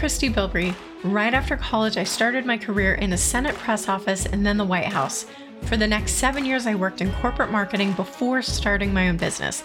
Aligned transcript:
Christy 0.00 0.30
Bilbrey. 0.30 0.74
Right 1.04 1.34
after 1.34 1.58
college, 1.58 1.98
I 1.98 2.04
started 2.04 2.46
my 2.46 2.56
career 2.56 2.94
in 2.94 3.12
a 3.12 3.18
Senate 3.18 3.54
press 3.56 3.86
office 3.86 4.24
and 4.24 4.46
then 4.46 4.56
the 4.56 4.64
White 4.64 4.86
House. 4.86 5.26
For 5.64 5.76
the 5.76 5.86
next 5.86 6.12
seven 6.12 6.46
years, 6.46 6.66
I 6.66 6.74
worked 6.74 7.02
in 7.02 7.12
corporate 7.16 7.50
marketing 7.50 7.92
before 7.92 8.40
starting 8.40 8.94
my 8.94 9.10
own 9.10 9.18
business. 9.18 9.62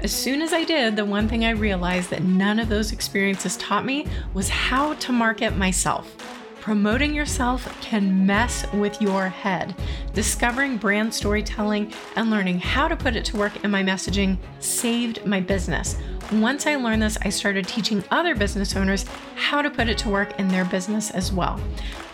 As 0.00 0.10
soon 0.10 0.42
as 0.42 0.52
I 0.52 0.64
did, 0.64 0.96
the 0.96 1.04
one 1.04 1.28
thing 1.28 1.44
I 1.44 1.50
realized 1.50 2.10
that 2.10 2.24
none 2.24 2.58
of 2.58 2.68
those 2.68 2.90
experiences 2.90 3.56
taught 3.58 3.86
me 3.86 4.08
was 4.34 4.48
how 4.48 4.94
to 4.94 5.12
market 5.12 5.56
myself. 5.56 6.16
Promoting 6.60 7.14
yourself 7.14 7.64
can 7.80 8.26
mess 8.26 8.66
with 8.72 9.00
your 9.00 9.28
head. 9.28 9.72
Discovering 10.14 10.78
brand 10.78 11.14
storytelling 11.14 11.92
and 12.16 12.28
learning 12.28 12.58
how 12.58 12.88
to 12.88 12.96
put 12.96 13.14
it 13.14 13.24
to 13.26 13.36
work 13.36 13.64
in 13.64 13.70
my 13.70 13.84
messaging 13.84 14.36
saved 14.58 15.24
my 15.24 15.38
business. 15.38 15.96
Once 16.32 16.66
I 16.66 16.74
learned 16.74 17.02
this, 17.02 17.16
I 17.22 17.28
started 17.28 17.68
teaching 17.68 18.02
other 18.10 18.34
business 18.34 18.74
owners 18.74 19.04
how 19.36 19.62
to 19.62 19.70
put 19.70 19.88
it 19.88 19.96
to 19.98 20.08
work 20.08 20.40
in 20.40 20.48
their 20.48 20.64
business 20.64 21.12
as 21.12 21.32
well. 21.32 21.60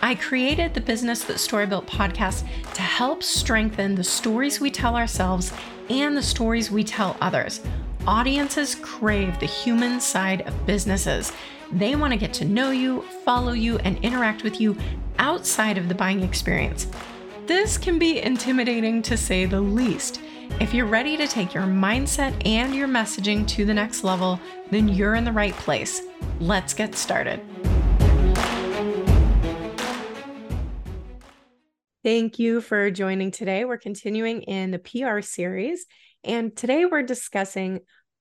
I 0.02 0.16
created 0.16 0.74
the 0.74 0.82
Business 0.82 1.24
That 1.24 1.40
Story 1.40 1.66
Built 1.66 1.86
podcast 1.86 2.44
to 2.74 2.82
help 2.82 3.22
strengthen 3.22 3.94
the 3.94 4.04
stories 4.04 4.60
we 4.60 4.70
tell 4.70 4.96
ourselves 4.96 5.50
and 5.88 6.14
the 6.14 6.22
stories 6.22 6.70
we 6.70 6.84
tell 6.84 7.16
others. 7.22 7.62
Audiences 8.06 8.74
crave 8.74 9.40
the 9.40 9.46
human 9.46 9.98
side 9.98 10.42
of 10.42 10.66
businesses. 10.66 11.32
They 11.70 11.96
want 11.96 12.12
to 12.12 12.18
get 12.18 12.34
to 12.34 12.44
know 12.44 12.70
you, 12.70 13.02
follow 13.24 13.52
you, 13.52 13.78
and 13.78 13.96
interact 14.04 14.42
with 14.42 14.60
you 14.60 14.76
outside 15.18 15.78
of 15.78 15.88
the 15.88 15.94
buying 15.94 16.22
experience. 16.22 16.86
This 17.46 17.78
can 17.78 17.98
be 17.98 18.20
intimidating 18.20 19.00
to 19.02 19.16
say 19.16 19.46
the 19.46 19.60
least. 19.60 20.20
If 20.60 20.72
you're 20.74 20.86
ready 20.86 21.16
to 21.16 21.26
take 21.26 21.54
your 21.54 21.64
mindset 21.64 22.46
and 22.46 22.74
your 22.74 22.86
messaging 22.86 23.46
to 23.48 23.64
the 23.64 23.74
next 23.74 24.04
level, 24.04 24.38
then 24.70 24.88
you're 24.88 25.14
in 25.14 25.24
the 25.24 25.32
right 25.32 25.54
place. 25.54 26.02
Let's 26.40 26.74
get 26.74 26.94
started. 26.94 27.40
Thank 32.04 32.38
you 32.38 32.60
for 32.60 32.90
joining 32.90 33.30
today. 33.30 33.64
We're 33.64 33.76
continuing 33.76 34.42
in 34.42 34.70
the 34.70 34.78
PR 34.78 35.20
series, 35.20 35.86
and 36.24 36.56
today 36.56 36.84
we're 36.84 37.02
discussing 37.02 37.80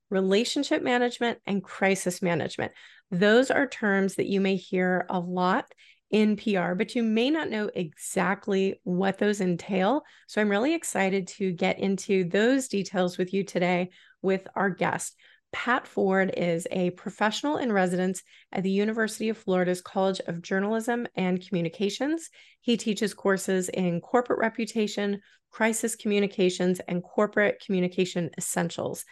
relationship 0.09 0.83
management 0.83 1.39
and 1.47 1.63
crisis 1.63 2.21
management. 2.21 2.71
Those 3.11 3.51
are 3.51 3.67
terms 3.67 4.15
that 4.15 4.27
you 4.27 4.39
may 4.41 4.55
hear 4.55 5.05
a 5.09 5.19
lot 5.19 5.65
in 6.11 6.35
PR, 6.35 6.73
but 6.73 6.93
you 6.95 7.03
may 7.03 7.29
not 7.29 7.49
know 7.49 7.69
exactly 7.73 8.79
what 8.83 9.17
those 9.17 9.41
entail. 9.41 10.03
So 10.27 10.41
I'm 10.41 10.49
really 10.49 10.73
excited 10.73 11.27
to 11.29 11.51
get 11.51 11.79
into 11.79 12.25
those 12.25 12.67
details 12.67 13.17
with 13.17 13.33
you 13.33 13.43
today 13.43 13.89
with 14.21 14.47
our 14.55 14.69
guest. 14.69 15.15
Pat 15.53 15.87
Ford 15.87 16.33
is 16.37 16.65
a 16.71 16.91
professional 16.91 17.57
in 17.57 17.71
residence 17.71 18.23
at 18.51 18.63
the 18.63 18.71
University 18.71 19.29
of 19.29 19.37
Florida's 19.37 19.81
College 19.81 20.21
of 20.27 20.41
Journalism 20.41 21.07
and 21.15 21.45
Communications. 21.45 22.29
He 22.61 22.77
teaches 22.77 23.13
courses 23.13 23.67
in 23.69 23.99
corporate 23.99 24.39
reputation, 24.39 25.19
crisis 25.49 25.95
communications, 25.95 26.79
and 26.87 27.03
corporate 27.03 27.61
communication 27.65 28.29
essentials. 28.37 29.03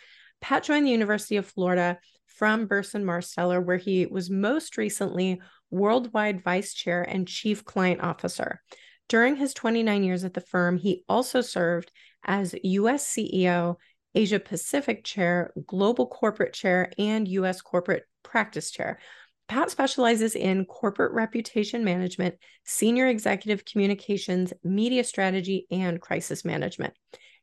Pat 0.41 0.63
joined 0.63 0.85
the 0.85 0.91
University 0.91 1.35
of 1.35 1.45
Florida 1.45 1.99
from 2.25 2.67
Burson 2.67 3.03
Marsteller, 3.03 3.63
where 3.63 3.77
he 3.77 4.05
was 4.05 4.29
most 4.29 4.77
recently 4.77 5.41
worldwide 5.71 6.43
vice 6.43 6.73
chair 6.73 7.01
and 7.03 7.27
chief 7.27 7.65
client 7.65 8.01
officer. 8.01 8.61
During 9.07 9.35
his 9.35 9.53
29 9.53 10.03
years 10.03 10.23
at 10.23 10.33
the 10.33 10.41
firm, 10.41 10.77
he 10.77 11.03
also 11.09 11.41
served 11.41 11.91
as 12.23 12.55
US 12.63 13.07
CEO, 13.07 13.75
Asia 14.13 14.39
Pacific 14.39 15.03
chair, 15.03 15.51
global 15.65 16.07
corporate 16.07 16.53
chair, 16.53 16.91
and 16.97 17.27
US 17.27 17.61
corporate 17.61 18.03
practice 18.23 18.71
chair. 18.71 18.99
Pat 19.47 19.71
specializes 19.71 20.35
in 20.35 20.65
corporate 20.65 21.11
reputation 21.11 21.83
management, 21.83 22.35
senior 22.65 23.07
executive 23.07 23.65
communications, 23.65 24.53
media 24.63 25.03
strategy, 25.03 25.65
and 25.71 25.99
crisis 25.99 26.45
management. 26.45 26.93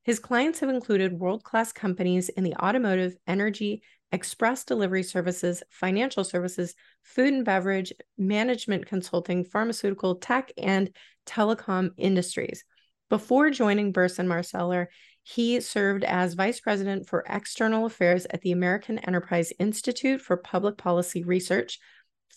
His 0.05 0.21
clients 0.21 0.61
have 0.61 0.69
included 0.69 1.19
world 1.19 1.43
class 1.43 1.73
companies 1.73 2.29
in 2.29 2.45
the 2.45 2.55
automotive, 2.55 3.17
energy, 3.27 3.83
express 4.17 4.65
delivery 4.65 5.03
services, 5.03 5.63
financial 5.71 6.25
services, 6.25 6.75
food 7.03 7.35
and 7.35 7.45
beverage, 7.45 7.93
management 8.17 8.87
consulting, 8.87 9.45
pharmaceutical, 9.45 10.17
tech, 10.17 10.51
and 10.57 10.91
telecom 11.27 11.91
industries. 11.99 12.65
Before 13.11 13.51
joining 13.51 13.93
Burson 13.93 14.27
Marsteller, 14.27 14.87
he 15.23 15.61
served 15.61 16.03
as 16.03 16.35
vice 16.35 16.61
president 16.61 17.07
for 17.07 17.25
external 17.29 17.85
affairs 17.85 18.27
at 18.31 18.41
the 18.41 18.53
American 18.53 18.99
Enterprise 18.99 19.53
Institute 19.59 20.23
for 20.23 20.39
Public 20.39 20.79
Policy 20.79 21.23
Research, 21.23 21.79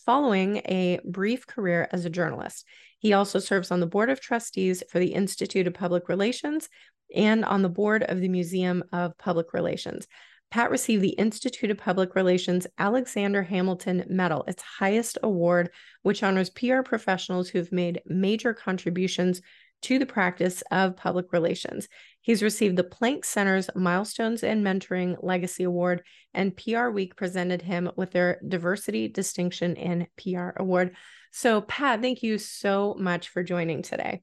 following 0.06 0.57
a 0.66 1.00
brief 1.06 1.47
career 1.47 1.88
as 1.91 2.03
a 2.03 2.09
journalist. 2.09 2.66
He 2.97 3.13
also 3.13 3.39
serves 3.39 3.72
on 3.72 3.79
the 3.79 3.88
board 3.88 4.09
of 4.09 4.19
trustees 4.19 4.84
for 4.91 5.00
the 5.00 5.13
Institute 5.13 5.66
of 5.66 5.73
Public 5.73 6.09
Relations 6.09 6.68
and 7.16 7.45
on 7.45 7.62
the 7.62 7.69
board 7.69 8.03
of 8.03 8.19
the 8.19 8.28
Museum 8.28 8.84
of 8.91 9.18
Public 9.18 9.53
Relations. 9.53 10.07
Pat 10.52 10.72
received 10.72 11.04
the 11.04 11.10
Institute 11.10 11.70
of 11.70 11.78
Public 11.78 12.16
Relations 12.16 12.66
Alexander 12.78 13.44
Hamilton 13.44 14.04
Medal, 14.10 14.44
its 14.48 14.64
highest 14.64 15.18
award, 15.22 15.70
which 16.02 16.24
honors 16.24 16.50
PR 16.50 16.82
professionals 16.82 17.50
who've 17.50 17.72
made 17.72 18.02
major 18.06 18.54
contributions 18.54 19.42
to 19.82 20.00
the 20.00 20.06
practice 20.06 20.62
of 20.72 20.98
public 20.98 21.32
relations. 21.32 21.88
He's 22.22 22.44
received 22.44 22.76
the 22.76 22.84
Plank 22.84 23.24
Center's 23.26 23.70
Milestones 23.76 24.44
and 24.44 24.66
Mentoring 24.66 25.18
Legacy 25.22 25.64
Award, 25.64 26.04
and 26.34 26.56
PR 26.58 26.90
Week 26.90 27.16
presented 27.16 27.62
him 27.62 27.90
with 27.96 28.12
their 28.12 28.42
Diversity 28.46 29.08
Distinction 29.08 29.76
in 29.76 30.08
PR 30.18 30.50
Award. 30.58 30.96
So, 31.31 31.62
Pat, 31.62 32.02
thank 32.02 32.24
you 32.24 32.38
so 32.38 32.96
much 33.00 33.30
for 33.30 33.44
joining 33.44 33.81
today. 33.81 34.22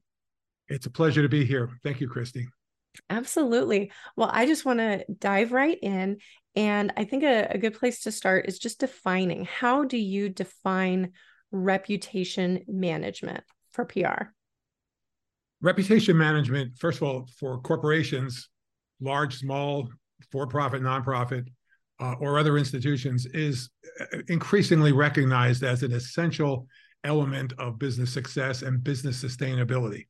It's 0.67 0.85
a 0.85 0.91
pleasure 0.91 1.21
to 1.21 1.29
be 1.29 1.45
here. 1.45 1.69
Thank 1.83 2.01
you, 2.01 2.09
Christy. 2.09 2.47
Absolutely. 3.09 3.91
Well, 4.15 4.29
I 4.31 4.45
just 4.45 4.65
want 4.65 4.79
to 4.79 5.05
dive 5.19 5.51
right 5.51 5.77
in. 5.81 6.17
And 6.55 6.91
I 6.97 7.03
think 7.03 7.23
a, 7.23 7.47
a, 7.51 7.57
good 7.57 7.75
place 7.75 8.01
to 8.01 8.11
start 8.11 8.47
is 8.47 8.57
just 8.57 8.79
defining 8.79 9.45
how 9.45 9.83
do 9.83 9.97
you 9.97 10.29
define 10.29 11.11
reputation 11.51 12.63
management 12.67 13.43
for 13.71 13.85
PR? 13.85 14.31
Reputation 15.61 16.17
management, 16.17 16.77
first 16.77 17.01
of 17.01 17.07
all, 17.07 17.29
for 17.39 17.59
corporations, 17.61 18.49
large, 18.99 19.37
small, 19.37 19.87
for 20.31 20.47
profit, 20.47 20.81
nonprofit, 20.81 21.47
uh, 21.99 22.15
or 22.19 22.39
other 22.39 22.57
institutions, 22.57 23.25
is 23.27 23.69
uh, 24.01 24.17
increasingly 24.27 24.91
recognized 24.91 25.63
as 25.63 25.83
an 25.83 25.91
essential 25.93 26.67
element 27.03 27.53
of 27.57 27.79
business 27.79 28.11
success 28.11 28.61
and 28.61 28.83
business 28.83 29.23
sustainability. 29.23 30.07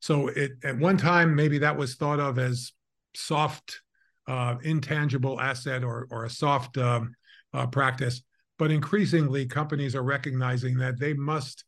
So 0.00 0.28
it 0.28 0.52
at 0.64 0.78
one 0.78 0.96
time 0.96 1.34
maybe 1.34 1.58
that 1.58 1.76
was 1.76 1.96
thought 1.96 2.20
of 2.20 2.38
as 2.38 2.72
soft, 3.14 3.80
uh, 4.26 4.56
intangible 4.62 5.40
asset 5.40 5.82
or 5.82 6.06
or 6.10 6.24
a 6.24 6.30
soft 6.30 6.78
um, 6.78 7.14
uh, 7.52 7.66
practice, 7.66 8.22
but 8.58 8.70
increasingly 8.70 9.46
companies 9.46 9.94
are 9.94 10.02
recognizing 10.02 10.78
that 10.78 10.98
they 10.98 11.14
must 11.14 11.64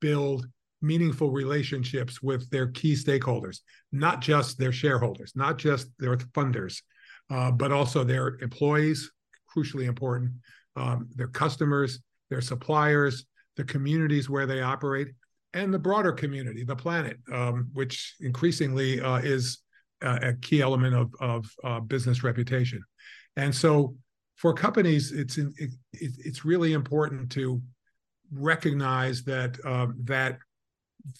build 0.00 0.46
meaningful 0.82 1.30
relationships 1.30 2.22
with 2.22 2.48
their 2.50 2.68
key 2.68 2.94
stakeholders, 2.94 3.60
not 3.92 4.20
just 4.20 4.58
their 4.58 4.72
shareholders, 4.72 5.32
not 5.34 5.58
just 5.58 5.88
their 5.98 6.16
funders, 6.16 6.82
uh, 7.30 7.50
but 7.50 7.70
also 7.70 8.02
their 8.02 8.38
employees, 8.40 9.10
crucially 9.54 9.84
important, 9.84 10.32
um, 10.76 11.08
their 11.14 11.28
customers, 11.28 12.00
their 12.30 12.40
suppliers, 12.40 13.26
the 13.56 13.64
communities 13.64 14.30
where 14.30 14.46
they 14.46 14.62
operate, 14.62 15.08
and 15.54 15.74
the 15.74 15.78
broader 15.78 16.12
community, 16.12 16.64
the 16.64 16.76
planet, 16.76 17.18
um, 17.32 17.68
which 17.72 18.14
increasingly 18.20 19.00
uh, 19.00 19.16
is 19.16 19.58
a, 20.02 20.28
a, 20.28 20.34
key 20.34 20.60
element 20.60 20.94
of, 20.94 21.12
of 21.20 21.46
uh, 21.64 21.80
business 21.80 22.22
reputation. 22.22 22.82
And 23.36 23.54
so, 23.54 23.96
for 24.36 24.54
companies, 24.54 25.12
it's 25.12 25.36
in, 25.38 25.52
it, 25.58 25.70
it's 25.92 26.44
really 26.44 26.72
important 26.72 27.30
to 27.32 27.60
recognize 28.32 29.22
that 29.24 29.58
um, 29.66 29.96
that 30.04 30.38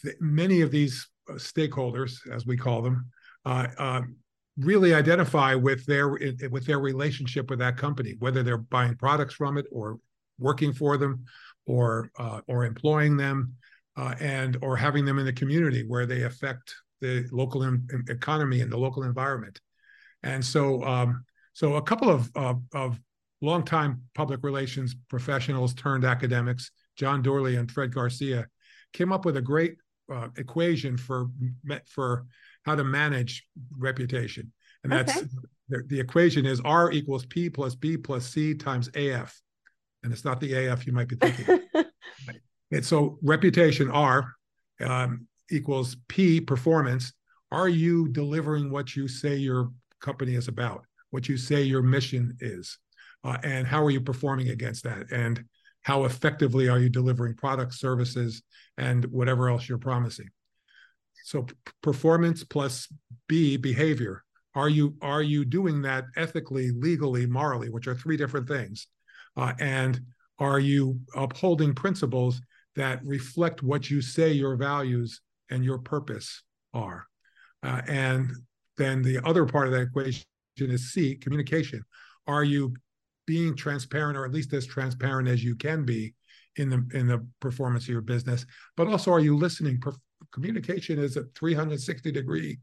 th- 0.02 0.16
many 0.20 0.62
of 0.62 0.70
these 0.70 1.06
uh, 1.28 1.34
stakeholders, 1.34 2.18
as 2.32 2.46
we 2.46 2.56
call 2.56 2.80
them, 2.82 3.10
uh, 3.44 3.66
um, 3.78 4.16
really 4.58 4.94
identify 4.94 5.54
with 5.54 5.84
their 5.86 6.18
with 6.50 6.64
their 6.66 6.78
relationship 6.78 7.50
with 7.50 7.58
that 7.58 7.76
company, 7.76 8.16
whether 8.20 8.42
they're 8.42 8.58
buying 8.58 8.96
products 8.96 9.34
from 9.34 9.58
it 9.58 9.66
or 9.70 9.98
working 10.38 10.72
for 10.72 10.96
them, 10.96 11.24
or 11.66 12.10
uh, 12.18 12.40
or 12.46 12.64
employing 12.64 13.16
them 13.16 13.54
uh, 13.96 14.14
and 14.20 14.56
or 14.62 14.76
having 14.76 15.04
them 15.04 15.18
in 15.18 15.24
the 15.24 15.32
community 15.32 15.84
where 15.86 16.06
they 16.06 16.22
affect 16.22 16.74
the 17.00 17.26
local 17.32 17.62
in, 17.62 17.86
economy 18.08 18.60
and 18.60 18.70
the 18.70 18.76
local 18.76 19.02
environment. 19.02 19.60
And 20.22 20.44
so, 20.44 20.82
um, 20.84 21.24
so 21.52 21.76
a 21.76 21.82
couple 21.82 22.10
of 22.10 22.30
uh, 22.36 22.54
of 22.74 23.00
longtime 23.40 24.02
public 24.14 24.40
relations 24.42 24.94
professionals 25.08 25.74
turned 25.74 26.04
academics, 26.04 26.70
John 26.96 27.22
Doorley 27.22 27.56
and 27.56 27.70
Fred 27.70 27.92
Garcia, 27.92 28.46
came 28.92 29.12
up 29.12 29.24
with 29.24 29.36
a 29.36 29.42
great 29.42 29.76
uh, 30.12 30.28
equation 30.36 30.96
for 30.96 31.28
for 31.86 32.26
how 32.64 32.74
to 32.74 32.84
manage 32.84 33.46
reputation, 33.78 34.52
and 34.84 34.92
that's 34.92 35.16
okay. 35.16 35.26
the, 35.68 35.82
the 35.86 36.00
equation 36.00 36.44
is 36.44 36.60
R 36.60 36.92
equals 36.92 37.24
P 37.24 37.48
plus 37.48 37.74
B 37.74 37.96
plus 37.96 38.26
C 38.26 38.54
times 38.54 38.88
AF, 38.94 39.40
and 40.02 40.12
it's 40.12 40.24
not 40.24 40.40
the 40.40 40.66
AF 40.66 40.86
you 40.86 40.92
might 40.92 41.08
be 41.08 41.16
thinking. 41.16 41.60
And 42.70 42.84
so 42.84 43.18
reputation 43.22 43.90
R 43.90 44.32
um, 44.84 45.26
equals 45.50 45.96
P 46.08 46.40
performance. 46.40 47.12
Are 47.50 47.68
you 47.68 48.08
delivering 48.08 48.70
what 48.70 48.94
you 48.94 49.08
say 49.08 49.36
your 49.36 49.72
company 50.00 50.34
is 50.36 50.48
about, 50.48 50.84
what 51.10 51.28
you 51.28 51.36
say 51.36 51.62
your 51.62 51.82
mission 51.82 52.36
is, 52.40 52.78
uh, 53.24 53.38
and 53.42 53.66
how 53.66 53.82
are 53.84 53.90
you 53.90 54.00
performing 54.00 54.50
against 54.50 54.84
that, 54.84 55.10
and 55.10 55.44
how 55.82 56.04
effectively 56.04 56.68
are 56.68 56.78
you 56.78 56.88
delivering 56.88 57.34
products, 57.34 57.80
services, 57.80 58.42
and 58.78 59.04
whatever 59.06 59.48
else 59.48 59.68
you're 59.68 59.78
promising. 59.78 60.28
So 61.24 61.46
performance 61.82 62.44
plus 62.44 62.88
B 63.28 63.56
behavior. 63.56 64.24
Are 64.54 64.68
you 64.68 64.96
are 65.00 65.22
you 65.22 65.44
doing 65.44 65.82
that 65.82 66.04
ethically, 66.16 66.70
legally, 66.70 67.26
morally, 67.26 67.68
which 67.68 67.86
are 67.86 67.94
three 67.94 68.16
different 68.16 68.48
things, 68.48 68.88
uh, 69.36 69.52
and 69.58 70.00
are 70.38 70.58
you 70.58 71.00
upholding 71.14 71.74
principles 71.74 72.40
that 72.80 73.04
reflect 73.04 73.62
what 73.62 73.90
you 73.90 74.00
say 74.02 74.32
your 74.32 74.56
values 74.56 75.20
and 75.50 75.64
your 75.64 75.78
purpose 75.78 76.42
are? 76.74 77.06
Uh, 77.62 77.82
and 77.86 78.30
then 78.76 79.02
the 79.02 79.20
other 79.26 79.44
part 79.46 79.66
of 79.66 79.72
that 79.72 79.82
equation 79.82 80.24
is 80.58 80.92
C, 80.92 81.16
communication. 81.16 81.82
Are 82.26 82.44
you 82.44 82.74
being 83.26 83.56
transparent, 83.56 84.16
or 84.16 84.24
at 84.24 84.32
least 84.32 84.52
as 84.52 84.66
transparent 84.66 85.28
as 85.28 85.44
you 85.44 85.54
can 85.54 85.84
be 85.84 86.14
in 86.56 86.68
the 86.68 86.84
in 86.94 87.06
the 87.06 87.26
performance 87.40 87.84
of 87.84 87.90
your 87.90 88.00
business? 88.00 88.46
But 88.76 88.88
also, 88.88 89.12
are 89.12 89.20
you 89.20 89.36
listening? 89.36 89.80
Per- 89.80 89.92
communication 90.32 90.98
is 90.98 91.16
a 91.16 91.24
360 91.34 92.12
degree 92.12 92.58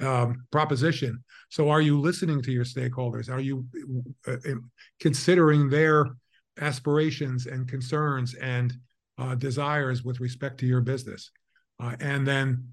um, 0.00 0.44
proposition. 0.50 1.22
So, 1.50 1.68
are 1.70 1.80
you 1.80 2.00
listening 2.00 2.42
to 2.42 2.52
your 2.52 2.64
stakeholders? 2.64 3.30
Are 3.30 3.40
you 3.40 3.66
uh, 4.26 4.36
considering 5.00 5.68
their 5.68 6.06
aspirations 6.60 7.46
and 7.46 7.68
concerns 7.68 8.34
and 8.34 8.72
uh, 9.20 9.34
desires 9.34 10.02
with 10.02 10.20
respect 10.20 10.58
to 10.60 10.66
your 10.66 10.80
business? 10.80 11.30
Uh, 11.78 11.94
and 12.00 12.26
then 12.26 12.64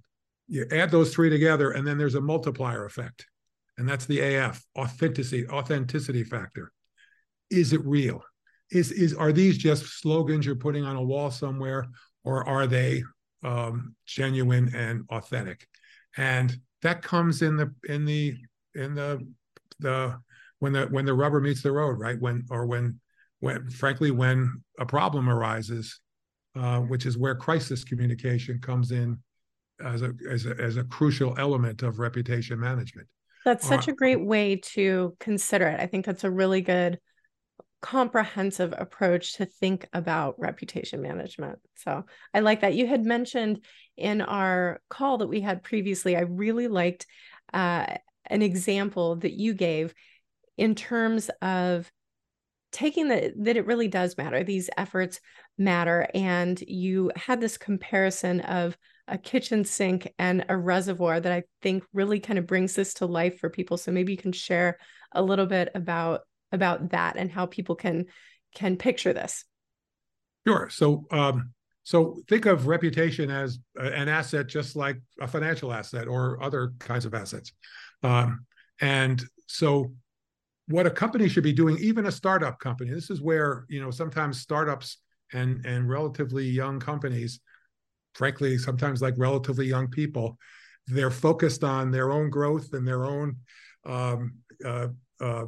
you 0.47 0.65
add 0.71 0.91
those 0.91 1.13
three 1.13 1.29
together, 1.29 1.71
and 1.71 1.85
then 1.85 1.97
there's 1.97 2.15
a 2.15 2.21
multiplier 2.21 2.85
effect, 2.85 3.25
and 3.77 3.87
that's 3.87 4.05
the 4.05 4.21
AF 4.21 4.63
authenticity 4.77 5.47
authenticity 5.47 6.23
factor. 6.23 6.71
Is 7.49 7.73
it 7.73 7.85
real? 7.85 8.23
Is 8.71 8.91
is 8.91 9.13
are 9.13 9.31
these 9.31 9.57
just 9.57 9.85
slogans 10.01 10.45
you're 10.45 10.55
putting 10.55 10.83
on 10.83 10.95
a 10.95 11.03
wall 11.03 11.31
somewhere, 11.31 11.85
or 12.23 12.47
are 12.47 12.67
they 12.67 13.03
um, 13.43 13.95
genuine 14.05 14.73
and 14.73 15.03
authentic? 15.09 15.67
And 16.15 16.57
that 16.81 17.01
comes 17.01 17.41
in 17.41 17.57
the 17.57 17.73
in 17.87 18.05
the 18.05 18.35
in 18.75 18.95
the 18.95 19.25
the 19.79 20.17
when 20.59 20.73
the 20.73 20.85
when 20.87 21.05
the 21.05 21.13
rubber 21.13 21.39
meets 21.39 21.61
the 21.61 21.71
road, 21.71 21.99
right? 21.99 22.19
When 22.19 22.45
or 22.49 22.65
when 22.65 22.99
when 23.39 23.69
frankly 23.69 24.11
when 24.11 24.63
a 24.79 24.85
problem 24.85 25.29
arises, 25.29 25.99
uh, 26.57 26.79
which 26.81 27.05
is 27.05 27.17
where 27.17 27.35
crisis 27.35 27.83
communication 27.83 28.59
comes 28.59 28.91
in 28.91 29.17
as 29.83 30.01
a 30.01 30.13
as 30.29 30.45
a 30.45 30.55
as 30.59 30.77
a 30.77 30.83
crucial 30.83 31.35
element 31.37 31.83
of 31.83 31.99
reputation 31.99 32.59
management. 32.59 33.07
That's 33.45 33.67
such 33.67 33.87
uh, 33.87 33.91
a 33.91 33.95
great 33.95 34.23
way 34.25 34.57
to 34.73 35.15
consider 35.19 35.67
it. 35.67 35.79
I 35.79 35.85
think 35.85 36.05
that's 36.05 36.23
a 36.23 36.31
really 36.31 36.61
good 36.61 36.99
comprehensive 37.81 38.73
approach 38.77 39.35
to 39.35 39.45
think 39.45 39.87
about 39.93 40.39
reputation 40.39 41.01
management. 41.01 41.59
So 41.75 42.05
I 42.33 42.39
like 42.39 42.61
that. 42.61 42.73
You 42.73 42.87
had 42.87 43.05
mentioned 43.05 43.63
in 43.95 44.21
our 44.21 44.81
call 44.89 45.19
that 45.19 45.27
we 45.27 45.41
had 45.41 45.63
previously, 45.63 46.17
I 46.17 46.21
really 46.21 46.67
liked 46.67 47.05
uh, 47.53 47.85
an 48.25 48.41
example 48.41 49.17
that 49.17 49.33
you 49.33 49.53
gave 49.53 49.93
in 50.57 50.75
terms 50.75 51.29
of 51.41 51.91
taking 52.71 53.07
the 53.07 53.33
that 53.37 53.55
it 53.55 53.65
really 53.65 53.87
does 53.87 54.17
matter 54.17 54.43
these 54.43 54.69
efforts 54.75 55.21
matter 55.57 56.07
and 56.13 56.61
you 56.61 57.11
had 57.15 57.41
this 57.41 57.57
comparison 57.57 58.41
of 58.41 58.77
a 59.07 59.17
kitchen 59.17 59.63
sink 59.63 60.13
and 60.19 60.45
a 60.49 60.57
reservoir 60.57 61.19
that 61.19 61.31
i 61.31 61.43
think 61.61 61.83
really 61.93 62.19
kind 62.19 62.37
of 62.37 62.45
brings 62.45 62.75
this 62.75 62.93
to 62.95 63.05
life 63.05 63.39
for 63.39 63.49
people. 63.49 63.77
So 63.77 63.91
maybe 63.91 64.11
you 64.11 64.17
can 64.17 64.31
share 64.31 64.77
a 65.11 65.21
little 65.21 65.45
bit 65.45 65.69
about 65.73 66.21
about 66.51 66.91
that 66.91 67.17
and 67.17 67.31
how 67.31 67.45
people 67.45 67.75
can 67.75 68.05
can 68.55 68.77
picture 68.77 69.13
this. 69.13 69.45
Sure. 70.45 70.69
So 70.69 71.05
um 71.11 71.53
so 71.83 72.21
think 72.27 72.45
of 72.45 72.67
reputation 72.67 73.31
as 73.31 73.59
an 73.75 74.09
asset 74.09 74.47
just 74.47 74.75
like 74.75 74.97
a 75.21 75.27
financial 75.27 75.71
asset 75.71 76.07
or 76.07 76.41
other 76.43 76.73
kinds 76.79 77.05
of 77.05 77.13
assets. 77.13 77.53
Um, 78.03 78.45
and 78.81 79.23
so 79.47 79.93
what 80.67 80.85
a 80.85 80.91
company 80.91 81.29
should 81.29 81.45
be 81.45 81.53
doing 81.53 81.77
even 81.79 82.05
a 82.07 82.11
startup 82.11 82.59
company 82.59 82.91
this 82.91 83.09
is 83.09 83.21
where 83.21 83.65
you 83.69 83.81
know 83.81 83.89
sometimes 83.89 84.41
startups 84.41 84.97
and 85.33 85.65
and 85.65 85.89
relatively 85.89 86.45
young 86.45 86.79
companies 86.79 87.39
frankly 88.13 88.57
sometimes 88.57 89.01
like 89.01 89.13
relatively 89.17 89.65
young 89.65 89.87
people 89.87 90.37
they're 90.87 91.11
focused 91.11 91.63
on 91.63 91.91
their 91.91 92.11
own 92.11 92.29
growth 92.29 92.73
and 92.73 92.87
their 92.87 93.05
own 93.05 93.35
um, 93.85 94.35
uh, 94.63 94.87
uh, 95.19 95.45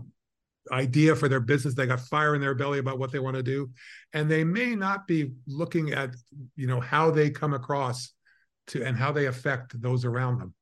idea 0.72 1.16
for 1.16 1.28
their 1.28 1.40
business. 1.40 1.74
They 1.74 1.88
got 1.88 2.02
fire 2.02 2.36
in 2.36 2.42
their 2.42 2.54
belly 2.54 2.80
about 2.80 3.00
what 3.00 3.12
they 3.12 3.20
want 3.20 3.38
to 3.38 3.44
do 3.44 3.70
and 4.14 4.30
they 4.30 4.44
may 4.44 4.76
not 4.76 5.08
be 5.08 5.32
looking 5.48 5.94
at 5.94 6.16
you 6.56 6.68
know 6.68 6.80
how 6.80 7.10
they 7.12 7.30
come 7.30 7.54
across 7.54 8.14
to 8.68 8.84
and 8.84 8.96
how 8.98 9.12
they 9.12 9.26
affect 9.28 9.82
those 9.82 10.06
around 10.06 10.40
them. 10.40 10.54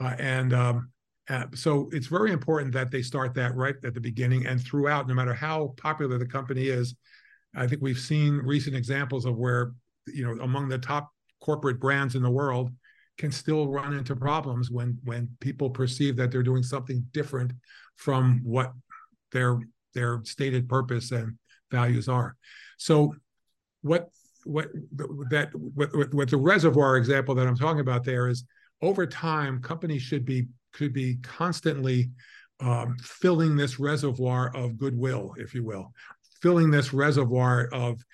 Uh, 0.00 0.14
and 0.18 0.52
um, 0.52 0.90
uh, 1.30 1.46
so 1.54 1.88
it's 1.92 2.08
very 2.08 2.32
important 2.32 2.72
that 2.72 2.90
they 2.90 3.00
start 3.00 3.34
that 3.34 3.54
right 3.54 3.76
at 3.84 3.94
the 3.94 4.00
beginning 4.00 4.46
and 4.46 4.60
throughout 4.62 5.08
no 5.08 5.14
matter 5.14 5.32
how 5.32 5.72
popular 5.76 6.18
the 6.18 6.26
company 6.26 6.66
is 6.66 6.94
i 7.56 7.66
think 7.66 7.80
we've 7.82 7.98
seen 7.98 8.36
recent 8.38 8.76
examples 8.76 9.24
of 9.24 9.36
where 9.36 9.72
you 10.06 10.24
know 10.24 10.42
among 10.42 10.68
the 10.68 10.78
top 10.78 11.10
corporate 11.40 11.80
brands 11.80 12.14
in 12.14 12.22
the 12.22 12.30
world 12.30 12.70
can 13.16 13.30
still 13.30 13.68
run 13.68 13.94
into 13.94 14.16
problems 14.16 14.70
when 14.70 14.98
when 15.04 15.28
people 15.40 15.70
perceive 15.70 16.16
that 16.16 16.30
they're 16.30 16.42
doing 16.42 16.62
something 16.62 17.04
different 17.12 17.52
from 17.96 18.40
what 18.42 18.72
their 19.32 19.58
their 19.94 20.20
stated 20.24 20.68
purpose 20.68 21.12
and 21.12 21.36
values 21.70 22.08
are. 22.08 22.36
So 22.78 23.14
what 23.82 24.08
what 24.44 24.68
that 25.30 25.50
what, 25.54 26.14
what 26.14 26.30
the 26.30 26.36
reservoir 26.36 26.96
example 26.96 27.34
that 27.34 27.46
I'm 27.46 27.56
talking 27.56 27.80
about 27.80 28.04
there 28.04 28.28
is 28.28 28.44
over 28.82 29.06
time 29.06 29.62
companies 29.62 30.02
should 30.02 30.24
be 30.24 30.46
could 30.72 30.92
be 30.92 31.16
constantly 31.22 32.10
um, 32.60 32.96
filling 33.00 33.56
this 33.56 33.80
reservoir 33.80 34.54
of 34.54 34.78
goodwill, 34.78 35.34
if 35.38 35.54
you 35.54 35.64
will, 35.64 35.92
filling 36.44 36.70
this 36.70 36.92
reservoir 36.92 37.70
of 37.72 38.04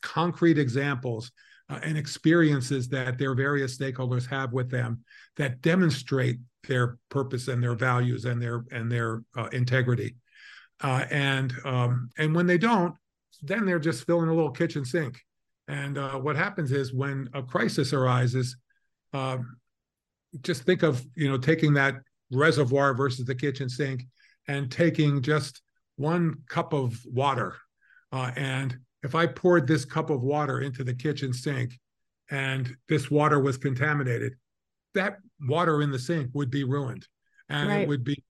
concrete 0.00 0.56
examples 0.56 1.30
uh, 1.68 1.78
and 1.82 1.98
experiences 1.98 2.88
that 2.88 3.18
their 3.18 3.34
various 3.34 3.76
stakeholders 3.76 4.26
have 4.26 4.54
with 4.54 4.70
them 4.70 5.04
that 5.36 5.60
demonstrate 5.60 6.38
their 6.66 6.96
purpose 7.10 7.46
and 7.48 7.62
their 7.62 7.74
values 7.74 8.24
and 8.24 8.40
their 8.40 8.64
and 8.70 8.90
their 8.90 9.22
uh, 9.36 9.48
integrity. 9.52 10.16
Uh, 10.82 11.04
and 11.10 11.52
um, 11.66 12.08
and 12.16 12.34
when 12.34 12.46
they 12.46 12.56
don't, 12.56 12.94
then 13.42 13.66
they're 13.66 13.78
just 13.78 14.06
filling 14.06 14.30
a 14.30 14.34
little 14.34 14.50
kitchen 14.50 14.82
sink. 14.82 15.20
And 15.68 15.98
uh, 15.98 16.18
what 16.18 16.36
happens 16.36 16.72
is 16.72 16.94
when 16.94 17.28
a 17.34 17.42
crisis 17.42 17.92
arises, 17.92 18.56
uh, 19.12 19.38
just 20.40 20.62
think 20.64 20.82
of 20.82 21.04
you 21.16 21.28
know 21.28 21.36
taking 21.36 21.74
that 21.74 21.96
reservoir 22.32 22.94
versus 22.94 23.26
the 23.26 23.34
kitchen 23.34 23.68
sink, 23.68 24.04
and 24.48 24.72
taking 24.72 25.20
just 25.20 25.60
one 25.96 26.36
cup 26.48 26.72
of 26.72 26.98
water. 27.04 27.56
Uh, 28.14 28.30
and 28.36 28.78
if 29.02 29.16
I 29.16 29.26
poured 29.26 29.66
this 29.66 29.84
cup 29.84 30.08
of 30.08 30.22
water 30.22 30.60
into 30.60 30.84
the 30.84 30.94
kitchen 30.94 31.32
sink, 31.32 31.80
and 32.30 32.74
this 32.88 33.10
water 33.10 33.40
was 33.40 33.56
contaminated, 33.56 34.34
that 34.94 35.18
water 35.48 35.82
in 35.82 35.90
the 35.90 35.98
sink 35.98 36.30
would 36.32 36.50
be 36.50 36.62
ruined 36.62 37.06
and 37.48 37.68
right. 37.68 37.80
it 37.80 37.88
would 37.88 38.04
be 38.04 38.22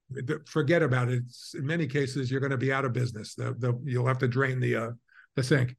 forget 0.46 0.82
about 0.82 1.08
it. 1.10 1.22
It's, 1.26 1.54
in 1.54 1.66
many 1.66 1.86
cases, 1.86 2.30
you're 2.30 2.40
going 2.40 2.50
to 2.50 2.56
be 2.56 2.72
out 2.72 2.86
of 2.86 2.94
business. 2.94 3.34
The, 3.34 3.54
the, 3.58 3.78
you'll 3.84 4.06
have 4.06 4.18
to 4.18 4.28
drain 4.28 4.58
the 4.58 4.76
uh, 4.76 4.90
the 5.36 5.42
sink. 5.42 5.76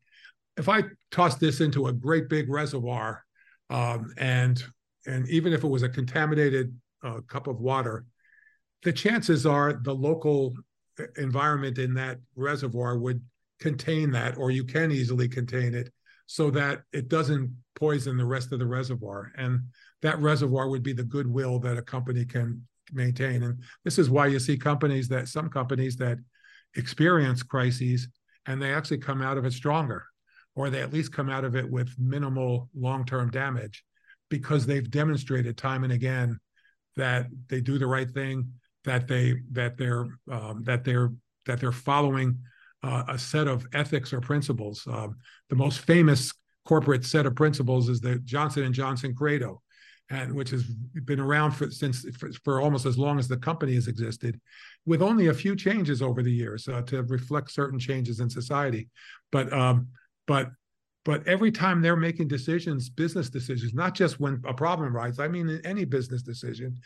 If 0.56 0.70
I 0.70 0.84
toss 1.12 1.36
this 1.36 1.60
into 1.60 1.88
a 1.88 1.94
great 1.94 2.30
big 2.30 2.50
reservoir, 2.50 3.26
um, 3.72 4.14
and 4.18 4.64
and 5.08 5.28
even 5.30 5.52
if 5.52 5.64
it 5.64 5.68
was 5.68 5.84
a 5.84 5.90
contaminated 5.90 6.76
uh, 7.04 7.22
cup 7.28 7.48
of 7.48 7.60
water, 7.60 8.06
the 8.84 8.94
chances 8.94 9.46
are 9.46 9.74
the 9.74 9.96
local 9.96 10.54
uh, 11.00 11.06
environment 11.18 11.80
in 11.80 11.96
that 11.96 12.20
reservoir 12.36 12.98
would 12.98 13.22
contain 13.60 14.12
that, 14.12 14.38
or 14.38 14.52
you 14.52 14.64
can 14.64 14.92
easily 14.92 15.28
contain 15.28 15.74
it, 15.74 15.92
so 16.28 16.50
that 16.52 16.82
it 16.92 17.08
doesn't 17.08 17.56
poison 17.76 18.18
the 18.18 18.26
rest 18.26 18.52
of 18.52 18.60
the 18.60 18.66
reservoir. 18.66 19.32
And 19.38 19.62
that 20.02 20.20
reservoir 20.20 20.70
would 20.70 20.84
be 20.84 20.94
the 20.94 21.04
goodwill 21.04 21.60
that 21.60 21.78
a 21.78 21.82
company 21.82 22.26
can 22.26 22.66
maintain. 22.92 23.44
And 23.44 23.62
this 23.84 23.98
is 23.98 24.10
why 24.10 24.28
you 24.28 24.40
see 24.40 24.58
companies 24.58 25.08
that 25.10 25.28
some 25.28 25.50
companies 25.50 25.96
that 25.98 26.18
experience 26.76 27.44
crises 27.44 28.08
and 28.46 28.62
they 28.62 28.74
actually 28.74 29.00
come 29.00 29.22
out 29.22 29.38
of 29.38 29.46
it 29.46 29.54
stronger, 29.54 30.06
or 30.56 30.70
they 30.70 30.82
at 30.82 30.94
least 30.94 31.14
come 31.14 31.30
out 31.30 31.44
of 31.44 31.56
it 31.56 31.70
with 31.70 31.90
minimal 31.98 32.70
long-term 32.76 33.32
damage 33.32 33.84
because 34.30 34.66
they've 34.66 34.90
demonstrated 34.90 35.58
time 35.58 35.84
and 35.84 35.94
again 35.94 36.40
that 36.96 37.28
they 37.50 37.62
do 37.62 37.78
the 37.78 37.88
right 37.88 38.10
thing, 38.10 38.52
that 38.84 39.08
they 39.08 39.36
that 39.52 39.78
they're 39.78 40.08
um, 40.32 40.64
that 40.64 40.84
they're 40.84 41.12
that 41.46 41.60
they're 41.60 41.72
following 41.72 42.40
uh, 42.86 43.04
a 43.08 43.18
set 43.18 43.48
of 43.48 43.65
ethics 43.74 44.13
or 44.13 44.22
principles. 44.22 44.86
Um, 44.88 45.15
the 45.50 45.56
most 45.56 45.80
famous 45.80 46.32
corporate 46.65 47.04
set 47.06 47.25
of 47.25 47.36
principles 47.36 47.89
is 47.89 48.00
the 48.00 48.20
Johnson 48.20 48.63
and 48.63 48.74
Johnson 48.74 49.15
Credo, 49.15 49.62
and 50.10 50.34
which 50.34 50.51
has 50.51 50.63
been 50.63 51.20
around 51.20 51.51
for 51.51 51.72
since 51.72 52.06
for, 52.18 52.32
for 52.44 52.62
almost 52.62 52.86
as 52.86 52.98
long 52.98 53.18
as 53.18 53.27
the 53.27 53.38
company 53.38 53.74
has 53.74 53.88
existed, 53.88 54.39
with 54.86 55.01
only 55.01 55.27
a 55.27 55.34
few 55.34 55.56
changes 55.56 56.01
over 56.01 56.22
the 56.22 56.32
years 56.32 56.68
uh, 56.68 56.82
to 56.84 57.01
reflect 57.04 57.51
certain 57.51 57.80
changes 57.80 58.20
in 58.20 58.30
society. 58.30 58.89
But 59.32 59.51
um, 59.51 59.88
but 60.27 60.51
but 61.06 61.27
every 61.27 61.51
time 61.51 61.82
they're 61.82 61.96
making 61.96 62.27
decisions, 62.27 62.89
business 62.89 63.30
decisions, 63.30 63.74
not 63.74 63.96
just 63.96 64.20
when 64.20 64.42
a 64.46 64.54
problem 64.54 64.96
arises, 64.96 65.20
I 65.20 65.27
mean, 65.27 65.50
in 65.50 65.65
any 65.65 65.86
business 65.86 66.24
decision, 66.24 66.77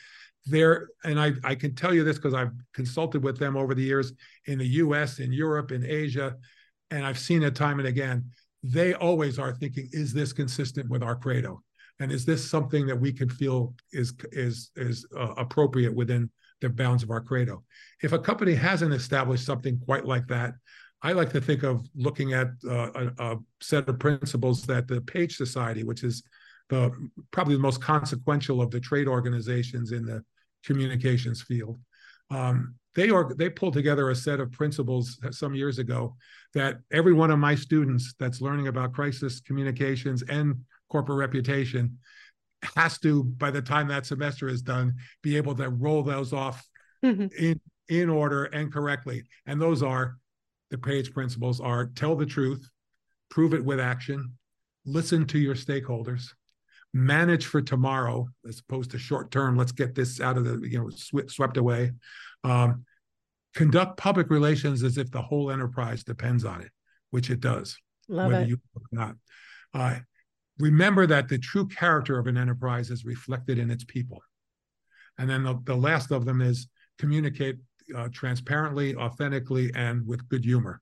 they're, 0.49 0.89
and 1.03 1.19
I, 1.19 1.33
I 1.43 1.55
can 1.55 1.75
tell 1.75 1.93
you 1.93 2.03
this 2.03 2.17
because 2.17 2.33
I've 2.33 2.51
consulted 2.73 3.23
with 3.23 3.37
them 3.37 3.55
over 3.55 3.73
the 3.73 3.83
years 3.83 4.13
in 4.45 4.59
the 4.59 4.67
US, 4.67 5.19
in 5.19 5.31
Europe, 5.31 5.71
in 5.71 5.85
Asia, 5.85 6.35
and 6.91 7.05
I've 7.05 7.19
seen 7.19 7.43
it 7.43 7.55
time 7.55 7.79
and 7.79 7.87
again. 7.87 8.25
They 8.63 8.93
always 8.93 9.39
are 9.39 9.53
thinking, 9.53 9.89
is 9.91 10.13
this 10.13 10.33
consistent 10.33 10.89
with 10.89 11.03
our 11.03 11.15
credo? 11.15 11.63
And 11.99 12.11
is 12.11 12.25
this 12.25 12.49
something 12.49 12.87
that 12.87 12.99
we 12.99 13.11
can 13.11 13.29
feel 13.29 13.73
is 13.91 14.13
is 14.31 14.71
is 14.75 15.05
uh, 15.17 15.33
appropriate 15.37 15.93
within 15.93 16.29
the 16.61 16.69
bounds 16.69 17.03
of 17.03 17.11
our 17.11 17.21
credo? 17.21 17.63
If 18.01 18.13
a 18.13 18.19
company 18.19 18.53
hasn't 18.53 18.93
established 18.93 19.45
something 19.45 19.79
quite 19.85 20.05
like 20.05 20.27
that, 20.27 20.53
I 21.01 21.13
like 21.13 21.31
to 21.31 21.41
think 21.41 21.63
of 21.63 21.87
looking 21.95 22.33
at 22.33 22.47
uh, 22.65 22.91
a, 22.93 23.11
a, 23.19 23.37
set 23.61 23.87
of 23.87 23.99
principles 23.99 24.65
that 24.65 24.87
the 24.87 25.01
Page 25.01 25.35
Society, 25.37 25.83
which 25.83 26.03
is 26.03 26.23
the 26.69 26.91
probably 27.31 27.55
the 27.55 27.61
most 27.61 27.81
consequential 27.81 28.61
of 28.61 28.71
the 28.71 28.79
trade 28.79 29.07
organizations 29.07 29.91
in 29.91 30.05
the 30.05 30.23
communications 30.65 31.41
field, 31.41 31.79
um, 32.29 32.75
they 32.95 33.09
are 33.09 33.33
they 33.35 33.49
pulled 33.49 33.73
together 33.73 34.09
a 34.09 34.15
set 34.15 34.39
of 34.39 34.51
principles 34.51 35.19
some 35.31 35.55
years 35.55 35.79
ago 35.79 36.15
that 36.53 36.77
every 36.91 37.13
one 37.13 37.31
of 37.31 37.39
my 37.39 37.55
students 37.55 38.13
that's 38.19 38.41
learning 38.41 38.67
about 38.67 38.93
crisis 38.93 39.39
communications 39.39 40.23
and 40.23 40.55
corporate 40.89 41.17
reputation 41.17 41.97
has 42.75 42.97
to 42.99 43.23
by 43.23 43.51
the 43.51 43.61
time 43.61 43.87
that 43.87 44.05
semester 44.05 44.49
is 44.49 44.61
done 44.61 44.93
be 45.21 45.37
able 45.37 45.55
to 45.55 45.69
roll 45.69 46.03
those 46.03 46.33
off 46.33 46.67
mm-hmm. 47.05 47.27
in 47.37 47.59
in 47.87 48.09
order 48.09 48.45
and 48.45 48.73
correctly 48.73 49.23
and 49.45 49.61
those 49.61 49.81
are 49.81 50.17
the 50.69 50.77
page 50.77 51.13
principles 51.13 51.59
are 51.59 51.87
tell 51.87 52.15
the 52.15 52.25
truth, 52.25 52.69
prove 53.29 53.53
it 53.53 53.63
with 53.63 53.79
action, 53.79 54.33
listen 54.85 55.25
to 55.27 55.39
your 55.39 55.55
stakeholders, 55.55 56.29
manage 56.93 57.45
for 57.45 57.61
tomorrow 57.61 58.27
as 58.47 58.59
opposed 58.59 58.91
to 58.91 58.97
short 58.97 59.31
term. 59.31 59.55
Let's 59.55 59.71
get 59.71 59.95
this 59.95 60.19
out 60.19 60.37
of 60.37 60.45
the, 60.45 60.67
you 60.67 60.79
know, 60.79 60.89
sw- 60.89 61.31
swept 61.31 61.57
away. 61.57 61.91
Um, 62.43 62.85
conduct 63.55 63.97
public 63.97 64.29
relations 64.29 64.83
as 64.83 64.97
if 64.97 65.11
the 65.11 65.21
whole 65.21 65.51
enterprise 65.51 66.03
depends 66.03 66.45
on 66.45 66.61
it, 66.61 66.71
which 67.11 67.29
it 67.29 67.39
does, 67.39 67.77
Love 68.07 68.31
whether 68.31 68.43
it. 68.43 68.49
you 68.49 68.59
or 68.75 68.81
not. 68.91 69.15
Uh, 69.73 69.99
remember 70.59 71.05
that 71.07 71.29
the 71.29 71.37
true 71.37 71.67
character 71.67 72.17
of 72.17 72.27
an 72.27 72.37
enterprise 72.37 72.89
is 72.89 73.05
reflected 73.05 73.59
in 73.59 73.69
its 73.71 73.83
people. 73.83 74.21
And 75.17 75.29
then 75.29 75.43
the, 75.43 75.59
the 75.65 75.75
last 75.75 76.11
of 76.11 76.25
them 76.25 76.41
is 76.41 76.67
communicate 76.97 77.57
uh, 77.95 78.07
transparently, 78.11 78.95
authentically, 78.95 79.71
and 79.75 80.05
with 80.07 80.27
good 80.29 80.45
humor. 80.45 80.81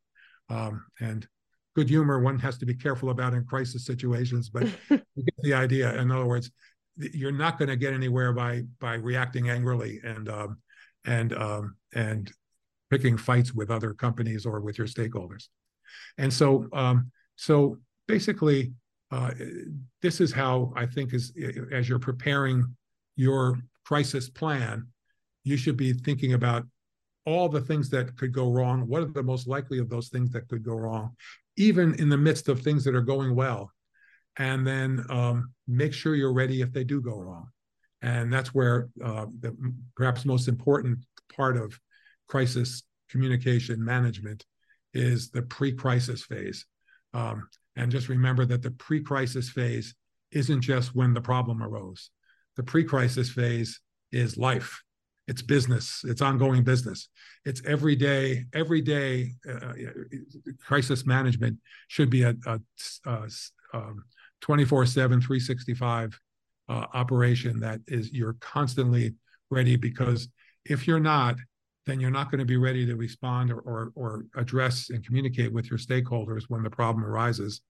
Um, 0.49 0.85
and 0.99 1.27
good 1.77 1.87
humor, 1.87 2.19
one 2.19 2.39
has 2.39 2.57
to 2.57 2.65
be 2.65 2.73
careful 2.73 3.11
about 3.11 3.35
in 3.35 3.45
crisis 3.45 3.85
situations, 3.85 4.49
but 4.49 4.63
you 4.89 5.23
get 5.23 5.35
the 5.43 5.53
idea. 5.53 5.95
In 6.01 6.09
other 6.09 6.25
words, 6.25 6.49
you're 6.97 7.31
not 7.31 7.59
going 7.59 7.69
to 7.69 7.75
get 7.75 7.93
anywhere 7.93 8.33
by 8.33 8.63
by 8.79 8.95
reacting 8.95 9.51
angrily 9.51 10.01
and 10.03 10.27
um, 10.27 10.57
and 11.05 11.33
um, 11.33 11.75
and 11.93 12.31
picking 12.89 13.15
fights 13.15 13.53
with 13.53 13.69
other 13.69 13.93
companies 13.93 14.43
or 14.43 14.59
with 14.59 14.79
your 14.79 14.87
stakeholders. 14.87 15.49
And 16.17 16.33
so 16.33 16.67
um, 16.73 17.11
so 17.35 17.77
basically, 18.07 18.73
uh, 19.11 19.33
this 20.01 20.19
is 20.19 20.33
how 20.33 20.73
I 20.75 20.87
think 20.87 21.13
is 21.13 21.31
as 21.71 21.87
you're 21.87 21.99
preparing 21.99 22.75
your 23.17 23.59
crisis 23.85 24.31
plan, 24.31 24.87
you 25.43 25.57
should 25.57 25.77
be 25.77 25.93
thinking 25.93 26.33
about 26.33 26.65
all 27.27 27.49
the 27.49 27.61
things 27.61 27.91
that 27.91 28.17
could 28.17 28.31
go 28.31 28.49
wrong. 28.51 28.87
What 28.87 29.03
are 29.03 29.13
the 29.13 29.21
most 29.21 29.47
likely 29.47 29.77
of 29.77 29.89
those 29.89 30.09
things 30.09 30.31
that 30.31 30.47
could 30.47 30.63
go 30.63 30.73
wrong, 30.73 31.15
even 31.57 31.95
in 31.95 32.09
the 32.09 32.17
midst 32.17 32.47
of 32.47 32.61
things 32.61 32.83
that 32.85 32.95
are 32.95 33.01
going 33.01 33.35
well? 33.35 33.71
And 34.37 34.65
then 34.65 35.03
um, 35.09 35.51
make 35.67 35.93
sure 35.93 36.15
you're 36.15 36.33
ready 36.33 36.61
if 36.61 36.71
they 36.71 36.83
do 36.83 37.01
go 37.01 37.17
wrong. 37.17 37.47
And 38.01 38.31
that's 38.31 38.53
where 38.53 38.89
uh, 39.03 39.25
the 39.39 39.55
perhaps 39.95 40.25
most 40.25 40.47
important 40.47 40.99
part 41.35 41.57
of 41.57 41.77
crisis 42.27 42.83
communication 43.09 43.83
management 43.83 44.45
is 44.93 45.31
the 45.31 45.41
pre-crisis 45.41 46.23
phase. 46.23 46.65
Um, 47.13 47.47
and 47.75 47.91
just 47.91 48.09
remember 48.09 48.45
that 48.45 48.61
the 48.61 48.71
pre-crisis 48.71 49.49
phase 49.49 49.95
isn't 50.31 50.61
just 50.61 50.95
when 50.95 51.13
the 51.13 51.21
problem 51.21 51.63
arose. 51.63 52.11
The 52.55 52.63
pre-crisis 52.63 53.29
phase 53.29 53.79
is 54.11 54.37
life 54.37 54.83
it's 55.27 55.41
business. 55.41 56.03
It's 56.05 56.21
ongoing 56.21 56.63
business. 56.63 57.09
It's 57.45 57.61
every 57.65 57.95
day 57.95 58.45
every 58.53 58.81
day 58.81 59.33
uh, 59.47 59.67
uh 59.67 59.73
crisis 60.65 61.05
management 61.05 61.57
should 61.87 62.09
be 62.09 62.23
a, 62.23 62.33
a, 62.45 62.59
a 63.05 63.27
um, 63.73 64.03
24 64.41 64.85
7 64.85 65.19
365 65.19 66.19
uh, 66.69 66.85
operation 66.93 67.59
that 67.59 67.81
is 67.87 68.11
you're 68.11 68.37
constantly 68.39 69.15
ready 69.49 69.75
because 69.75 70.29
if 70.65 70.87
you're 70.87 70.99
not 70.99 71.35
then 71.85 71.99
you're 72.01 72.11
not 72.11 72.29
going 72.29 72.39
to 72.39 72.45
be 72.45 72.57
ready 72.57 72.85
to 72.85 72.95
respond 72.97 73.49
or, 73.49 73.59
or, 73.59 73.91
or 73.95 74.25
address 74.35 74.89
and 74.89 75.05
communicate 75.05 75.53
with 75.53 75.69
your 75.69 75.79
stakeholders 75.79 76.43
when 76.49 76.61
the 76.61 76.69
problem 76.69 77.05
arises. 77.05 77.61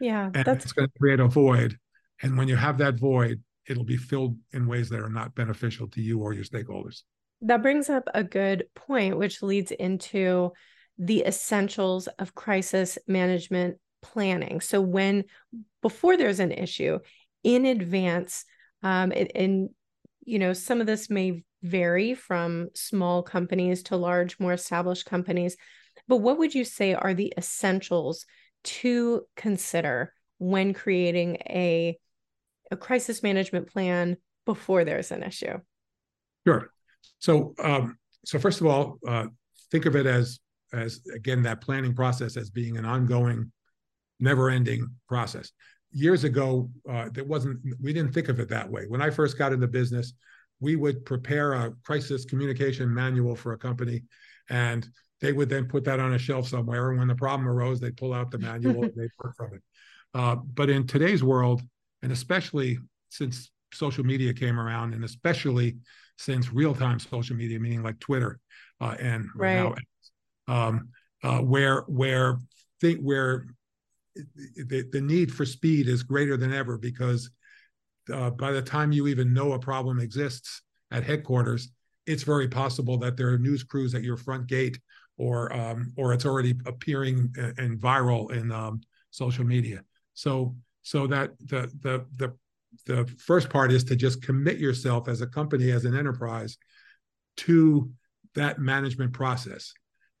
Yeah 0.00 0.30
and 0.34 0.44
that's 0.44 0.72
going 0.72 0.88
to 0.88 0.98
create 0.98 1.20
a 1.20 1.28
void. 1.28 1.78
And 2.22 2.38
when 2.38 2.48
you 2.48 2.56
have 2.56 2.78
that 2.78 2.94
void 2.94 3.42
it'll 3.68 3.84
be 3.84 3.96
filled 3.96 4.36
in 4.52 4.66
ways 4.66 4.88
that 4.90 5.00
are 5.00 5.10
not 5.10 5.34
beneficial 5.34 5.88
to 5.88 6.00
you 6.00 6.20
or 6.20 6.32
your 6.32 6.44
stakeholders. 6.44 7.02
That 7.42 7.62
brings 7.62 7.90
up 7.90 8.04
a 8.14 8.24
good 8.24 8.66
point, 8.74 9.18
which 9.18 9.42
leads 9.42 9.70
into 9.70 10.52
the 10.98 11.24
essentials 11.26 12.06
of 12.18 12.34
crisis 12.34 12.98
management 13.06 13.76
planning. 14.02 14.60
So, 14.60 14.80
when 14.80 15.24
before 15.82 16.16
there's 16.16 16.40
an 16.40 16.52
issue 16.52 16.98
in 17.42 17.66
advance, 17.66 18.44
um, 18.82 19.12
and 19.12 19.70
you 20.24 20.38
know, 20.38 20.52
some 20.52 20.80
of 20.80 20.86
this 20.86 21.10
may 21.10 21.44
vary 21.62 22.14
from 22.14 22.68
small 22.74 23.22
companies 23.22 23.82
to 23.84 23.96
large, 23.96 24.38
more 24.38 24.52
established 24.52 25.06
companies, 25.06 25.56
but 26.08 26.16
what 26.18 26.38
would 26.38 26.54
you 26.54 26.64
say 26.64 26.94
are 26.94 27.14
the 27.14 27.32
essentials 27.36 28.26
to 28.64 29.22
consider 29.36 30.12
when 30.38 30.74
creating 30.74 31.36
a 31.46 31.98
a 32.70 32.76
crisis 32.76 33.22
management 33.22 33.68
plan 33.72 34.16
before 34.44 34.84
there's 34.84 35.10
an 35.10 35.22
issue? 35.22 35.58
Sure. 36.46 36.70
So, 37.18 37.54
um, 37.62 37.98
so 38.24 38.38
first 38.38 38.60
of 38.60 38.66
all, 38.66 38.98
uh, 39.06 39.26
think 39.70 39.86
of 39.86 39.96
it 39.96 40.06
as 40.06 40.40
as 40.72 41.00
again 41.14 41.42
that 41.42 41.60
planning 41.60 41.94
process 41.94 42.36
as 42.36 42.50
being 42.50 42.76
an 42.76 42.84
ongoing, 42.84 43.50
never-ending 44.20 44.88
process. 45.08 45.52
Years 45.92 46.24
ago, 46.24 46.70
uh, 46.88 47.08
there 47.12 47.24
wasn't. 47.24 47.60
We 47.80 47.92
didn't 47.92 48.12
think 48.12 48.28
of 48.28 48.40
it 48.40 48.48
that 48.48 48.70
way. 48.70 48.84
When 48.88 49.00
I 49.00 49.10
first 49.10 49.38
got 49.38 49.52
into 49.52 49.68
business, 49.68 50.12
we 50.60 50.76
would 50.76 51.04
prepare 51.04 51.52
a 51.52 51.72
crisis 51.84 52.24
communication 52.24 52.92
manual 52.92 53.36
for 53.36 53.52
a 53.52 53.58
company, 53.58 54.02
and 54.50 54.86
they 55.20 55.32
would 55.32 55.48
then 55.48 55.66
put 55.66 55.84
that 55.84 56.00
on 56.00 56.14
a 56.14 56.18
shelf 56.18 56.48
somewhere. 56.48 56.90
And 56.90 56.98
when 56.98 57.08
the 57.08 57.14
problem 57.14 57.48
arose, 57.48 57.80
they'd 57.80 57.96
pull 57.96 58.12
out 58.12 58.30
the 58.30 58.38
manual 58.38 58.82
and 58.84 58.92
they'd 58.94 59.10
work 59.22 59.36
from 59.36 59.54
it. 59.54 59.62
Uh, 60.14 60.36
but 60.36 60.70
in 60.70 60.86
today's 60.86 61.22
world, 61.22 61.62
and 62.06 62.12
especially 62.12 62.78
since 63.08 63.50
social 63.72 64.04
media 64.04 64.32
came 64.32 64.60
around, 64.60 64.94
and 64.94 65.02
especially 65.02 65.76
since 66.16 66.52
real-time 66.52 67.00
social 67.00 67.34
media, 67.34 67.58
meaning 67.58 67.82
like 67.82 67.98
Twitter 67.98 68.38
uh, 68.80 68.94
and 69.00 69.28
right. 69.34 69.54
now, 69.54 69.74
um, 70.46 70.90
uh, 71.24 71.40
where 71.40 71.80
where 71.88 72.38
think 72.80 73.00
where 73.00 73.48
the, 74.14 74.88
the 74.92 75.00
need 75.00 75.34
for 75.34 75.44
speed 75.44 75.88
is 75.88 76.04
greater 76.04 76.36
than 76.36 76.52
ever 76.52 76.78
because 76.78 77.28
uh, 78.14 78.30
by 78.30 78.52
the 78.52 78.62
time 78.62 78.92
you 78.92 79.08
even 79.08 79.34
know 79.34 79.54
a 79.54 79.58
problem 79.58 79.98
exists 79.98 80.62
at 80.92 81.02
headquarters, 81.02 81.70
it's 82.06 82.22
very 82.22 82.46
possible 82.46 82.96
that 82.98 83.16
there 83.16 83.30
are 83.30 83.38
news 83.38 83.64
crews 83.64 83.96
at 83.96 84.04
your 84.04 84.16
front 84.16 84.46
gate, 84.46 84.78
or 85.18 85.52
um, 85.52 85.92
or 85.96 86.12
it's 86.12 86.24
already 86.24 86.54
appearing 86.66 87.34
and 87.58 87.80
viral 87.80 88.30
in 88.30 88.52
um, 88.52 88.80
social 89.10 89.44
media. 89.44 89.82
So 90.14 90.54
so 90.86 91.04
that 91.08 91.36
the 91.40 91.68
the 91.80 92.06
the 92.16 92.32
the 92.86 93.12
first 93.18 93.50
part 93.50 93.72
is 93.72 93.82
to 93.82 93.96
just 93.96 94.22
commit 94.22 94.58
yourself 94.58 95.08
as 95.08 95.20
a 95.20 95.26
company 95.26 95.72
as 95.72 95.84
an 95.84 95.96
enterprise 95.96 96.56
to 97.36 97.90
that 98.36 98.60
management 98.60 99.12
process 99.12 99.72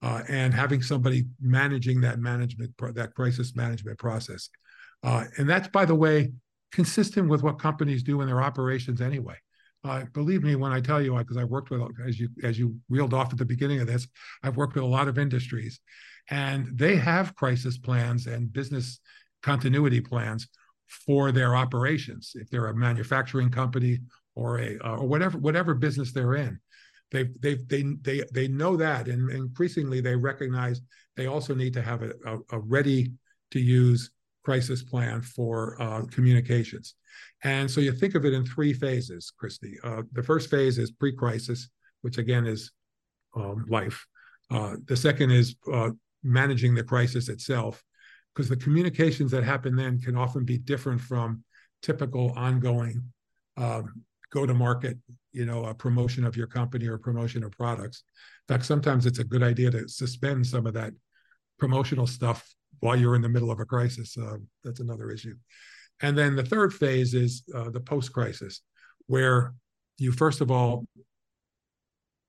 uh, 0.02 0.22
and 0.28 0.52
having 0.52 0.82
somebody 0.82 1.26
managing 1.40 2.00
that 2.00 2.18
management 2.18 2.72
that 2.94 3.14
crisis 3.14 3.54
management 3.54 3.96
process. 3.96 4.50
Uh, 5.04 5.24
and 5.38 5.48
that's 5.48 5.68
by 5.68 5.84
the 5.84 5.94
way 5.94 6.32
consistent 6.72 7.28
with 7.28 7.44
what 7.44 7.60
companies 7.60 8.02
do 8.02 8.20
in 8.20 8.26
their 8.26 8.42
operations 8.42 9.00
anyway. 9.00 9.36
Uh, 9.84 10.02
believe 10.14 10.42
me 10.42 10.56
when 10.56 10.72
I 10.72 10.80
tell 10.80 11.00
you, 11.00 11.16
because 11.16 11.36
I've 11.36 11.48
worked 11.48 11.70
with, 11.70 11.80
as 12.04 12.18
you 12.18 12.28
as 12.42 12.58
you 12.58 12.74
reeled 12.88 13.14
off 13.14 13.32
at 13.32 13.38
the 13.38 13.44
beginning 13.44 13.80
of 13.80 13.86
this, 13.86 14.08
I've 14.42 14.56
worked 14.56 14.74
with 14.74 14.82
a 14.82 14.88
lot 14.98 15.06
of 15.06 15.16
industries, 15.16 15.78
and 16.28 16.76
they 16.76 16.96
have 16.96 17.36
crisis 17.36 17.78
plans 17.78 18.26
and 18.26 18.52
business 18.52 18.98
continuity 19.50 20.00
plans 20.00 20.42
for 21.06 21.22
their 21.32 21.52
operations. 21.64 22.32
If 22.34 22.46
they're 22.48 22.72
a 22.72 22.82
manufacturing 22.88 23.50
company 23.60 23.94
or 24.34 24.50
a 24.66 24.70
uh, 24.86 24.96
or 25.00 25.06
whatever 25.12 25.36
whatever 25.46 25.72
business 25.86 26.12
they're 26.12 26.38
in, 26.46 26.52
they 27.12 27.24
they 27.44 27.54
they 27.72 27.82
they 28.06 28.18
they 28.36 28.48
know 28.60 28.76
that, 28.86 29.08
and 29.12 29.30
increasingly 29.30 30.00
they 30.00 30.16
recognize 30.30 30.76
they 31.18 31.26
also 31.34 31.54
need 31.54 31.74
to 31.74 31.82
have 31.90 32.00
a, 32.02 32.12
a, 32.32 32.34
a 32.56 32.58
ready 32.76 33.02
to 33.52 33.60
use 33.82 34.10
crisis 34.44 34.82
plan 34.82 35.20
for 35.36 35.80
uh, 35.86 36.02
communications. 36.16 36.94
And 37.42 37.70
so 37.70 37.80
you 37.80 37.92
think 37.92 38.14
of 38.14 38.24
it 38.24 38.34
in 38.38 38.44
three 38.44 38.74
phases, 38.84 39.32
Christy. 39.38 39.72
Uh, 39.82 40.02
the 40.18 40.22
first 40.22 40.46
phase 40.50 40.76
is 40.78 40.90
pre-crisis, 41.02 41.60
which 42.02 42.18
again 42.18 42.46
is 42.46 42.70
um, 43.34 43.64
life. 43.68 43.98
Uh, 44.54 44.74
the 44.90 44.96
second 44.96 45.30
is 45.40 45.56
uh, 45.72 45.90
managing 46.22 46.74
the 46.74 46.88
crisis 46.92 47.28
itself, 47.28 47.82
because 48.36 48.50
the 48.50 48.56
communications 48.56 49.30
that 49.30 49.42
happen 49.42 49.74
then 49.74 49.98
can 49.98 50.14
often 50.14 50.44
be 50.44 50.58
different 50.58 51.00
from 51.00 51.42
typical 51.80 52.32
ongoing 52.36 53.02
um, 53.56 54.02
go-to-market, 54.30 54.98
you 55.32 55.46
know, 55.46 55.64
a 55.64 55.74
promotion 55.74 56.22
of 56.22 56.36
your 56.36 56.46
company 56.46 56.86
or 56.86 56.98
promotion 56.98 57.42
of 57.42 57.52
products. 57.52 58.02
In 58.46 58.54
fact, 58.54 58.66
sometimes 58.66 59.06
it's 59.06 59.20
a 59.20 59.24
good 59.24 59.42
idea 59.42 59.70
to 59.70 59.88
suspend 59.88 60.46
some 60.46 60.66
of 60.66 60.74
that 60.74 60.92
promotional 61.58 62.06
stuff 62.06 62.46
while 62.80 62.94
you're 62.94 63.16
in 63.16 63.22
the 63.22 63.28
middle 63.28 63.50
of 63.50 63.58
a 63.58 63.64
crisis. 63.64 64.18
Uh, 64.18 64.36
that's 64.62 64.80
another 64.80 65.10
issue. 65.10 65.34
And 66.02 66.18
then 66.18 66.36
the 66.36 66.44
third 66.44 66.74
phase 66.74 67.14
is 67.14 67.42
uh, 67.54 67.70
the 67.70 67.80
post 67.80 68.12
crisis, 68.12 68.60
where 69.06 69.54
you 69.96 70.12
first 70.12 70.42
of 70.42 70.50
all 70.50 70.84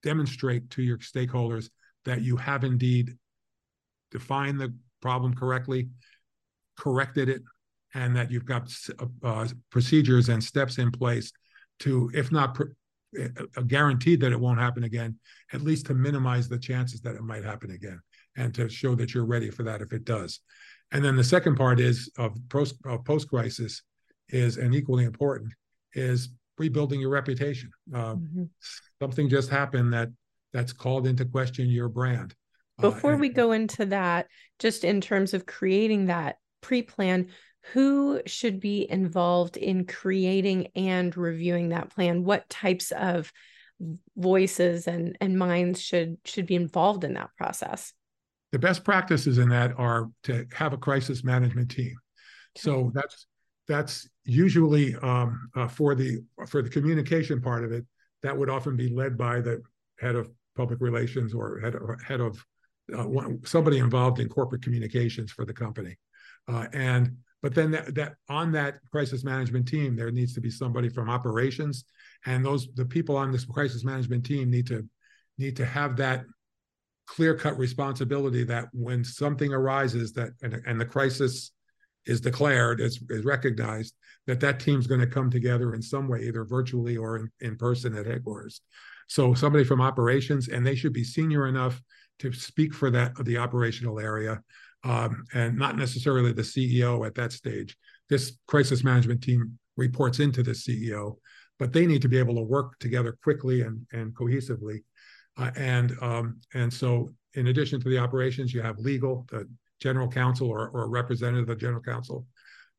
demonstrate 0.03 0.69
to 0.69 0.81
your 0.81 0.99
stakeholders 0.99 1.69
that 2.05 2.21
you 2.21 2.37
have 2.37 2.63
indeed 2.63 3.17
defined 4.09 4.61
the 4.61 4.73
problem 5.07 5.33
correctly, 5.33 5.87
corrected 6.77 7.29
it, 7.29 7.41
and 7.93 8.13
that 8.17 8.29
you've 8.29 8.51
got 8.53 8.63
uh, 9.23 9.47
procedures 9.69 10.27
and 10.27 10.43
steps 10.43 10.79
in 10.79 10.91
place 10.91 11.31
to, 11.79 12.11
if 12.13 12.29
not 12.29 12.55
pr- 12.55 12.75
guaranteed 13.67 14.19
that 14.19 14.33
it 14.33 14.39
won't 14.45 14.59
happen 14.59 14.83
again, 14.83 15.17
at 15.53 15.61
least 15.61 15.85
to 15.85 15.93
minimize 15.93 16.49
the 16.49 16.59
chances 16.59 16.99
that 17.01 17.15
it 17.15 17.21
might 17.21 17.45
happen 17.45 17.71
again 17.71 17.99
and 18.35 18.53
to 18.53 18.67
show 18.67 18.95
that 18.95 19.13
you're 19.13 19.33
ready 19.35 19.49
for 19.49 19.63
that 19.63 19.81
if 19.81 19.93
it 19.93 20.03
does. 20.03 20.41
And 20.91 21.03
then 21.05 21.15
the 21.15 21.23
second 21.23 21.55
part 21.55 21.79
is 21.79 22.11
of 22.17 22.35
post 22.49 23.29
crisis 23.29 23.81
is 24.27 24.57
and 24.57 24.75
equally 24.75 25.05
important 25.05 25.53
is 25.93 26.29
rebuilding 26.57 26.99
your 26.99 27.11
reputation. 27.11 27.69
Uh, 27.95 28.15
mm-hmm. 28.15 28.43
Something 29.01 29.29
just 29.29 29.49
happened 29.49 29.93
that 29.93 30.09
that's 30.51 30.73
called 30.73 31.07
into 31.07 31.23
question 31.23 31.69
your 31.69 31.87
brand. 31.87 32.35
Uh, 32.79 32.89
Before 32.89 33.17
we 33.17 33.29
go 33.29 33.51
into 33.51 33.85
that, 33.87 34.27
just 34.59 34.83
in 34.83 35.01
terms 35.01 35.33
of 35.33 35.45
creating 35.45 36.07
that 36.07 36.37
pre-plan, 36.61 37.27
who 37.73 38.21
should 38.25 38.59
be 38.59 38.89
involved 38.89 39.57
in 39.57 39.85
creating 39.85 40.67
and 40.75 41.15
reviewing 41.15 41.69
that 41.69 41.89
plan? 41.89 42.23
What 42.23 42.49
types 42.49 42.91
of 42.91 43.31
voices 44.15 44.87
and 44.87 45.17
and 45.21 45.37
minds 45.37 45.79
should 45.81 46.17
should 46.25 46.47
be 46.47 46.55
involved 46.55 47.03
in 47.03 47.13
that 47.13 47.29
process? 47.37 47.93
the 48.51 48.59
best 48.59 48.83
practices 48.83 49.37
in 49.37 49.49
that 49.49 49.73
are 49.77 50.09
to 50.23 50.45
have 50.53 50.73
a 50.73 50.77
crisis 50.77 51.23
management 51.23 51.69
team. 51.69 51.95
So 52.55 52.91
that's 52.93 53.27
that's 53.67 54.09
usually 54.23 54.95
um, 54.95 55.49
uh, 55.55 55.67
for 55.67 55.93
the 55.95 56.23
for 56.47 56.61
the 56.61 56.69
communication 56.69 57.41
part 57.41 57.63
of 57.63 57.71
it. 57.71 57.85
That 58.23 58.35
would 58.35 58.49
often 58.49 58.75
be 58.75 58.89
led 58.89 59.17
by 59.17 59.41
the 59.41 59.61
head 59.99 60.15
of 60.15 60.29
public 60.55 60.81
relations 60.81 61.33
or 61.33 61.59
head 61.59 61.75
of, 61.75 62.01
head 62.01 62.19
of 62.19 62.43
one, 62.89 63.39
somebody 63.45 63.79
involved 63.79 64.19
in 64.19 64.29
corporate 64.29 64.61
communications 64.61 65.31
for 65.31 65.45
the 65.45 65.53
company. 65.53 65.97
Uh, 66.47 66.67
and 66.73 67.17
but 67.41 67.53
then 67.53 67.71
that, 67.71 67.93
that 67.95 68.15
on 68.29 68.51
that 68.53 68.79
crisis 68.91 69.23
management 69.23 69.67
team, 69.67 69.95
there 69.95 70.11
needs 70.11 70.33
to 70.33 70.41
be 70.41 70.49
somebody 70.49 70.89
from 70.89 71.09
operations, 71.09 71.85
and 72.25 72.43
those 72.43 72.67
the 72.75 72.85
people 72.85 73.15
on 73.15 73.31
this 73.31 73.45
crisis 73.45 73.83
management 73.83 74.25
team 74.25 74.49
need 74.49 74.67
to 74.67 74.87
need 75.37 75.55
to 75.57 75.65
have 75.65 75.97
that 75.97 76.25
clear 77.07 77.35
cut 77.35 77.57
responsibility 77.57 78.43
that 78.43 78.65
when 78.73 79.03
something 79.03 79.53
arises 79.53 80.13
that 80.13 80.31
and, 80.41 80.61
and 80.65 80.79
the 80.79 80.85
crisis 80.85 81.51
is 82.05 82.21
declared 82.21 82.79
is, 82.79 83.01
is 83.09 83.25
recognized 83.25 83.95
that 84.27 84.39
that 84.41 84.59
team's 84.59 84.87
going 84.87 84.99
to 84.99 85.07
come 85.07 85.29
together 85.29 85.73
in 85.73 85.81
some 85.81 86.07
way 86.07 86.21
either 86.23 86.43
virtually 86.43 86.97
or 86.97 87.17
in, 87.17 87.29
in 87.39 87.55
person 87.55 87.95
at 87.95 88.05
headquarters 88.05 88.61
so 89.07 89.33
somebody 89.33 89.63
from 89.63 89.79
operations 89.79 90.49
and 90.49 90.67
they 90.67 90.75
should 90.75 90.93
be 90.93 91.03
senior 91.03 91.47
enough 91.47 91.81
to 92.19 92.31
speak 92.33 92.73
for 92.73 92.89
that 92.91 93.17
of 93.19 93.25
the 93.25 93.37
operational 93.37 93.99
area 93.99 94.41
um, 94.83 95.23
and 95.33 95.57
not 95.57 95.77
necessarily 95.77 96.33
the 96.33 96.41
ceo 96.41 97.05
at 97.05 97.15
that 97.15 97.31
stage. 97.31 97.77
This 98.09 98.37
crisis 98.47 98.83
management 98.83 99.21
team 99.21 99.57
reports 99.75 100.19
into 100.19 100.43
the 100.43 100.51
ceo 100.51 101.17
but 101.59 101.73
they 101.73 101.85
need 101.85 102.01
to 102.01 102.09
be 102.09 102.17
able 102.17 102.35
to 102.35 102.41
work 102.41 102.77
together 102.79 103.17
quickly 103.23 103.61
and, 103.61 103.85
and 103.91 104.13
cohesively. 104.13 104.83
Uh, 105.37 105.51
and 105.55 105.95
um, 106.01 106.39
and 106.53 106.71
so 106.71 107.09
in 107.35 107.47
addition 107.47 107.79
to 107.79 107.89
the 107.89 107.97
operations, 107.97 108.53
you 108.53 108.61
have 108.61 108.79
legal, 108.79 109.25
the 109.29 109.47
general 109.79 110.07
counsel 110.07 110.49
or, 110.49 110.69
or 110.69 110.89
representative 110.89 111.49
of 111.49 111.59
the 111.59 111.61
general 111.61 111.81
counsel, 111.81 112.25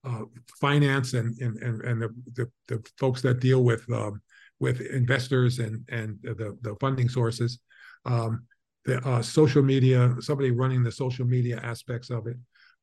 uh, 0.04 0.22
finance, 0.60 1.14
and 1.14 1.38
and 1.40 1.56
and, 1.62 1.82
and 1.82 2.02
the, 2.02 2.08
the, 2.34 2.50
the 2.66 2.90
folks 2.98 3.22
that 3.22 3.40
deal 3.40 3.62
with 3.62 3.88
um, 3.92 4.20
with 4.58 4.80
investors 4.80 5.60
and 5.60 5.84
and 5.88 6.18
the 6.22 6.56
the 6.62 6.74
funding 6.80 7.08
sources, 7.08 7.60
um, 8.04 8.44
the 8.88 9.06
uh, 9.06 9.20
social 9.20 9.62
media, 9.62 10.14
somebody 10.18 10.50
running 10.50 10.82
the 10.82 10.90
social 10.90 11.26
media 11.26 11.60
aspects 11.62 12.08
of 12.08 12.26
it, 12.26 12.36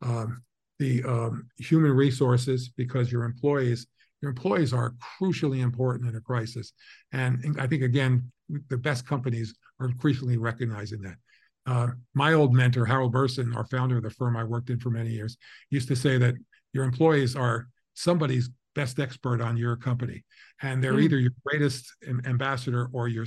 um, 0.03 0.43
the 0.77 1.03
um, 1.03 1.47
human 1.57 1.91
resources 1.91 2.69
because 2.69 3.11
your 3.11 3.23
employees 3.23 3.87
your 4.21 4.29
employees 4.29 4.71
are 4.73 4.93
crucially 5.19 5.59
important 5.59 6.09
in 6.09 6.15
a 6.15 6.21
crisis, 6.21 6.73
and 7.11 7.57
I 7.59 7.67
think 7.67 7.81
again 7.81 8.31
the 8.69 8.77
best 8.77 9.07
companies 9.07 9.55
are 9.79 9.87
increasingly 9.87 10.37
recognizing 10.37 11.01
that. 11.01 11.17
Uh, 11.65 11.87
my 12.13 12.33
old 12.33 12.53
mentor, 12.53 12.85
Harold 12.85 13.11
Burson, 13.11 13.55
our 13.55 13.65
founder 13.65 13.97
of 13.97 14.03
the 14.03 14.11
firm 14.11 14.37
I 14.37 14.43
worked 14.43 14.69
in 14.69 14.79
for 14.79 14.91
many 14.91 15.09
years, 15.09 15.35
used 15.71 15.87
to 15.87 15.95
say 15.95 16.19
that 16.19 16.35
your 16.73 16.83
employees 16.83 17.35
are 17.35 17.67
somebody's 17.95 18.51
best 18.75 18.99
expert 18.99 19.41
on 19.41 19.57
your 19.57 19.75
company. 19.75 20.23
And 20.61 20.83
they're 20.83 20.93
mm. 20.93 21.03
either 21.03 21.17
your 21.17 21.31
greatest 21.43 21.91
ambassador 22.25 22.89
or 22.93 23.07
your 23.07 23.25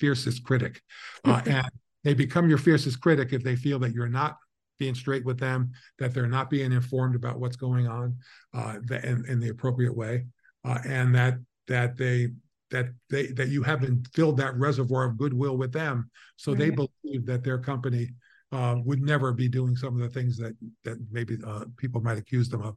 fiercest 0.00 0.42
critic. 0.42 0.80
Uh, 1.24 1.42
and 1.46 1.70
they 2.04 2.14
become 2.14 2.48
your 2.48 2.58
fiercest 2.58 3.00
critic 3.00 3.32
if 3.32 3.42
they 3.42 3.56
feel 3.56 3.78
that 3.80 3.92
you're 3.92 4.08
not 4.08 4.36
being 4.78 4.94
straight 4.94 5.24
with 5.24 5.38
them, 5.38 5.72
that 5.98 6.14
they're 6.14 6.26
not 6.26 6.50
being 6.50 6.72
informed 6.72 7.16
about 7.16 7.40
what's 7.40 7.56
going 7.56 7.86
on 7.86 8.16
uh, 8.54 8.76
in, 9.02 9.24
in, 9.28 9.40
the 9.40 9.48
appropriate 9.48 9.96
way, 9.96 10.24
uh, 10.64 10.78
and 10.84 11.14
that 11.14 11.34
that 11.66 11.96
they 11.96 12.28
that 12.70 12.86
they 13.10 13.26
that 13.28 13.48
you 13.48 13.62
haven't 13.62 14.08
filled 14.14 14.36
that 14.36 14.56
reservoir 14.56 15.04
of 15.04 15.18
goodwill 15.18 15.56
with 15.56 15.72
them, 15.72 16.10
so 16.36 16.52
right. 16.52 16.58
they 16.58 16.70
believe 16.70 17.26
that 17.26 17.42
their 17.42 17.58
company 17.58 18.08
uh, 18.52 18.76
would 18.84 19.02
never 19.02 19.32
be 19.32 19.48
doing 19.48 19.76
some 19.76 19.94
of 19.94 20.00
the 20.00 20.08
things 20.08 20.38
that 20.38 20.54
that 20.84 20.98
maybe 21.10 21.36
uh, 21.44 21.64
people 21.76 22.00
might 22.00 22.18
accuse 22.18 22.48
them 22.48 22.62
of, 22.62 22.76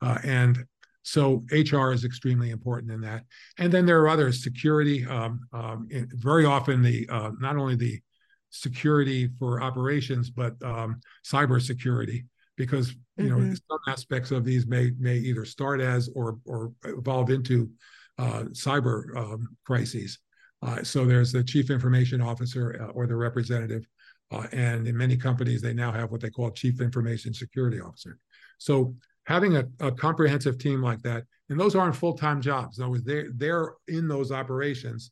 uh, 0.00 0.18
and 0.24 0.64
so 1.04 1.44
HR 1.50 1.92
is 1.92 2.04
extremely 2.04 2.50
important 2.50 2.92
in 2.92 3.00
that. 3.00 3.24
And 3.58 3.72
then 3.72 3.86
there 3.86 4.00
are 4.00 4.08
others, 4.08 4.42
security. 4.42 5.04
Um, 5.04 5.40
um, 5.52 5.88
very 5.90 6.44
often, 6.44 6.80
the 6.80 7.08
uh, 7.10 7.32
not 7.40 7.56
only 7.56 7.74
the 7.74 8.00
security 8.52 9.28
for 9.38 9.60
operations, 9.62 10.30
but 10.30 10.54
um, 10.62 11.00
cyber 11.24 11.60
security, 11.60 12.24
because 12.56 12.94
you 13.16 13.24
mm-hmm. 13.24 13.48
know 13.48 13.54
some 13.54 13.78
aspects 13.88 14.30
of 14.30 14.44
these 14.44 14.66
may 14.66 14.92
may 14.98 15.16
either 15.16 15.44
start 15.44 15.80
as 15.80 16.08
or 16.14 16.38
or 16.44 16.72
evolve 16.84 17.30
into 17.30 17.68
uh, 18.18 18.44
cyber 18.52 19.16
um, 19.16 19.48
crises. 19.64 20.18
Uh, 20.60 20.82
so 20.84 21.04
there's 21.04 21.32
the 21.32 21.42
chief 21.42 21.70
information 21.70 22.20
officer 22.20 22.80
uh, 22.80 22.92
or 22.92 23.06
the 23.06 23.16
representative, 23.16 23.84
uh, 24.30 24.46
and 24.52 24.86
in 24.86 24.96
many 24.96 25.16
companies 25.16 25.60
they 25.60 25.74
now 25.74 25.90
have 25.90 26.12
what 26.12 26.20
they 26.20 26.30
call 26.30 26.50
chief 26.50 26.80
information 26.80 27.34
security 27.34 27.80
officer. 27.80 28.18
So 28.58 28.94
having 29.24 29.56
a, 29.56 29.64
a 29.80 29.90
comprehensive 29.90 30.58
team 30.58 30.82
like 30.82 31.02
that, 31.02 31.24
and 31.48 31.58
those 31.58 31.74
aren't 31.74 31.96
full-time 31.96 32.40
jobs. 32.40 32.78
In 32.78 32.84
other 32.84 32.92
words, 32.92 33.04
they're 33.04 33.30
they're 33.34 33.72
in 33.88 34.06
those 34.08 34.30
operations. 34.30 35.10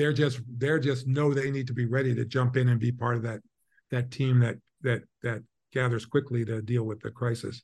They're 0.00 0.14
just 0.14 0.40
they're 0.56 0.78
just 0.78 1.06
know 1.06 1.34
they 1.34 1.50
need 1.50 1.66
to 1.66 1.74
be 1.74 1.84
ready 1.84 2.14
to 2.14 2.24
jump 2.24 2.56
in 2.56 2.70
and 2.70 2.80
be 2.80 2.90
part 2.90 3.16
of 3.16 3.22
that 3.24 3.40
that 3.90 4.10
team 4.10 4.40
that 4.40 4.56
that 4.80 5.02
that 5.22 5.42
gathers 5.74 6.06
quickly 6.06 6.42
to 6.46 6.62
deal 6.62 6.84
with 6.84 7.00
the 7.00 7.10
crisis. 7.10 7.60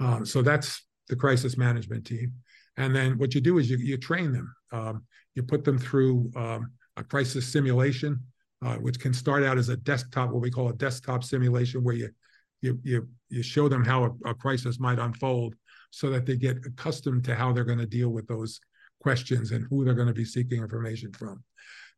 Uh, 0.00 0.24
so 0.24 0.40
that's 0.40 0.86
the 1.10 1.16
crisis 1.16 1.58
management 1.58 2.06
team. 2.06 2.32
And 2.78 2.96
then 2.96 3.18
what 3.18 3.34
you 3.34 3.42
do 3.42 3.58
is 3.58 3.68
you, 3.68 3.76
you 3.76 3.98
train 3.98 4.32
them. 4.32 4.54
Um, 4.72 5.04
you 5.34 5.42
put 5.42 5.64
them 5.64 5.78
through 5.78 6.30
um, 6.34 6.72
a 6.96 7.04
crisis 7.04 7.46
simulation, 7.46 8.20
uh, 8.64 8.76
which 8.76 8.98
can 8.98 9.12
start 9.12 9.42
out 9.44 9.58
as 9.58 9.68
a 9.68 9.76
desktop, 9.76 10.30
what 10.30 10.40
we 10.40 10.50
call 10.50 10.70
a 10.70 10.76
desktop 10.76 11.24
simulation, 11.24 11.84
where 11.84 11.94
you 11.94 12.08
you 12.62 12.80
you, 12.84 13.06
you 13.28 13.42
show 13.42 13.68
them 13.68 13.84
how 13.84 14.04
a, 14.04 14.30
a 14.30 14.34
crisis 14.34 14.80
might 14.80 14.98
unfold, 14.98 15.54
so 15.90 16.08
that 16.08 16.24
they 16.24 16.38
get 16.38 16.56
accustomed 16.64 17.22
to 17.24 17.34
how 17.34 17.52
they're 17.52 17.64
going 17.64 17.86
to 17.86 17.86
deal 17.98 18.08
with 18.08 18.26
those 18.26 18.60
questions 19.00 19.52
and 19.52 19.66
who 19.68 19.84
they're 19.84 19.94
going 19.94 20.08
to 20.08 20.14
be 20.14 20.24
seeking 20.24 20.62
information 20.62 21.12
from. 21.12 21.42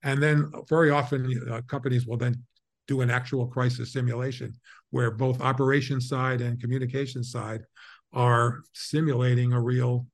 And 0.03 0.23
then 0.23 0.51
very 0.69 0.91
often 0.91 1.41
uh, 1.51 1.63
companies 1.63 2.07
will 2.07 2.17
then 2.17 2.43
do 2.87 3.01
an 3.01 3.11
actual 3.11 3.47
crisis 3.47 3.93
simulation 3.93 4.55
where 4.91 5.11
both 5.11 5.41
operations 5.41 6.09
side 6.09 6.41
and 6.41 6.61
communication 6.61 7.23
side 7.23 7.63
are 8.13 8.63
simulating 8.73 9.53
a 9.53 9.61
real 9.61 10.07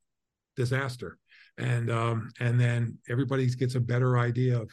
disaster 0.57 1.19
and 1.59 1.91
um, 1.91 2.31
and 2.41 2.61
then 2.61 2.99
everybody 3.09 3.47
gets 3.47 3.75
a 3.75 3.81
better 3.81 4.19
idea 4.19 4.61
of 4.61 4.71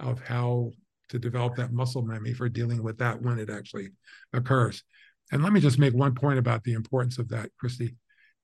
of 0.00 0.20
how 0.20 0.70
to 1.08 1.18
develop 1.18 1.56
that 1.56 1.72
muscle 1.72 2.02
memory 2.02 2.32
for 2.32 2.48
dealing 2.48 2.82
with 2.82 2.98
that 2.98 3.20
when 3.20 3.38
it 3.38 3.50
actually 3.50 3.90
occurs. 4.32 4.82
And 5.30 5.42
let 5.42 5.52
me 5.52 5.60
just 5.60 5.78
make 5.78 5.94
one 5.94 6.14
point 6.14 6.38
about 6.38 6.64
the 6.64 6.72
importance 6.72 7.18
of 7.18 7.28
that, 7.28 7.50
Christy. 7.58 7.96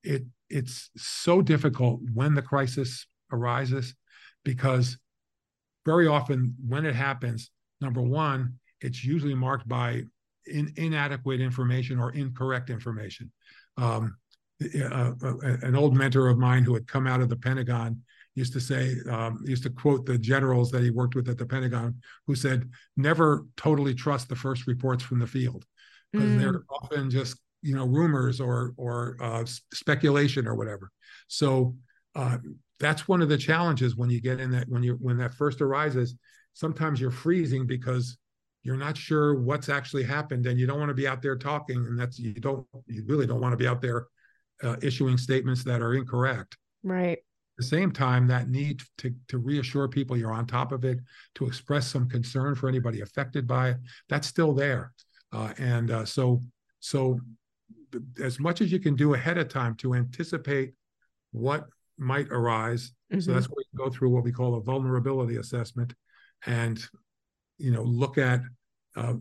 It 0.03 0.23
it's 0.49 0.89
so 0.97 1.41
difficult 1.41 2.01
when 2.13 2.33
the 2.33 2.41
crisis 2.41 3.07
arises 3.31 3.95
because 4.43 4.97
very 5.85 6.07
often 6.07 6.55
when 6.67 6.85
it 6.85 6.95
happens, 6.95 7.51
number 7.81 8.01
one, 8.01 8.55
it's 8.81 9.03
usually 9.03 9.35
marked 9.35 9.67
by 9.67 10.03
in, 10.47 10.73
inadequate 10.75 11.41
information 11.41 11.99
or 11.99 12.11
incorrect 12.11 12.69
information. 12.69 13.31
Um, 13.77 14.17
uh, 14.61 15.13
an 15.61 15.75
old 15.75 15.95
mentor 15.95 16.27
of 16.27 16.37
mine 16.37 16.63
who 16.63 16.73
had 16.73 16.85
come 16.85 17.07
out 17.07 17.21
of 17.21 17.29
the 17.29 17.35
Pentagon 17.37 18.01
used 18.35 18.53
to 18.53 18.59
say, 18.59 18.95
um, 19.09 19.41
used 19.45 19.63
to 19.63 19.69
quote 19.69 20.05
the 20.05 20.17
generals 20.17 20.69
that 20.71 20.83
he 20.83 20.89
worked 20.89 21.15
with 21.15 21.29
at 21.29 21.37
the 21.37 21.45
Pentagon, 21.45 21.95
who 22.27 22.35
said, 22.35 22.69
"Never 22.97 23.45
totally 23.55 23.93
trust 23.93 24.27
the 24.27 24.35
first 24.35 24.67
reports 24.67 25.03
from 25.03 25.19
the 25.19 25.27
field, 25.27 25.65
because 26.11 26.29
mm. 26.29 26.39
they're 26.39 26.63
often 26.69 27.09
just 27.09 27.37
you 27.61 27.75
know 27.75 27.85
rumors 27.85 28.39
or 28.39 28.73
or 28.77 29.17
uh, 29.21 29.45
speculation 29.73 30.47
or 30.47 30.55
whatever." 30.55 30.91
So 31.27 31.75
uh, 32.15 32.37
that's 32.79 33.07
one 33.07 33.21
of 33.21 33.29
the 33.29 33.37
challenges 33.37 33.95
when 33.95 34.09
you 34.09 34.21
get 34.21 34.39
in 34.39 34.51
that 34.51 34.67
when 34.67 34.83
you 34.83 34.97
when 35.01 35.17
that 35.17 35.33
first 35.33 35.61
arises. 35.61 36.15
Sometimes 36.53 36.99
you're 36.99 37.11
freezing 37.11 37.67
because 37.67 38.17
you're 38.63 38.75
not 38.75 38.97
sure 38.97 39.39
what's 39.39 39.69
actually 39.69 40.03
happened, 40.03 40.45
and 40.45 40.59
you 40.59 40.67
don't 40.67 40.79
want 40.79 40.89
to 40.89 40.95
be 40.95 41.07
out 41.07 41.21
there 41.21 41.37
talking, 41.37 41.77
and 41.77 41.99
that's 41.99 42.19
you 42.19 42.33
don't 42.33 42.65
you 42.87 43.03
really 43.07 43.27
don't 43.27 43.41
want 43.41 43.53
to 43.53 43.57
be 43.57 43.67
out 43.67 43.81
there 43.81 44.07
uh, 44.63 44.75
issuing 44.81 45.17
statements 45.17 45.63
that 45.63 45.81
are 45.81 45.93
incorrect. 45.93 46.57
Right. 46.83 47.17
At 47.17 47.57
the 47.57 47.63
same 47.63 47.91
time, 47.91 48.27
that 48.27 48.49
need 48.49 48.81
to, 48.99 49.13
to 49.27 49.37
reassure 49.37 49.87
people 49.87 50.15
you're 50.15 50.31
on 50.31 50.47
top 50.47 50.71
of 50.71 50.85
it, 50.85 50.99
to 51.35 51.45
express 51.45 51.87
some 51.87 52.07
concern 52.07 52.55
for 52.55 52.69
anybody 52.69 53.01
affected 53.01 53.47
by 53.47 53.69
it, 53.71 53.77
that's 54.07 54.27
still 54.27 54.53
there. 54.53 54.93
Uh, 55.33 55.53
and 55.57 55.91
uh, 55.91 56.05
so, 56.05 56.41
so 56.79 57.19
as 58.21 58.39
much 58.39 58.61
as 58.61 58.71
you 58.71 58.79
can 58.79 58.95
do 58.95 59.13
ahead 59.13 59.37
of 59.37 59.49
time 59.49 59.75
to 59.75 59.93
anticipate 59.93 60.73
what 61.31 61.67
might 61.97 62.27
arise. 62.29 62.91
Mm-hmm. 63.11 63.21
So 63.21 63.33
that's 63.33 63.47
where 63.47 63.57
we 63.57 63.77
go 63.77 63.89
through 63.89 64.09
what 64.09 64.23
we 64.23 64.31
call 64.31 64.55
a 64.55 64.61
vulnerability 64.61 65.37
assessment, 65.37 65.93
and 66.45 66.81
you 67.57 67.71
know 67.71 67.83
look 67.83 68.17
at 68.17 68.41
uh, 68.95 69.13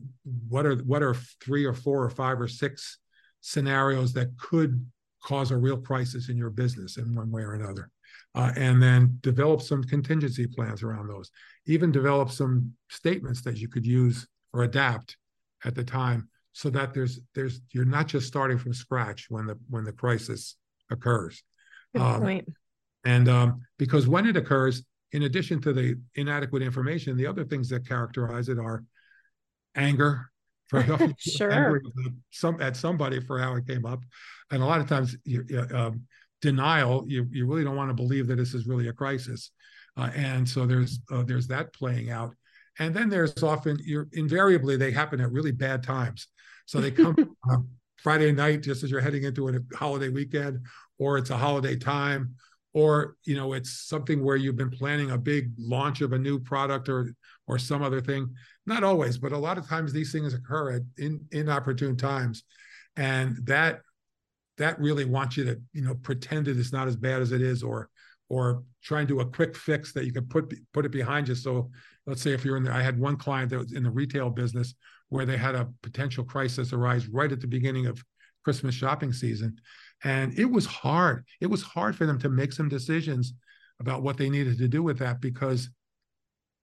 what 0.48 0.66
are 0.66 0.76
what 0.76 1.02
are 1.02 1.14
three 1.42 1.64
or 1.64 1.74
four 1.74 2.02
or 2.02 2.10
five 2.10 2.40
or 2.40 2.48
six 2.48 2.98
scenarios 3.40 4.12
that 4.12 4.36
could 4.38 4.84
cause 5.22 5.50
a 5.50 5.56
real 5.56 5.76
crisis 5.76 6.28
in 6.28 6.36
your 6.36 6.50
business 6.50 6.96
in 6.96 7.14
one 7.14 7.30
way 7.30 7.42
or 7.42 7.54
another. 7.54 7.90
Uh, 8.34 8.52
and 8.56 8.82
then 8.82 9.18
develop 9.20 9.60
some 9.60 9.82
contingency 9.82 10.46
plans 10.46 10.82
around 10.82 11.08
those. 11.08 11.30
Even 11.66 11.90
develop 11.90 12.30
some 12.30 12.72
statements 12.88 13.42
that 13.42 13.58
you 13.58 13.68
could 13.68 13.86
use 13.86 14.26
or 14.52 14.62
adapt 14.62 15.16
at 15.64 15.74
the 15.74 15.82
time, 15.82 16.28
so 16.58 16.68
that 16.70 16.92
there's 16.92 17.20
there's 17.36 17.60
you're 17.70 17.84
not 17.84 18.08
just 18.08 18.26
starting 18.26 18.58
from 18.58 18.74
scratch 18.74 19.26
when 19.28 19.46
the 19.46 19.56
when 19.70 19.84
the 19.84 19.92
crisis 19.92 20.56
occurs. 20.90 21.44
Good 21.94 22.02
um, 22.02 22.20
point. 22.20 22.48
And 23.04 23.28
um, 23.28 23.60
because 23.78 24.08
when 24.08 24.26
it 24.26 24.36
occurs, 24.36 24.82
in 25.12 25.22
addition 25.22 25.60
to 25.60 25.72
the 25.72 25.94
inadequate 26.16 26.62
information, 26.62 27.16
the 27.16 27.28
other 27.28 27.44
things 27.44 27.68
that 27.68 27.86
characterize 27.86 28.48
it 28.48 28.58
are 28.58 28.82
anger, 29.76 30.32
sure. 31.18 31.80
some 32.32 32.60
at 32.60 32.76
somebody 32.76 33.20
for 33.20 33.38
how 33.38 33.54
it 33.54 33.64
came 33.64 33.86
up, 33.86 34.00
and 34.50 34.60
a 34.60 34.66
lot 34.66 34.80
of 34.80 34.88
times 34.88 35.16
you, 35.24 35.44
um, 35.72 36.02
denial. 36.42 37.04
You 37.06 37.28
you 37.30 37.46
really 37.46 37.62
don't 37.62 37.76
want 37.76 37.90
to 37.90 37.94
believe 37.94 38.26
that 38.26 38.36
this 38.36 38.52
is 38.52 38.66
really 38.66 38.88
a 38.88 38.92
crisis, 38.92 39.52
uh, 39.96 40.10
and 40.16 40.46
so 40.46 40.66
there's 40.66 40.98
uh, 41.12 41.22
there's 41.22 41.46
that 41.46 41.72
playing 41.72 42.10
out, 42.10 42.34
and 42.80 42.92
then 42.92 43.08
there's 43.08 43.44
often 43.44 43.78
you're 43.84 44.08
invariably 44.12 44.76
they 44.76 44.90
happen 44.90 45.20
at 45.20 45.30
really 45.30 45.52
bad 45.52 45.84
times, 45.84 46.26
so 46.68 46.82
they 46.82 46.90
come 46.90 47.16
uh, 47.50 47.56
Friday 47.96 48.30
night 48.30 48.62
just 48.62 48.84
as 48.84 48.90
you're 48.90 49.00
heading 49.00 49.24
into 49.24 49.48
a 49.48 49.52
holiday 49.74 50.10
weekend, 50.10 50.60
or 50.98 51.16
it's 51.16 51.30
a 51.30 51.36
holiday 51.36 51.76
time, 51.76 52.34
or 52.74 53.16
you 53.24 53.34
know 53.34 53.54
it's 53.54 53.88
something 53.88 54.22
where 54.22 54.36
you've 54.36 54.58
been 54.58 54.70
planning 54.70 55.10
a 55.10 55.18
big 55.18 55.50
launch 55.58 56.02
of 56.02 56.12
a 56.12 56.18
new 56.18 56.38
product 56.38 56.90
or 56.90 57.14
or 57.46 57.58
some 57.58 57.82
other 57.82 58.02
thing. 58.02 58.34
Not 58.66 58.84
always 58.84 59.16
but 59.16 59.32
a 59.32 59.38
lot 59.38 59.56
of 59.56 59.66
times 59.66 59.94
these 59.94 60.12
things 60.12 60.34
occur 60.34 60.72
at 60.72 60.82
in 60.98 61.24
inopportune 61.32 61.96
times. 61.96 62.44
And 62.96 63.38
that 63.46 63.80
that 64.58 64.78
really 64.78 65.06
wants 65.06 65.38
you 65.38 65.44
to 65.44 65.60
you 65.72 65.82
know 65.82 65.94
pretend 65.94 66.46
that 66.46 66.58
it's 66.58 66.72
not 66.72 66.86
as 66.86 66.96
bad 66.96 67.22
as 67.22 67.32
it 67.32 67.40
is 67.40 67.62
or 67.62 67.88
or 68.28 68.62
try 68.82 68.98
and 68.98 69.08
do 69.08 69.20
a 69.20 69.26
quick 69.26 69.56
fix 69.56 69.94
that 69.94 70.04
you 70.04 70.12
can 70.12 70.26
put 70.26 70.52
put 70.74 70.84
it 70.84 70.92
behind 70.92 71.28
you. 71.28 71.34
So 71.34 71.70
let's 72.06 72.20
say 72.20 72.32
if 72.32 72.44
you're 72.44 72.58
in 72.58 72.64
the 72.64 72.72
i 72.72 72.82
had 72.82 72.98
one 72.98 73.16
client 73.16 73.50
that 73.50 73.58
was 73.58 73.72
in 73.72 73.84
the 73.84 73.90
retail 73.90 74.28
business 74.28 74.74
where 75.08 75.26
they 75.26 75.36
had 75.36 75.54
a 75.54 75.68
potential 75.82 76.24
crisis 76.24 76.72
arise 76.72 77.08
right 77.08 77.32
at 77.32 77.40
the 77.40 77.46
beginning 77.46 77.86
of 77.86 78.02
christmas 78.44 78.74
shopping 78.74 79.12
season 79.12 79.56
and 80.04 80.38
it 80.38 80.44
was 80.44 80.66
hard. 80.66 81.24
It 81.40 81.46
was 81.46 81.62
hard 81.62 81.96
for 81.96 82.06
them 82.06 82.18
to 82.20 82.28
make 82.28 82.52
some 82.52 82.68
decisions 82.68 83.34
about 83.80 84.02
what 84.02 84.16
they 84.16 84.30
needed 84.30 84.58
to 84.58 84.68
do 84.68 84.82
with 84.82 84.98
that 84.98 85.20
because 85.20 85.70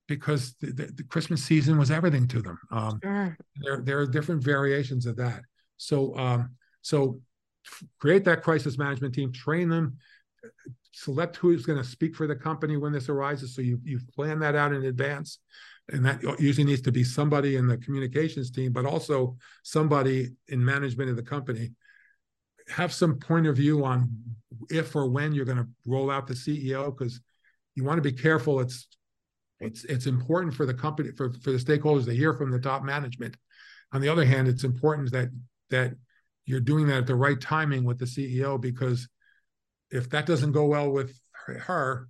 because 0.08 0.55
the, 0.62 0.67
the, 0.67 0.86
the 0.97 1.03
Christmas 1.03 1.43
season 1.43 1.79
was 1.79 1.89
everything 1.89 2.27
to 2.27 2.41
them. 2.41 2.60
Um, 2.71 2.99
sure. 3.03 3.38
There 3.58 3.81
there 3.81 3.99
are 3.99 4.05
different 4.05 4.43
variations 4.43 5.05
of 5.05 5.15
that. 5.17 5.41
So 5.77 6.17
um, 6.17 6.51
so 6.81 7.19
create 7.99 8.23
that 8.25 8.43
crisis 8.43 8.77
management 8.77 9.13
team, 9.13 9.31
train 9.34 9.67
them, 9.69 9.97
select 10.91 11.36
who's 11.36 11.65
going 11.65 11.81
to 11.81 11.88
speak 11.89 12.15
for 12.15 12.27
the 12.27 12.36
company 12.36 12.77
when 12.77 12.93
this 12.93 13.10
arises. 13.10 13.55
So 13.55 13.62
you 13.62 13.79
you 13.84 13.99
plan 14.15 14.39
that 14.39 14.55
out 14.55 14.73
in 14.73 14.86
advance. 14.86 15.39
And 15.91 16.04
that 16.06 16.21
usually 16.39 16.65
needs 16.65 16.82
to 16.82 16.91
be 16.91 17.04
somebody 17.04 17.58
in 17.58 17.67
the 17.67 17.78
communications 17.78 18.50
team, 18.50 18.71
but 18.71 18.86
also 18.86 19.38
somebody 19.63 20.30
in 20.48 20.63
management 20.63 21.12
of 21.12 21.15
the 21.15 21.24
company 21.24 21.71
have 22.67 22.91
some 22.91 23.19
point 23.19 23.45
of 23.45 23.56
view 23.56 23.86
on 23.86 24.10
if 24.69 24.95
or 24.95 25.08
when 25.10 25.34
you're 25.34 25.45
going 25.45 25.60
to 25.60 25.67
roll 25.86 26.10
out 26.10 26.26
the 26.26 26.34
CEO 26.34 26.86
because 26.86 27.21
you 27.76 27.84
want 27.84 27.98
to 27.98 28.02
be 28.02 28.15
careful. 28.15 28.60
It's 28.60 28.88
it's 29.60 29.84
it's 29.86 30.08
important 30.08 30.54
for 30.54 30.65
the 30.65 30.74
company 30.74 31.12
for, 31.12 31.32
for 31.34 31.52
the 31.52 31.58
stakeholders 31.58 32.06
to 32.06 32.15
hear 32.15 32.34
from 32.34 32.52
the 32.52 32.60
top 32.60 32.84
management. 32.84 33.38
On 33.93 34.02
the 34.02 34.10
other 34.10 34.26
hand, 34.26 34.48
it's 34.48 34.63
important 34.63 35.12
that 35.12 35.30
that 35.69 35.93
you're 36.45 36.60
doing 36.60 36.88
that 36.88 37.00
at 37.00 37.08
the 37.08 37.15
right 37.15 37.39
timing 37.39 37.84
with 37.84 38.00
the 38.00 38.06
CEO 38.06 38.60
because 38.60 39.08
if 39.91 40.10
that 40.10 40.26
doesn't 40.26 40.52
go 40.52 40.65
well 40.65 40.91
with 40.91 41.19
her, 41.45 42.08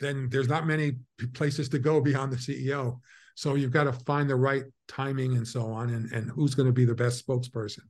then 0.00 0.28
there's 0.30 0.48
not 0.48 0.66
many 0.66 0.96
places 1.34 1.68
to 1.70 1.78
go 1.78 2.00
beyond 2.00 2.32
the 2.32 2.36
CEO. 2.36 3.00
So 3.34 3.54
you've 3.54 3.72
got 3.72 3.84
to 3.84 3.92
find 3.92 4.28
the 4.28 4.36
right 4.36 4.64
timing 4.88 5.36
and 5.36 5.46
so 5.46 5.70
on, 5.72 5.90
and, 5.90 6.10
and 6.12 6.30
who's 6.30 6.54
going 6.54 6.66
to 6.66 6.72
be 6.72 6.84
the 6.84 6.94
best 6.94 7.26
spokesperson 7.26 7.80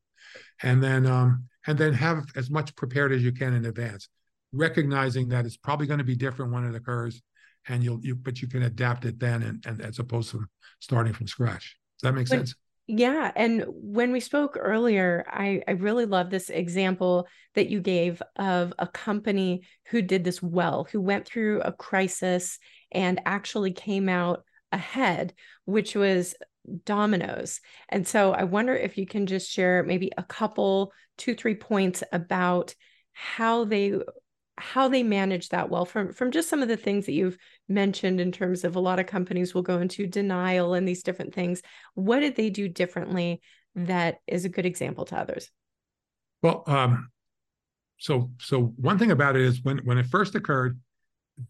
and 0.63 0.83
then 0.83 1.07
um, 1.07 1.45
and 1.67 1.79
then 1.79 1.93
have 1.93 2.25
as 2.37 2.51
much 2.51 2.75
prepared 2.77 3.13
as 3.13 3.23
you 3.23 3.33
can 3.33 3.55
in 3.55 3.65
advance, 3.65 4.09
recognizing 4.53 5.29
that 5.29 5.47
it's 5.47 5.57
probably 5.57 5.87
going 5.87 5.99
to 5.99 6.05
be 6.05 6.17
different 6.17 6.53
when 6.53 6.65
it 6.65 6.75
occurs, 6.75 7.23
and 7.69 7.83
you'll 7.83 8.01
you 8.05 8.15
but 8.15 8.41
you 8.41 8.49
can 8.49 8.63
adapt 8.63 9.05
it 9.05 9.19
then, 9.19 9.43
and, 9.43 9.65
and 9.67 9.81
as 9.81 9.99
opposed 9.99 10.31
to 10.31 10.45
starting 10.81 11.13
from 11.13 11.27
scratch. 11.27 11.77
Does 11.99 12.09
that 12.09 12.15
make 12.15 12.29
sense? 12.29 12.55
Yeah. 12.89 13.33
And 13.35 13.65
when 13.69 14.13
we 14.13 14.21
spoke 14.21 14.57
earlier, 14.59 15.25
I, 15.29 15.61
I 15.67 15.73
really 15.73 16.07
love 16.07 16.31
this 16.31 16.51
example 16.51 17.27
that 17.55 17.69
you 17.69 17.81
gave 17.81 18.23
of 18.37 18.73
a 18.79 18.87
company 18.87 19.63
who 19.87 20.03
did 20.03 20.23
this 20.23 20.41
well, 20.41 20.87
who 20.93 21.01
went 21.01 21.27
through 21.27 21.63
a 21.63 21.73
crisis 21.73 22.61
and 22.93 23.21
actually 23.27 23.73
came 23.73 24.09
out 24.09 24.45
ahead, 24.71 25.35
which 25.65 25.97
was 25.97 26.37
Domino's. 26.85 27.61
And 27.89 28.07
so 28.07 28.33
I 28.33 28.45
wonder 28.45 28.75
if 28.75 28.97
you 28.97 29.07
can 29.07 29.27
just 29.27 29.51
share 29.51 29.83
maybe 29.83 30.13
a 30.17 30.23
couple, 30.23 30.93
two, 31.19 31.35
three 31.35 31.57
points 31.57 32.05
about 32.13 32.73
how 33.13 33.65
they 33.65 33.99
how 34.59 34.89
they 34.89 35.03
manage 35.03 35.51
that 35.51 35.69
well 35.69 35.85
from 35.85 36.13
from 36.13 36.31
just 36.31 36.49
some 36.49 36.63
of 36.63 36.69
the 36.69 36.77
things 36.77 37.07
that 37.07 37.13
you've 37.13 37.37
mentioned 37.69 38.21
in 38.21 38.33
terms 38.33 38.65
of 38.65 38.77
a 38.77 38.81
lot 38.81 38.99
of 38.99 39.07
companies 39.07 39.55
will 39.55 39.63
go 39.63 39.79
into 39.79 40.07
denial 40.07 40.75
and 40.75 40.89
these 40.89 41.03
different 41.03 41.35
things. 41.35 41.63
What 41.95 42.21
did 42.21 42.37
they 42.37 42.51
do 42.51 42.69
differently 42.69 43.43
that 43.75 44.19
is 44.27 44.45
a 44.45 44.49
good 44.49 44.67
example 44.67 45.05
to 45.07 45.17
others? 45.17 45.51
Well 46.43 46.65
um 46.67 47.11
so 47.99 48.31
so 48.39 48.75
one 48.77 48.99
thing 48.99 49.11
about 49.11 49.37
it 49.37 49.43
is 49.43 49.63
when 49.63 49.79
when 49.79 49.99
it 49.99 50.07
first 50.07 50.35
occurred 50.35 50.79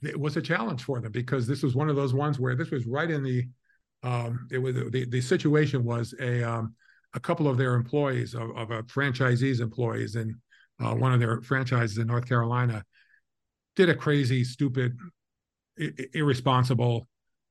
it 0.02 0.18
was 0.18 0.36
a 0.36 0.42
challenge 0.42 0.82
for 0.82 1.00
them 1.00 1.12
because 1.12 1.46
this 1.46 1.62
was 1.62 1.74
one 1.74 1.88
of 1.88 1.96
those 1.96 2.12
ones 2.12 2.40
where 2.40 2.56
this 2.56 2.70
was 2.70 2.86
right 2.86 3.10
in 3.10 3.22
the 3.22 3.44
um, 4.02 4.46
it 4.50 4.58
was 4.58 4.74
the, 4.74 5.06
the 5.08 5.20
situation 5.20 5.84
was 5.84 6.14
a 6.20 6.42
um, 6.42 6.74
a 7.14 7.20
couple 7.20 7.48
of 7.48 7.56
their 7.56 7.74
employees 7.74 8.34
of, 8.34 8.50
of 8.56 8.70
a 8.70 8.82
franchisee's 8.84 9.60
employees 9.60 10.16
in 10.16 10.34
uh, 10.80 10.94
one 10.94 11.12
of 11.12 11.20
their 11.20 11.40
franchises 11.40 11.98
in 11.98 12.06
North 12.06 12.28
Carolina 12.28 12.84
did 13.76 13.88
a 13.88 13.94
crazy, 13.94 14.42
stupid, 14.42 14.96
irresponsible, 16.14 17.06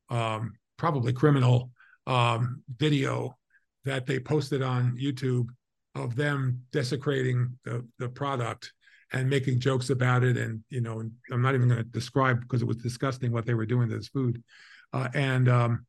um, 0.10 0.54
probably 0.78 1.14
criminal 1.14 1.72
um, 2.08 2.62
video 2.78 3.38
that 3.86 4.06
they 4.06 4.20
posted 4.20 4.62
on 4.62 4.98
YouTube 4.98 5.48
of 5.94 6.16
them 6.16 6.62
desecrating 6.72 7.58
the, 7.64 7.86
the 8.00 8.10
product 8.10 8.74
and 9.14 9.30
making 9.30 9.60
jokes 9.60 9.92
about 9.92 10.24
it. 10.24 10.36
And, 10.36 10.64
you 10.70 10.82
know, 10.82 11.04
I'm 11.32 11.42
not 11.42 11.56
even 11.56 11.70
going 11.70 11.84
to 11.84 11.90
describe 11.90 12.42
because 12.42 12.62
it 12.62 12.68
was 12.68 12.78
disgusting 12.78 13.32
what 13.32 13.46
they 13.46 13.54
were 13.54 13.66
doing 13.66 13.88
to 13.90 13.96
this 13.96 14.10
food. 14.10 14.44
Uh, 14.92 15.08
and, 15.14 15.48
um, 15.48 15.86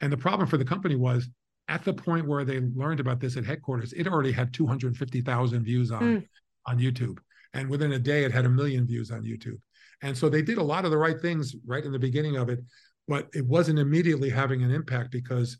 and 0.00 0.12
the 0.12 0.16
problem 0.16 0.48
for 0.48 0.56
the 0.56 0.64
company 0.64 0.96
was 0.96 1.28
at 1.68 1.84
the 1.84 1.92
point 1.92 2.26
where 2.26 2.44
they 2.44 2.60
learned 2.74 3.00
about 3.00 3.20
this 3.20 3.36
at 3.36 3.44
headquarters, 3.44 3.92
it 3.92 4.08
already 4.08 4.32
had 4.32 4.52
250,000 4.52 5.64
views 5.64 5.90
on, 5.90 6.02
mm. 6.02 6.28
on 6.66 6.78
YouTube. 6.78 7.18
And 7.52 7.68
within 7.68 7.92
a 7.92 7.98
day, 7.98 8.24
it 8.24 8.32
had 8.32 8.44
a 8.44 8.50
million 8.50 8.86
views 8.86 9.10
on 9.10 9.22
YouTube. 9.22 9.58
And 10.04 10.16
so 10.16 10.28
they 10.28 10.42
did 10.42 10.58
a 10.58 10.62
lot 10.62 10.84
of 10.84 10.90
the 10.90 10.98
right 10.98 11.18
things 11.18 11.56
right 11.66 11.82
in 11.82 11.90
the 11.90 11.98
beginning 11.98 12.36
of 12.36 12.50
it, 12.50 12.60
but 13.08 13.26
it 13.32 13.46
wasn't 13.46 13.78
immediately 13.78 14.28
having 14.28 14.62
an 14.62 14.70
impact 14.70 15.10
because 15.10 15.56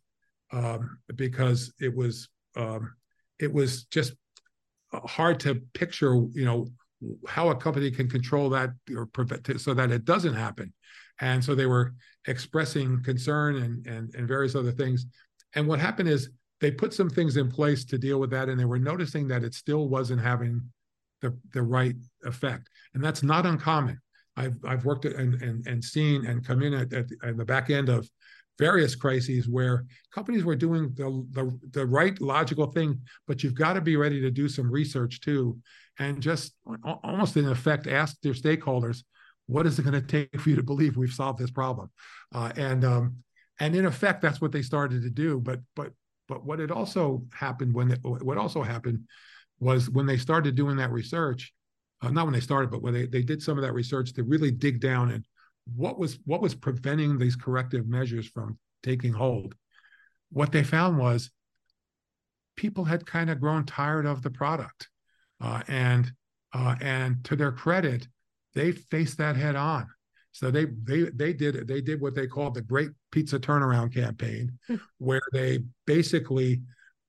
um, 0.52 0.98
because 1.16 1.72
it 1.80 1.96
was 1.96 2.28
um, 2.54 2.92
it 3.40 3.50
was 3.50 3.84
just 3.84 4.12
hard 4.92 5.40
to 5.40 5.62
picture, 5.72 6.14
you 6.34 6.44
know, 6.44 6.66
how 7.26 7.48
a 7.48 7.56
company 7.56 7.90
can 7.90 8.06
control 8.06 8.50
that 8.50 8.70
or 8.94 9.06
prevent 9.06 9.58
so 9.58 9.72
that 9.72 9.90
it 9.90 10.04
doesn't 10.04 10.34
happen. 10.34 10.74
And 11.20 11.42
so 11.42 11.54
they 11.54 11.66
were 11.66 11.94
expressing 12.26 13.02
concern 13.02 13.56
and 13.56 13.86
and 13.86 14.14
and 14.14 14.28
various 14.28 14.54
other 14.54 14.72
things. 14.72 15.06
And 15.54 15.66
what 15.66 15.80
happened 15.80 16.10
is 16.10 16.28
they 16.60 16.70
put 16.70 16.92
some 16.92 17.08
things 17.08 17.38
in 17.38 17.50
place 17.50 17.82
to 17.86 17.96
deal 17.96 18.20
with 18.20 18.30
that, 18.32 18.50
and 18.50 18.60
they 18.60 18.66
were 18.66 18.78
noticing 18.78 19.26
that 19.28 19.42
it 19.42 19.54
still 19.54 19.88
wasn't 19.88 20.20
having 20.20 20.60
the 21.22 21.34
the 21.54 21.62
right 21.62 21.96
effect. 22.24 22.68
And 22.92 23.02
that's 23.02 23.22
not 23.22 23.46
uncommon. 23.46 24.02
I've 24.36 24.56
I've 24.64 24.84
worked 24.84 25.04
and 25.04 25.40
and 25.42 25.66
and 25.66 25.84
seen 25.84 26.26
and 26.26 26.44
come 26.44 26.62
in 26.62 26.74
at, 26.74 26.92
at, 26.92 27.06
at 27.22 27.36
the 27.36 27.44
back 27.44 27.70
end 27.70 27.88
of 27.88 28.08
various 28.58 28.94
crises 28.94 29.48
where 29.48 29.84
companies 30.14 30.44
were 30.44 30.54
doing 30.54 30.92
the, 30.94 31.26
the, 31.32 31.58
the 31.72 31.84
right 31.84 32.20
logical 32.20 32.70
thing, 32.70 33.00
but 33.26 33.42
you've 33.42 33.54
got 33.54 33.72
to 33.72 33.80
be 33.80 33.96
ready 33.96 34.20
to 34.20 34.30
do 34.30 34.48
some 34.48 34.70
research 34.70 35.20
too, 35.20 35.58
and 35.98 36.22
just 36.22 36.54
almost 37.02 37.36
in 37.36 37.48
effect 37.48 37.86
ask 37.86 38.20
their 38.20 38.32
stakeholders, 38.32 39.02
what 39.46 39.66
is 39.66 39.78
it 39.78 39.82
going 39.82 40.00
to 40.00 40.06
take 40.06 40.40
for 40.40 40.50
you 40.50 40.56
to 40.56 40.62
believe 40.62 40.96
we've 40.96 41.12
solved 41.12 41.38
this 41.38 41.50
problem? 41.50 41.90
Uh, 42.32 42.52
and 42.56 42.84
um, 42.84 43.16
and 43.60 43.74
in 43.74 43.86
effect, 43.86 44.22
that's 44.22 44.40
what 44.40 44.52
they 44.52 44.62
started 44.62 45.02
to 45.02 45.10
do. 45.10 45.40
But 45.40 45.60
but 45.76 45.92
but 46.28 46.44
what 46.44 46.60
it 46.60 46.70
also 46.70 47.24
happened 47.32 47.74
when 47.74 47.90
it, 47.90 47.98
what 48.02 48.38
also 48.38 48.62
happened 48.62 49.00
was 49.58 49.90
when 49.90 50.06
they 50.06 50.16
started 50.16 50.54
doing 50.54 50.76
that 50.76 50.90
research, 50.90 51.52
uh, 52.04 52.10
not 52.10 52.26
when 52.26 52.34
they 52.34 52.40
started, 52.40 52.70
but 52.70 52.82
when 52.82 52.94
they, 52.94 53.06
they 53.06 53.22
did 53.22 53.42
some 53.42 53.58
of 53.58 53.62
that 53.62 53.72
research 53.72 54.12
to 54.12 54.22
really 54.22 54.50
dig 54.50 54.80
down 54.80 55.10
and 55.10 55.24
what 55.76 55.98
was 55.98 56.18
what 56.24 56.42
was 56.42 56.54
preventing 56.54 57.18
these 57.18 57.36
corrective 57.36 57.86
measures 57.86 58.26
from 58.26 58.58
taking 58.82 59.12
hold 59.12 59.54
what 60.30 60.52
they 60.52 60.62
found 60.62 60.98
was 60.98 61.30
people 62.56 62.84
had 62.84 63.06
kind 63.06 63.30
of 63.30 63.40
grown 63.40 63.64
tired 63.64 64.06
of 64.06 64.22
the 64.22 64.30
product 64.30 64.88
uh, 65.40 65.62
and 65.68 66.12
uh, 66.52 66.74
and 66.80 67.24
to 67.24 67.34
their 67.34 67.52
credit 67.52 68.06
they 68.54 68.72
faced 68.72 69.18
that 69.18 69.36
head 69.36 69.56
on 69.56 69.86
so 70.32 70.50
they 70.50 70.66
they 70.82 71.04
they 71.14 71.32
did 71.32 71.66
they 71.66 71.80
did 71.80 72.00
what 72.00 72.14
they 72.14 72.26
called 72.26 72.54
the 72.54 72.62
great 72.62 72.90
pizza 73.10 73.38
turnaround 73.38 73.92
campaign 73.92 74.58
hmm. 74.66 74.76
where 74.98 75.22
they 75.32 75.58
basically 75.86 76.60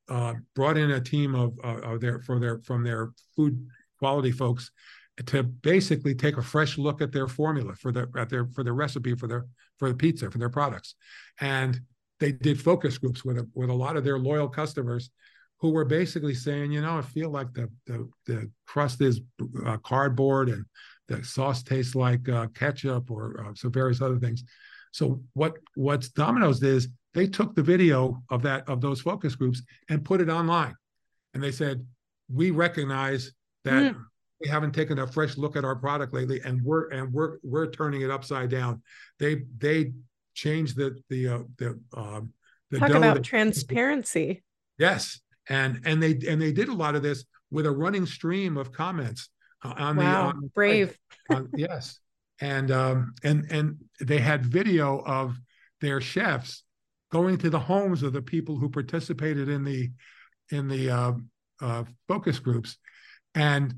uh, 0.07 0.33
brought 0.53 0.77
in 0.77 0.91
a 0.91 1.01
team 1.01 1.35
of, 1.35 1.57
uh, 1.63 1.79
of 1.81 1.99
their 1.99 2.21
for 2.21 2.39
their 2.39 2.59
from 2.59 2.83
their 2.83 3.11
food 3.35 3.67
quality 3.99 4.31
folks 4.31 4.71
to 5.25 5.43
basically 5.43 6.13
take 6.13 6.37
a 6.37 6.41
fresh 6.41 6.77
look 6.77 7.01
at 7.01 7.11
their 7.11 7.27
formula 7.27 7.73
for 7.75 7.91
their 7.91 8.09
at 8.17 8.29
their 8.29 8.47
for 8.47 8.63
their 8.63 8.73
recipe 8.73 9.15
for 9.15 9.27
their 9.27 9.45
for 9.77 9.89
the 9.89 9.95
pizza 9.95 10.29
for 10.29 10.37
their 10.37 10.49
products. 10.49 10.95
And 11.39 11.79
they 12.19 12.31
did 12.31 12.61
focus 12.61 12.97
groups 12.97 13.23
with 13.23 13.37
a, 13.37 13.47
with 13.53 13.69
a 13.69 13.73
lot 13.73 13.97
of 13.97 14.03
their 14.03 14.19
loyal 14.19 14.47
customers 14.47 15.09
who 15.59 15.69
were 15.69 15.85
basically 15.85 16.33
saying 16.33 16.71
you 16.71 16.81
know 16.81 16.97
i 16.97 17.01
feel 17.01 17.29
like 17.29 17.51
the 17.53 17.69
the, 17.87 18.09
the 18.25 18.51
crust 18.65 19.01
is 19.01 19.21
uh, 19.65 19.77
cardboard 19.77 20.49
and 20.49 20.65
the 21.07 21.23
sauce 21.23 21.63
tastes 21.63 21.95
like 21.95 22.27
uh, 22.29 22.47
ketchup 22.47 23.11
or 23.11 23.45
uh, 23.45 23.53
some 23.53 23.71
various 23.71 24.01
other 24.01 24.17
things. 24.17 24.43
So 24.91 25.21
what 25.33 25.57
what's 25.75 26.09
domino's 26.09 26.63
is 26.63 26.87
they 27.13 27.27
took 27.27 27.55
the 27.55 27.63
video 27.63 28.21
of 28.29 28.41
that 28.43 28.67
of 28.67 28.81
those 28.81 29.01
focus 29.01 29.35
groups 29.35 29.61
and 29.89 30.03
put 30.03 30.21
it 30.21 30.29
online. 30.29 30.75
And 31.33 31.43
they 31.43 31.51
said 31.51 31.85
we 32.31 32.51
recognize 32.51 33.31
that 33.65 33.93
mm 33.93 34.05
we 34.41 34.49
haven't 34.49 34.73
taken 34.73 34.99
a 34.99 35.07
fresh 35.07 35.37
look 35.37 35.55
at 35.55 35.63
our 35.63 35.75
product 35.75 36.13
lately, 36.13 36.41
and 36.43 36.61
we're 36.61 36.89
and 36.89 37.11
we're 37.13 37.37
we're 37.43 37.67
turning 37.67 38.01
it 38.01 38.11
upside 38.11 38.49
down. 38.49 38.81
They 39.19 39.43
they 39.57 39.93
changed 40.33 40.75
the 40.75 40.99
the 41.09 41.27
uh, 41.27 41.39
the 41.57 41.79
um, 41.95 42.33
the 42.71 42.79
talk 42.79 42.89
about 42.89 43.15
that, 43.15 43.23
transparency. 43.23 44.43
Yes, 44.77 45.21
and 45.47 45.81
and 45.85 46.01
they 46.01 46.19
and 46.27 46.41
they 46.41 46.51
did 46.51 46.69
a 46.69 46.73
lot 46.73 46.95
of 46.95 47.03
this 47.03 47.23
with 47.49 47.65
a 47.65 47.71
running 47.71 48.05
stream 48.05 48.57
of 48.57 48.71
comments 48.71 49.29
uh, 49.63 49.73
on 49.77 49.95
wow, 49.95 50.03
the 50.03 50.37
on, 50.37 50.51
brave. 50.53 50.97
On, 51.29 51.49
yes, 51.55 51.99
and 52.41 52.71
um 52.71 53.13
and 53.23 53.45
and 53.49 53.77
they 54.01 54.19
had 54.19 54.45
video 54.45 55.01
of 55.05 55.39
their 55.81 56.01
chefs 56.01 56.63
going 57.11 57.37
to 57.37 57.49
the 57.49 57.59
homes 57.59 58.03
of 58.03 58.11
the 58.11 58.21
people 58.21 58.57
who 58.57 58.69
participated 58.69 59.47
in 59.47 59.63
the 59.63 59.89
in 60.51 60.67
the 60.67 60.89
uh, 60.89 61.13
uh, 61.61 61.83
focus 62.07 62.39
groups 62.39 62.77
and 63.35 63.75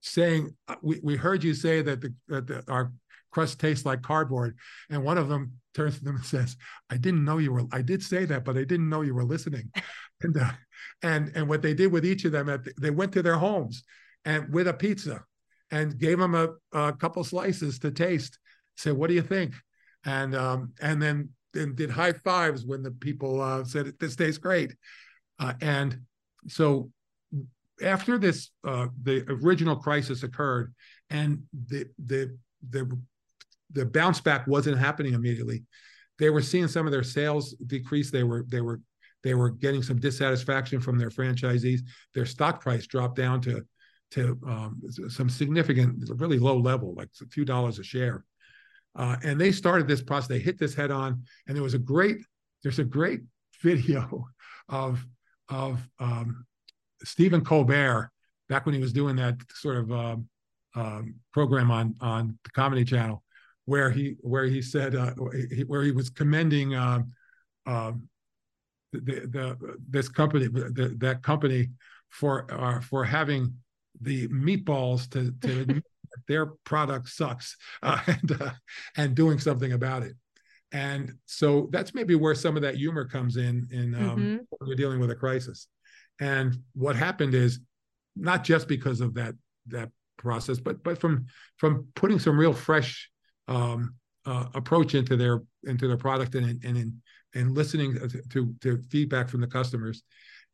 saying, 0.00 0.56
we, 0.82 1.00
we 1.02 1.16
heard 1.16 1.44
you 1.44 1.54
say 1.54 1.82
that, 1.82 2.00
the, 2.00 2.14
that 2.28 2.46
the, 2.46 2.64
our 2.68 2.92
crust 3.30 3.60
tastes 3.60 3.84
like 3.84 4.02
cardboard. 4.02 4.56
And 4.88 5.04
one 5.04 5.18
of 5.18 5.28
them 5.28 5.52
turns 5.74 5.98
to 5.98 6.04
them 6.04 6.16
and 6.16 6.24
says, 6.24 6.56
I 6.88 6.96
didn't 6.96 7.24
know 7.24 7.38
you 7.38 7.52
were, 7.52 7.64
I 7.70 7.82
did 7.82 8.02
say 8.02 8.24
that, 8.24 8.44
but 8.44 8.56
I 8.56 8.64
didn't 8.64 8.88
know 8.88 9.02
you 9.02 9.14
were 9.14 9.24
listening. 9.24 9.70
and, 10.22 10.36
uh, 10.36 10.52
and, 11.02 11.32
and 11.34 11.48
what 11.48 11.60
they 11.60 11.74
did 11.74 11.92
with 11.92 12.06
each 12.06 12.24
of 12.24 12.32
them, 12.32 12.48
at 12.48 12.64
the, 12.64 12.72
they 12.80 12.90
went 12.90 13.12
to 13.12 13.22
their 13.22 13.36
homes 13.36 13.82
and 14.24 14.52
with 14.52 14.68
a 14.68 14.72
pizza 14.72 15.22
and 15.70 15.98
gave 15.98 16.18
them 16.18 16.34
a, 16.34 16.48
a 16.72 16.92
couple 16.94 17.22
slices 17.24 17.78
to 17.80 17.90
taste. 17.90 18.38
Said, 18.76 18.94
what 18.94 19.08
do 19.08 19.14
you 19.14 19.22
think? 19.22 19.54
And, 20.04 20.34
um, 20.34 20.72
and 20.80 21.02
then 21.02 21.30
and 21.54 21.74
did 21.74 21.90
high 21.90 22.12
fives 22.12 22.64
when 22.64 22.82
the 22.82 22.90
people 22.90 23.40
uh, 23.40 23.64
said, 23.64 23.92
this 23.98 24.16
tastes 24.16 24.38
great. 24.38 24.74
Uh, 25.38 25.54
and 25.60 25.98
so 26.48 26.90
after 27.82 28.18
this, 28.18 28.50
uh, 28.64 28.86
the 29.02 29.24
original 29.28 29.76
crisis 29.76 30.22
occurred, 30.22 30.74
and 31.10 31.42
the 31.68 31.86
the 32.04 32.36
the 32.68 32.98
the 33.72 33.84
bounce 33.84 34.20
back 34.20 34.46
wasn't 34.46 34.78
happening 34.78 35.14
immediately. 35.14 35.64
They 36.18 36.30
were 36.30 36.42
seeing 36.42 36.68
some 36.68 36.86
of 36.86 36.92
their 36.92 37.02
sales 37.02 37.54
decrease. 37.66 38.10
They 38.10 38.24
were 38.24 38.44
they 38.48 38.60
were 38.60 38.80
they 39.22 39.34
were 39.34 39.50
getting 39.50 39.82
some 39.82 39.98
dissatisfaction 39.98 40.80
from 40.80 40.98
their 40.98 41.10
franchisees. 41.10 41.80
Their 42.14 42.26
stock 42.26 42.60
price 42.60 42.86
dropped 42.86 43.16
down 43.16 43.40
to 43.42 43.64
to 44.12 44.38
um, 44.46 44.80
some 45.08 45.28
significant, 45.28 46.08
really 46.16 46.38
low 46.38 46.56
level, 46.56 46.94
like 46.94 47.08
a 47.20 47.26
few 47.26 47.44
dollars 47.44 47.78
a 47.78 47.84
share. 47.84 48.24
Uh, 48.94 49.16
and 49.24 49.40
they 49.40 49.52
started 49.52 49.88
this 49.88 50.00
process. 50.00 50.28
They 50.28 50.38
hit 50.38 50.58
this 50.58 50.74
head 50.74 50.90
on, 50.90 51.24
and 51.46 51.56
there 51.56 51.62
was 51.62 51.74
a 51.74 51.78
great 51.78 52.18
there's 52.62 52.78
a 52.78 52.84
great 52.84 53.20
video 53.62 54.26
of 54.68 55.04
of 55.48 55.86
um, 55.98 56.44
Stephen 57.06 57.44
Colbert, 57.44 58.10
back 58.48 58.66
when 58.66 58.74
he 58.74 58.80
was 58.80 58.92
doing 58.92 59.16
that 59.16 59.36
sort 59.54 59.76
of 59.76 59.92
uh, 59.92 60.16
um, 60.74 61.14
program 61.32 61.70
on 61.70 61.94
on 62.00 62.38
the 62.44 62.50
Comedy 62.50 62.84
Channel, 62.84 63.22
where 63.64 63.90
he 63.90 64.16
where 64.20 64.44
he 64.44 64.60
said 64.60 64.94
uh, 64.94 65.12
where 65.66 65.82
he 65.82 65.92
was 65.92 66.10
commending 66.10 66.74
uh, 66.74 67.02
the, 68.92 69.00
the 69.00 69.76
this 69.88 70.08
company 70.08 70.46
the, 70.46 70.94
that 70.98 71.22
company 71.22 71.68
for 72.10 72.46
uh, 72.52 72.80
for 72.80 73.04
having 73.04 73.54
the 74.00 74.28
meatballs 74.28 75.10
to 75.10 75.32
to 75.46 75.82
their 76.28 76.46
product 76.64 77.08
sucks 77.08 77.56
uh, 77.82 78.00
and 78.06 78.42
uh, 78.42 78.50
and 78.96 79.14
doing 79.14 79.38
something 79.38 79.72
about 79.72 80.02
it. 80.02 80.14
And 80.72 81.14
so 81.26 81.68
that's 81.70 81.94
maybe 81.94 82.16
where 82.16 82.34
some 82.34 82.56
of 82.56 82.62
that 82.62 82.74
humor 82.74 83.04
comes 83.04 83.36
in 83.36 83.68
in 83.70 83.94
um, 83.94 84.02
mm-hmm. 84.02 84.36
when 84.50 84.68
you're 84.68 84.76
dealing 84.76 85.00
with 85.00 85.10
a 85.10 85.14
crisis. 85.14 85.68
And 86.20 86.58
what 86.74 86.96
happened 86.96 87.34
is 87.34 87.60
not 88.14 88.44
just 88.44 88.68
because 88.68 89.00
of 89.00 89.14
that 89.14 89.34
that 89.68 89.90
process, 90.16 90.58
but 90.58 90.82
but 90.82 90.98
from 90.98 91.26
from 91.56 91.88
putting 91.94 92.18
some 92.18 92.38
real 92.38 92.52
fresh 92.52 93.10
um, 93.48 93.94
uh, 94.24 94.46
approach 94.54 94.94
into 94.94 95.16
their 95.16 95.42
into 95.64 95.86
their 95.88 95.96
product 95.96 96.34
and 96.34 96.62
and 96.64 96.76
in 96.76 97.02
and 97.34 97.54
listening 97.54 97.98
to 98.30 98.54
to 98.62 98.82
feedback 98.90 99.28
from 99.28 99.40
the 99.40 99.46
customers, 99.46 100.02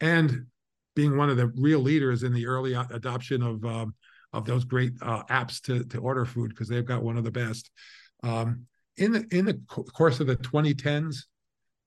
and 0.00 0.46
being 0.94 1.16
one 1.16 1.30
of 1.30 1.36
the 1.36 1.46
real 1.56 1.80
leaders 1.80 2.22
in 2.22 2.32
the 2.32 2.46
early 2.46 2.74
adoption 2.74 3.42
of 3.42 3.64
um, 3.64 3.94
of 4.32 4.44
those 4.44 4.64
great 4.64 4.92
uh, 5.02 5.22
apps 5.24 5.60
to 5.62 5.84
to 5.84 5.98
order 5.98 6.24
food 6.24 6.50
because 6.50 6.68
they've 6.68 6.84
got 6.84 7.02
one 7.02 7.16
of 7.16 7.24
the 7.24 7.30
best. 7.30 7.70
Um, 8.22 8.66
in 8.96 9.12
the 9.12 9.26
in 9.30 9.44
the 9.44 9.54
course 9.68 10.20
of 10.20 10.26
the 10.26 10.36
2010s, 10.36 11.24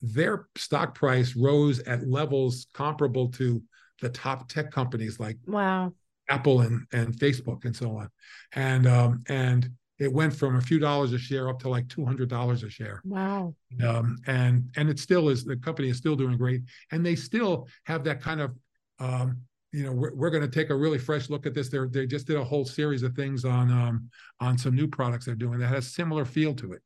their 0.02 0.48
stock 0.58 0.94
price 0.96 1.36
rose 1.36 1.80
at 1.80 2.08
levels 2.08 2.68
comparable 2.74 3.30
to 3.30 3.62
the 4.02 4.10
top 4.10 4.48
tech 4.50 4.72
companies 4.72 5.20
like 5.20 5.38
wow 5.48 5.92
apple 6.30 6.62
and, 6.62 6.86
and 6.92 7.14
facebook 7.14 7.66
and 7.66 7.76
so 7.76 7.98
on 7.98 8.10
and 8.54 8.88
um, 8.88 9.24
and 9.30 9.70
it 9.98 10.12
went 10.12 10.36
from 10.36 10.58
a 10.58 10.62
few 10.62 10.78
dollars 10.80 11.14
a 11.14 11.18
share 11.18 11.48
up 11.48 11.58
to 11.60 11.70
like 11.70 11.88
$200 11.88 12.64
a 12.64 12.70
share 12.70 13.02
wow 13.06 13.54
um, 13.86 14.18
and 14.28 14.70
and 14.76 14.90
it 14.90 15.00
still 15.00 15.30
is 15.30 15.46
the 15.46 15.56
company 15.58 15.90
is 15.90 15.98
still 15.98 16.16
doing 16.16 16.38
great 16.38 16.62
and 16.92 17.06
they 17.06 17.16
still 17.16 17.68
have 17.86 18.04
that 18.04 18.22
kind 18.22 18.42
of 18.42 18.52
um, 19.00 19.38
you 19.76 19.84
know, 19.84 19.92
we're, 19.92 20.16
we're 20.16 20.30
going 20.30 20.42
to 20.42 20.48
take 20.50 20.70
a 20.70 20.76
really 20.76 20.98
fresh 20.98 21.30
look 21.30 21.46
at 21.46 21.54
this. 21.54 21.68
They 21.68 21.80
they 21.90 22.08
just 22.08 22.28
did 22.28 22.38
a 22.38 22.44
whole 22.44 22.64
series 22.64 23.04
of 23.04 23.14
things 23.14 23.44
on 23.44 23.70
um, 23.70 24.10
on 24.40 24.58
some 24.58 24.74
new 24.74 24.88
products 24.88 25.26
they're 25.26 25.36
doing 25.36 25.60
that 25.60 25.68
has 25.68 25.88
a 25.88 25.90
similar 25.90 26.24
feel 26.24 26.54
to 26.56 26.72
it. 26.72 26.82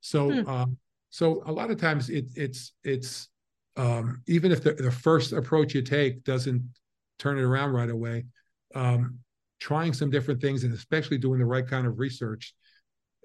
So 0.00 0.32
hmm. 0.32 0.48
um, 0.50 0.78
so 1.12 1.42
a 1.44 1.52
lot 1.52 1.70
of 1.70 1.78
times 1.78 2.08
it, 2.08 2.24
it's 2.34 2.72
it's 2.84 3.28
um, 3.76 4.22
even 4.26 4.50
if 4.50 4.62
the, 4.62 4.72
the 4.72 4.90
first 4.90 5.32
approach 5.32 5.74
you 5.74 5.82
take 5.82 6.24
doesn't 6.24 6.62
turn 7.18 7.38
it 7.38 7.42
around 7.42 7.72
right 7.72 7.90
away, 7.90 8.24
um, 8.74 9.18
trying 9.60 9.92
some 9.92 10.10
different 10.10 10.40
things 10.40 10.64
and 10.64 10.72
especially 10.72 11.18
doing 11.18 11.38
the 11.38 11.44
right 11.44 11.68
kind 11.68 11.86
of 11.86 11.98
research, 11.98 12.54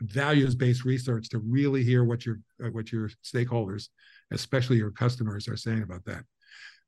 values-based 0.02 0.84
research 0.84 1.30
to 1.30 1.40
really 1.40 1.82
hear 1.82 2.04
what 2.04 2.26
your 2.26 2.40
uh, 2.62 2.68
what 2.72 2.92
your 2.92 3.10
stakeholders, 3.24 3.88
especially 4.32 4.76
your 4.76 4.92
customers, 4.92 5.48
are 5.48 5.58
saying 5.58 5.82
about 5.82 6.04
that. 6.04 6.24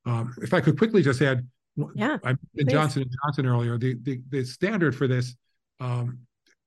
Um, 0.04 0.34
if 0.42 0.52
I 0.52 0.60
could 0.60 0.76
quickly 0.76 1.02
just 1.02 1.22
add, 1.22 1.48
yeah, 1.94 2.18
I 2.22 2.36
mentioned 2.52 2.68
Johnson 2.68 3.02
and 3.02 3.14
Johnson 3.24 3.46
earlier. 3.46 3.78
The 3.78 3.96
the, 4.02 4.20
the 4.28 4.44
standard 4.44 4.94
for 4.94 5.08
this 5.08 5.34
um, 5.80 6.18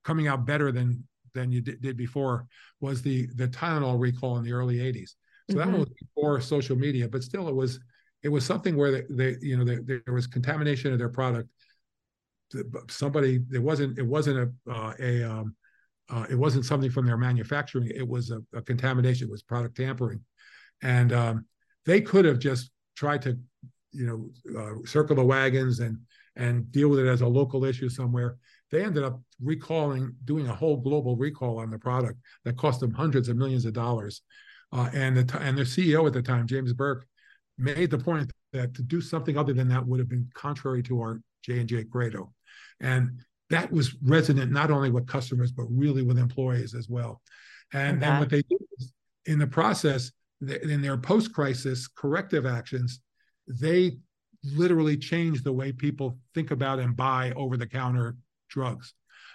coming 0.03 0.27
out 0.27 0.47
better 0.47 0.71
than 0.71 1.07
than 1.33 1.51
you 1.51 1.61
did, 1.61 1.81
did, 1.81 1.97
before 1.97 2.47
was 2.79 3.01
the 3.01 3.27
the 3.35 3.47
Tylenol 3.47 3.99
recall 3.99 4.37
in 4.37 4.43
the 4.43 4.53
early 4.53 4.77
'80s. 4.77 5.11
So 5.49 5.57
mm-hmm. 5.57 5.71
that 5.71 5.79
was 5.79 5.89
before 5.89 6.41
social 6.41 6.75
media, 6.75 7.07
but 7.07 7.23
still 7.23 7.47
it 7.47 7.55
was 7.55 7.79
it 8.23 8.29
was 8.29 8.45
something 8.45 8.77
where 8.77 8.91
they, 8.91 9.03
they 9.09 9.37
you 9.41 9.57
know 9.57 9.63
they, 9.63 9.77
there 9.77 10.13
was 10.13 10.27
contamination 10.27 10.93
of 10.93 10.99
their 10.99 11.09
product. 11.09 11.49
Somebody 12.89 13.41
it 13.51 13.61
wasn't 13.61 13.97
it 13.97 14.05
wasn't 14.05 14.53
a 14.67 14.71
uh, 14.71 14.93
a 14.99 15.23
um, 15.23 15.55
uh, 16.09 16.25
it 16.29 16.35
wasn't 16.35 16.65
something 16.65 16.91
from 16.91 17.05
their 17.05 17.17
manufacturing. 17.17 17.91
It 17.93 18.07
was 18.07 18.31
a, 18.31 18.41
a 18.53 18.61
contamination. 18.61 19.27
It 19.27 19.31
was 19.31 19.41
product 19.41 19.75
tampering, 19.77 20.21
and 20.81 21.11
um, 21.11 21.45
they 21.85 22.01
could 22.01 22.25
have 22.25 22.39
just 22.39 22.71
tried 22.95 23.21
to 23.23 23.37
you 23.91 24.31
know 24.45 24.59
uh, 24.59 24.85
circle 24.85 25.15
the 25.15 25.23
wagons 25.23 25.79
and 25.79 25.97
and 26.35 26.71
deal 26.71 26.89
with 26.89 26.99
it 26.99 27.07
as 27.07 27.21
a 27.21 27.27
local 27.27 27.63
issue 27.65 27.89
somewhere. 27.89 28.37
They 28.73 28.83
ended 28.83 29.03
up 29.03 29.21
recalling, 29.39 30.15
doing 30.25 30.47
a 30.47 30.55
whole 30.55 30.77
global 30.77 31.15
recall 31.15 31.59
on 31.59 31.69
the 31.69 31.77
product 31.77 32.17
that 32.43 32.57
cost 32.57 32.79
them 32.79 32.91
hundreds 32.91 33.29
of 33.29 33.37
millions 33.37 33.65
of 33.65 33.73
dollars. 33.73 34.23
Uh, 34.71 34.89
and 34.93 35.15
the 35.15 35.39
and 35.39 35.55
their 35.55 35.63
CEO 35.63 36.07
at 36.07 36.13
the 36.13 36.23
time, 36.23 36.47
James 36.47 36.73
Burke, 36.73 37.05
made 37.59 37.91
the 37.91 37.99
point 37.99 38.31
that 38.51 38.73
to 38.73 38.81
do 38.81 38.99
something 38.99 39.37
other 39.37 39.53
than 39.53 39.67
that 39.67 39.85
would 39.85 39.99
have 39.99 40.09
been 40.09 40.27
contrary 40.33 40.81
to 40.83 40.99
our 41.01 41.21
J 41.43 41.59
and 41.59 41.69
J 41.69 41.83
credo, 41.83 42.33
and 42.79 43.11
that 43.51 43.71
was 43.71 43.95
resonant 44.01 44.51
not 44.51 44.71
only 44.71 44.89
with 44.89 45.05
customers 45.05 45.51
but 45.51 45.67
really 45.69 46.01
with 46.01 46.17
employees 46.17 46.73
as 46.73 46.89
well. 46.89 47.21
And 47.73 48.01
then 48.01 48.19
what 48.19 48.29
they 48.31 48.41
did 48.41 48.59
is, 48.79 48.91
in 49.27 49.37
the 49.37 49.45
process, 49.45 50.11
in 50.41 50.81
their 50.81 50.97
post-crisis 50.97 51.87
corrective 51.89 52.47
actions, 52.47 53.01
they 53.47 53.97
literally 54.43 54.97
changed 54.97 55.43
the 55.43 55.53
way 55.53 55.71
people 55.71 56.17
think 56.33 56.49
about 56.49 56.79
and 56.79 56.95
buy 56.95 57.31
over-the-counter 57.35 58.15
drugs. 58.53 58.93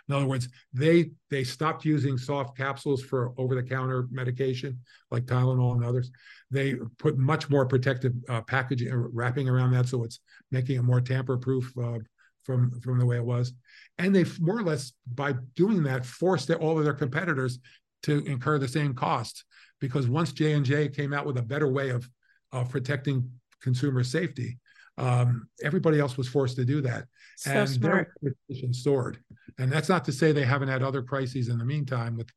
In 0.09 0.15
other 0.15 0.27
words, 0.27 0.49
they 0.73 1.11
they 1.29 1.45
stopped 1.45 1.85
using 1.85 2.17
soft 2.17 2.57
capsules 2.57 3.03
for 3.03 3.33
over-the-counter 3.37 4.09
medication 4.11 4.81
like 5.11 5.27
Tylenol 5.27 5.75
and 5.75 5.85
others. 5.85 6.11
They 6.51 6.77
put 6.99 7.19
much 7.19 7.51
more 7.51 7.67
protective 7.67 8.15
uh, 8.29 8.41
packaging 8.43 8.91
uh, 8.91 8.97
wrapping 8.97 9.49
around 9.49 9.73
that, 9.73 9.89
so 9.89 10.05
it's 10.05 10.21
making 10.51 10.77
it 10.77 10.83
more 10.83 11.03
tamper-proof 11.03 11.77
uh, 11.77 11.99
from 12.45 12.81
from 12.81 12.99
the 12.99 13.05
way 13.05 13.17
it 13.17 13.25
was. 13.25 13.53
And 13.99 14.15
they 14.15 14.25
more 14.41 14.59
or 14.59 14.63
less 14.63 14.93
by 15.15 15.35
doing 15.57 15.83
that 15.83 16.07
forced 16.07 16.51
all 16.51 16.79
of 16.79 16.85
their 16.85 16.95
competitors 16.95 17.59
to 18.05 18.25
incur 18.25 18.59
the 18.59 18.69
same 18.69 18.95
costs 18.95 19.45
because 19.81 20.09
once 20.09 20.33
J 20.33 20.53
and 20.53 20.65
J 20.65 20.89
came 20.89 21.13
out 21.13 21.27
with 21.27 21.37
a 21.37 21.43
better 21.43 21.71
way 21.71 21.91
of 21.91 22.09
of 22.53 22.71
protecting 22.71 23.31
consumer 23.61 24.03
safety, 24.03 24.59
um, 24.99 25.49
everybody 25.63 26.01
else 26.01 26.17
was 26.17 26.29
forced 26.29 26.57
to 26.57 26.65
do 26.65 26.81
that. 26.83 27.07
So 27.37 27.53
and 27.53 27.69
smart. 27.69 28.09
their 28.21 28.35
position 28.49 28.75
soared. 28.75 29.19
And 29.59 29.71
that's 29.71 29.89
not 29.89 30.05
to 30.07 30.13
say 30.13 30.33
they 30.33 30.45
haven't 30.45 30.69
had 30.69 30.83
other 30.83 31.03
crises 31.03 31.49
in 31.49 31.59
the 31.59 31.65
meantime 31.65 32.17
with 32.17 32.29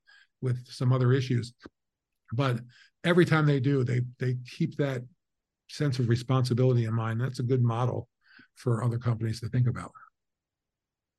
with 0.42 0.66
some 0.68 0.94
other 0.94 1.12
issues. 1.12 1.54
But 2.34 2.60
every 3.04 3.26
time 3.26 3.46
they 3.46 3.60
do, 3.60 3.84
they 3.84 4.02
they 4.20 4.38
keep 4.58 4.78
that 4.78 5.02
sense 5.70 6.00
of 6.00 6.08
responsibility 6.08 6.86
in 6.86 6.94
mind. 6.94 7.20
That's 7.20 7.40
a 7.40 7.44
good 7.44 7.64
model 7.64 8.08
for 8.56 8.84
other 8.84 8.98
companies 8.98 9.40
to 9.42 9.50
think 9.50 9.68
about. 9.68 9.92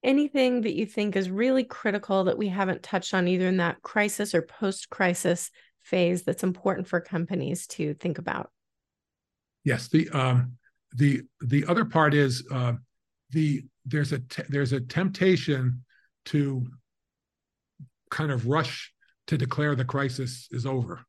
Anything 0.04 0.62
that 0.62 0.74
you 0.74 0.86
think 0.86 1.16
is 1.16 1.30
really 1.30 1.64
critical 1.64 2.24
that 2.24 2.38
we 2.38 2.48
haven't 2.48 2.82
touched 2.82 3.14
on 3.14 3.28
either 3.28 3.46
in 3.46 3.58
that 3.58 3.82
crisis 3.82 4.34
or 4.34 4.42
post 4.42 4.90
crisis 4.90 5.50
phase 5.82 6.22
that's 6.22 6.42
important 6.42 6.88
for 6.88 7.00
companies 7.00 7.66
to 7.68 7.94
think 7.94 8.18
about? 8.18 8.50
Yes, 9.64 9.88
the 9.88 10.08
um, 10.10 10.56
the 10.94 11.22
the 11.40 11.64
other 11.66 11.84
part 11.84 12.14
is 12.14 12.46
uh, 12.50 12.74
the 13.30 13.64
there's 13.84 14.12
a 14.12 14.18
te- 14.18 14.44
there's 14.48 14.72
a 14.72 14.80
temptation 14.80 15.84
to 16.26 16.66
kind 18.10 18.30
of 18.30 18.46
rush 18.46 18.92
to 19.26 19.38
declare 19.38 19.74
the 19.74 19.84
crisis 19.84 20.48
is 20.50 20.66
over, 20.66 21.04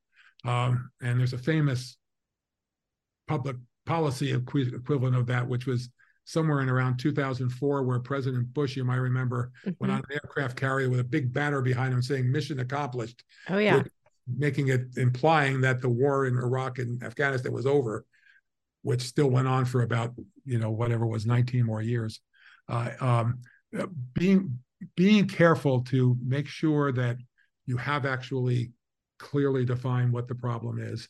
um, 0.45 0.89
and 1.01 1.19
there's 1.19 1.33
a 1.33 1.37
famous 1.37 1.97
public 3.27 3.57
policy 3.85 4.33
equi- 4.33 4.73
equivalent 4.73 5.15
of 5.15 5.27
that, 5.27 5.47
which 5.47 5.65
was 5.65 5.89
somewhere 6.25 6.61
in 6.61 6.69
around 6.69 6.97
2004, 6.97 7.83
where 7.83 7.99
President 7.99 8.53
Bush, 8.53 8.77
you 8.77 8.85
might 8.85 8.95
remember, 8.95 9.51
mm-hmm. 9.65 9.71
went 9.79 9.91
on 9.91 9.99
an 9.99 10.13
aircraft 10.13 10.55
carrier 10.55 10.89
with 10.89 11.01
a 11.01 11.03
big 11.03 11.33
banner 11.33 11.61
behind 11.61 11.93
him 11.93 12.01
saying 12.01 12.31
"Mission 12.31 12.59
accomplished." 12.59 13.23
Oh 13.49 13.57
yeah, 13.57 13.83
making 14.27 14.69
it 14.69 14.97
implying 14.97 15.61
that 15.61 15.81
the 15.81 15.89
war 15.89 16.25
in 16.25 16.37
Iraq 16.37 16.79
and 16.79 17.03
Afghanistan 17.03 17.51
was 17.51 17.65
over 17.65 18.05
which 18.83 19.01
still 19.01 19.29
went 19.29 19.47
on 19.47 19.65
for 19.65 19.81
about 19.81 20.13
you 20.45 20.59
know 20.59 20.69
whatever 20.69 21.07
was 21.07 21.25
19 21.25 21.65
more 21.65 21.81
years. 21.81 22.19
Uh, 22.69 22.91
um, 22.99 23.39
being 24.13 24.59
being 24.95 25.27
careful 25.27 25.81
to 25.81 26.15
make 26.23 26.47
sure 26.47 26.91
that 26.91 27.17
you 27.65 27.77
have 27.77 28.05
actually 28.05 28.71
clearly 29.17 29.65
defined 29.65 30.11
what 30.11 30.27
the 30.27 30.35
problem 30.35 30.79
is, 30.79 31.07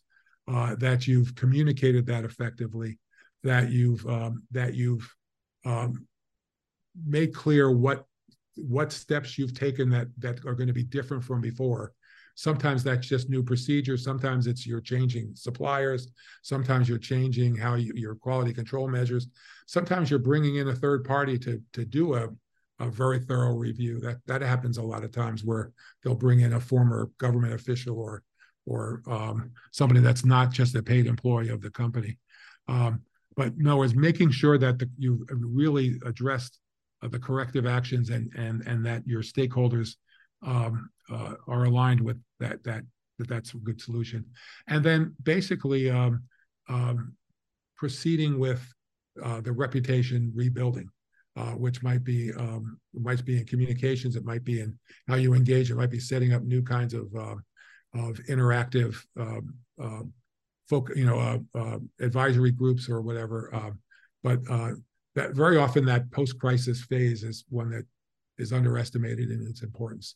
uh, 0.48 0.76
that 0.76 1.08
you've 1.08 1.36
communicated 1.36 2.06
that 2.06 2.24
effectively, 2.24 3.00
that 3.44 3.72
you've 3.72 4.06
um, 4.08 4.44
that 4.52 4.76
you've 4.76 5.14
um, 5.66 6.08
made 7.06 7.34
clear 7.34 7.72
what 7.72 8.06
what 8.56 8.92
steps 8.92 9.38
you've 9.38 9.58
taken 9.58 9.90
that 9.90 10.08
that 10.20 10.46
are 10.46 10.54
going 10.54 10.68
to 10.68 10.74
be 10.74 10.84
different 10.84 11.24
from 11.24 11.42
before 11.42 11.92
Sometimes 12.36 12.84
that's 12.84 13.08
just 13.08 13.30
new 13.30 13.44
procedures. 13.44 14.04
Sometimes 14.04 14.48
it's 14.48 14.66
you're 14.66 14.82
changing 14.82 15.36
suppliers. 15.36 16.08
Sometimes 16.42 16.90
you're 16.90 16.98
changing 16.98 17.56
how 17.56 17.76
you, 17.76 17.94
your 17.96 18.16
quality 18.16 18.54
control 18.54 18.88
measures. 18.88 19.28
Sometimes 19.68 20.10
you're 20.10 20.20
bringing 20.20 20.56
in 20.56 20.70
a 20.70 20.76
third 20.76 21.04
party 21.04 21.38
to 21.40 21.62
to 21.74 21.86
do 21.86 22.16
a 22.16 22.30
a 22.80 22.90
very 22.90 23.20
thorough 23.20 23.54
review. 23.54 24.00
That 24.00 24.18
that 24.26 24.42
happens 24.42 24.78
a 24.78 24.84
lot 24.84 25.04
of 25.04 25.12
times 25.12 25.44
where 25.44 25.72
they'll 26.04 26.16
bring 26.16 26.40
in 26.40 26.54
a 26.54 26.60
former 26.60 27.12
government 27.20 27.54
official 27.54 28.00
or 28.00 28.24
or 28.66 29.02
um, 29.08 29.52
somebody 29.72 30.00
that's 30.00 30.26
not 30.26 30.52
just 30.52 30.76
a 30.76 30.82
paid 30.82 31.06
employee 31.06 31.50
of 31.50 31.62
the 31.62 31.70
company. 31.70 32.18
Um, 32.68 33.02
but 33.36 33.58
no, 33.58 33.84
it's 33.84 33.96
making 33.96 34.32
sure 34.32 34.58
that 34.58 34.80
the, 34.80 34.90
you've 34.98 35.22
really 35.30 36.00
addressed 36.06 36.60
uh, 37.02 37.08
the 37.08 37.20
corrective 37.20 37.66
actions 37.66 38.10
and 38.10 38.32
and 38.36 38.66
and 38.66 38.86
that 38.86 39.06
your 39.06 39.22
stakeholders 39.22 39.96
um, 40.46 40.90
uh, 41.12 41.34
are 41.48 41.66
aligned 41.66 42.02
with 42.02 42.18
that 42.40 42.64
that 42.64 42.84
that 43.20 43.28
that's 43.28 43.54
a 43.54 43.58
good 43.58 43.82
solution. 43.82 44.26
And 44.68 44.84
then 44.84 45.16
basically 45.24 45.90
um, 45.90 46.24
um, 46.70 47.14
proceeding 47.78 48.40
with 48.40 48.62
uh, 49.24 49.42
the 49.42 49.52
reputation 49.52 50.32
rebuilding, 50.36 50.90
uh, 51.36 51.52
which 51.52 51.84
might 51.84 52.04
be 52.04 52.32
um, 52.34 52.80
might 52.94 53.24
be 53.26 53.38
in 53.38 53.46
communications, 53.46 54.16
it 54.16 54.26
might 54.26 54.44
be 54.44 54.62
in 54.62 54.78
how 55.08 55.16
you 55.16 55.34
engage, 55.34 55.70
it 55.70 55.76
might 55.76 55.92
be 55.92 56.00
setting 56.00 56.34
up 56.34 56.44
new 56.44 56.64
kinds 56.64 56.94
of 56.94 57.14
uh, 57.16 57.36
of 57.96 58.18
interactive 58.30 58.96
um, 59.20 59.54
uh, 59.82 60.02
folk, 60.68 60.90
you 60.96 61.06
know, 61.06 61.20
uh, 61.20 61.60
uh, 61.60 61.80
advisory 62.00 62.52
groups 62.52 62.90
or 62.90 63.02
whatever. 63.02 63.54
Um, 63.54 63.80
but 64.24 64.44
that 65.16 65.36
very 65.36 65.58
often 65.58 65.86
that 65.86 66.10
post-crisis 66.12 66.86
phase 66.86 67.24
is 67.24 67.46
one 67.50 67.70
that 67.70 67.86
is 68.40 68.52
underestimated 68.52 69.30
in 69.30 69.46
its 69.48 69.62
importance. 69.62 70.16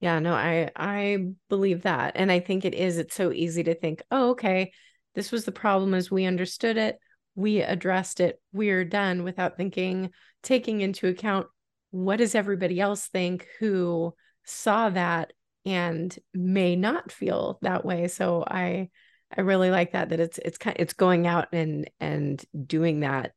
Yeah, 0.00 0.18
no, 0.18 0.34
I 0.34 0.70
I 0.76 1.28
believe 1.48 1.82
that. 1.82 2.12
And 2.16 2.30
I 2.30 2.40
think 2.40 2.64
it 2.64 2.74
is 2.74 2.98
it's 2.98 3.14
so 3.14 3.32
easy 3.32 3.62
to 3.64 3.74
think, 3.74 4.02
"Oh, 4.10 4.30
okay, 4.30 4.72
this 5.14 5.32
was 5.32 5.44
the 5.44 5.52
problem 5.52 5.94
as 5.94 6.10
we 6.10 6.24
understood 6.26 6.76
it. 6.76 6.98
We 7.34 7.62
addressed 7.62 8.20
it. 8.20 8.40
We're 8.52 8.84
done." 8.84 9.22
without 9.24 9.56
thinking 9.56 10.10
taking 10.42 10.80
into 10.80 11.08
account 11.08 11.46
what 11.90 12.16
does 12.16 12.34
everybody 12.34 12.80
else 12.80 13.08
think 13.08 13.46
who 13.58 14.14
saw 14.44 14.90
that 14.90 15.32
and 15.64 16.16
may 16.34 16.76
not 16.76 17.10
feel 17.10 17.58
that 17.62 17.84
way. 17.84 18.08
So 18.08 18.44
I 18.46 18.90
I 19.36 19.40
really 19.40 19.70
like 19.70 19.92
that 19.92 20.10
that 20.10 20.20
it's 20.20 20.38
it's 20.38 20.58
kind 20.58 20.76
it's 20.78 20.92
going 20.94 21.26
out 21.26 21.48
and 21.52 21.90
and 22.00 22.44
doing 22.66 23.00
that 23.00 23.32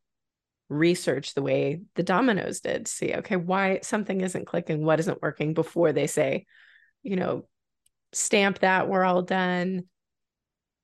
research 0.70 1.34
the 1.34 1.41
way 1.41 1.82
the 1.95 2.03
Domino's 2.03 2.61
did 2.61 2.88
see 2.88 3.13
okay 3.15 3.36
why 3.36 3.80
something 3.82 4.22
isn't 4.22 4.45
clicking 4.45 4.86
what 4.86 4.99
isn't 4.99 5.22
working 5.22 5.53
before 5.53 5.91
they 5.91 6.05
say 6.05 6.45
you 7.01 7.15
know 7.15 7.45
stamp 8.13 8.59
that 8.59 8.88
we're 8.88 9.03
all 9.03 9.22
done. 9.22 9.84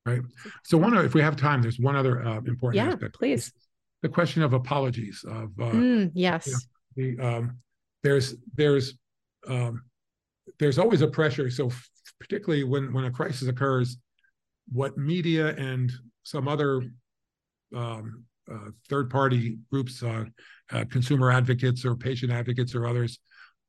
Right. 0.05 0.21
So 0.63 0.77
one 0.77 0.95
if 0.97 1.13
we 1.13 1.21
have 1.21 1.35
time 1.35 1.61
there's 1.61 1.79
one 1.79 1.95
other 1.95 2.23
uh, 2.23 2.37
important 2.45 2.75
yeah 2.75 2.93
aspect. 2.93 3.15
please. 3.15 3.51
The 4.01 4.09
question 4.09 4.43
of 4.43 4.53
apologies 4.53 5.25
of 5.27 5.49
uh, 5.59 5.71
mm, 5.71 6.11
yes. 6.13 6.47
you 6.95 7.17
know, 7.17 7.17
the 7.17 7.27
um, 7.27 7.57
there's 8.03 8.35
there's 8.53 8.93
um, 9.47 9.81
there's 10.59 10.77
always 10.77 11.01
a 11.01 11.07
pressure. 11.07 11.49
So 11.49 11.67
f- 11.67 11.89
particularly 12.19 12.63
when 12.63 12.93
when 12.93 13.05
a 13.05 13.11
crisis 13.11 13.47
occurs 13.47 13.97
what 14.71 14.97
media 14.97 15.55
and 15.55 15.91
some 16.23 16.47
other 16.47 16.83
um, 17.75 18.25
third 18.89 19.09
party 19.09 19.57
groups 19.71 20.03
uh, 20.03 20.25
uh, 20.71 20.85
consumer 20.89 21.31
advocates 21.31 21.85
or 21.85 21.95
patient 21.95 22.31
advocates 22.31 22.75
or 22.75 22.85
others 22.85 23.19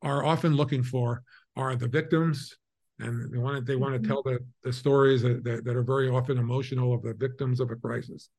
are 0.02 0.24
often 0.24 0.54
looking 0.54 0.82
for 0.82 1.22
are 1.56 1.76
the 1.76 1.88
victims. 1.88 2.56
And 2.98 3.32
they 3.32 3.38
want 3.38 3.56
to 3.56 3.62
they 3.62 3.76
want 3.76 3.94
to 3.94 4.00
mm-hmm. 4.00 4.08
tell 4.08 4.22
the, 4.22 4.38
the 4.62 4.72
stories 4.72 5.22
that, 5.22 5.44
that, 5.44 5.64
that, 5.64 5.76
are 5.76 5.82
very 5.82 6.08
often 6.08 6.38
emotional 6.38 6.94
of 6.94 7.02
the 7.02 7.12
victims 7.14 7.60
of 7.60 7.70
a 7.70 7.76
crisis. 7.76 8.30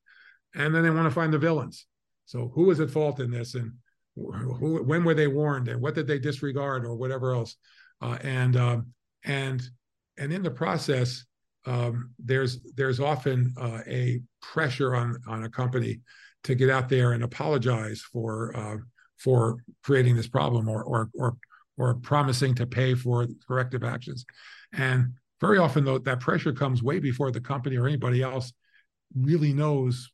And 0.56 0.74
then 0.74 0.84
they 0.84 0.90
want 0.90 1.06
to 1.06 1.14
find 1.14 1.32
the 1.32 1.38
villains. 1.38 1.86
So 2.26 2.52
who 2.54 2.66
was 2.66 2.80
at 2.80 2.90
fault 2.90 3.20
in 3.20 3.30
this 3.30 3.54
and 3.54 3.74
who, 4.16 4.84
when 4.84 5.04
were 5.04 5.14
they 5.14 5.28
warned 5.28 5.68
and 5.68 5.80
what 5.80 5.94
did 5.94 6.08
they 6.08 6.18
disregard 6.18 6.86
or 6.86 6.96
whatever 6.96 7.34
else? 7.34 7.56
Uh, 8.02 8.18
and 8.22 8.56
um, 8.56 8.88
and 9.24 9.62
and 10.18 10.34
in 10.34 10.42
the 10.42 10.52
process 10.52 11.24
um, 11.68 12.12
there's 12.18 12.60
there's 12.76 13.00
often 13.00 13.54
uh, 13.60 13.82
a 13.86 14.22
pressure 14.42 14.96
on 14.96 15.18
on 15.28 15.44
a 15.44 15.50
company 15.50 16.00
to 16.44 16.56
get 16.56 16.70
out 16.70 16.90
there 16.90 17.12
and 17.12 17.24
apologize 17.24 18.02
for 18.02 18.56
uh, 18.56 18.78
for 19.18 19.58
creating 19.84 20.16
this 20.16 20.28
problem 20.28 20.68
or 20.70 20.84
or 20.84 21.10
or 21.14 21.38
or 21.78 21.96
promising 21.96 22.56
to 22.56 22.66
pay 22.66 22.96
for 22.96 23.28
corrective 23.48 23.84
actions. 23.84 24.26
And 24.74 25.14
very 25.40 25.60
often, 25.60 25.86
though, 25.86 26.00
that 26.00 26.20
pressure 26.20 26.52
comes 26.52 26.82
way 26.82 27.00
before 27.00 27.32
the 27.32 27.42
company 27.42 27.78
or 27.78 27.88
anybody 27.88 28.24
else 28.24 28.52
really 29.16 29.54
knows 29.54 30.10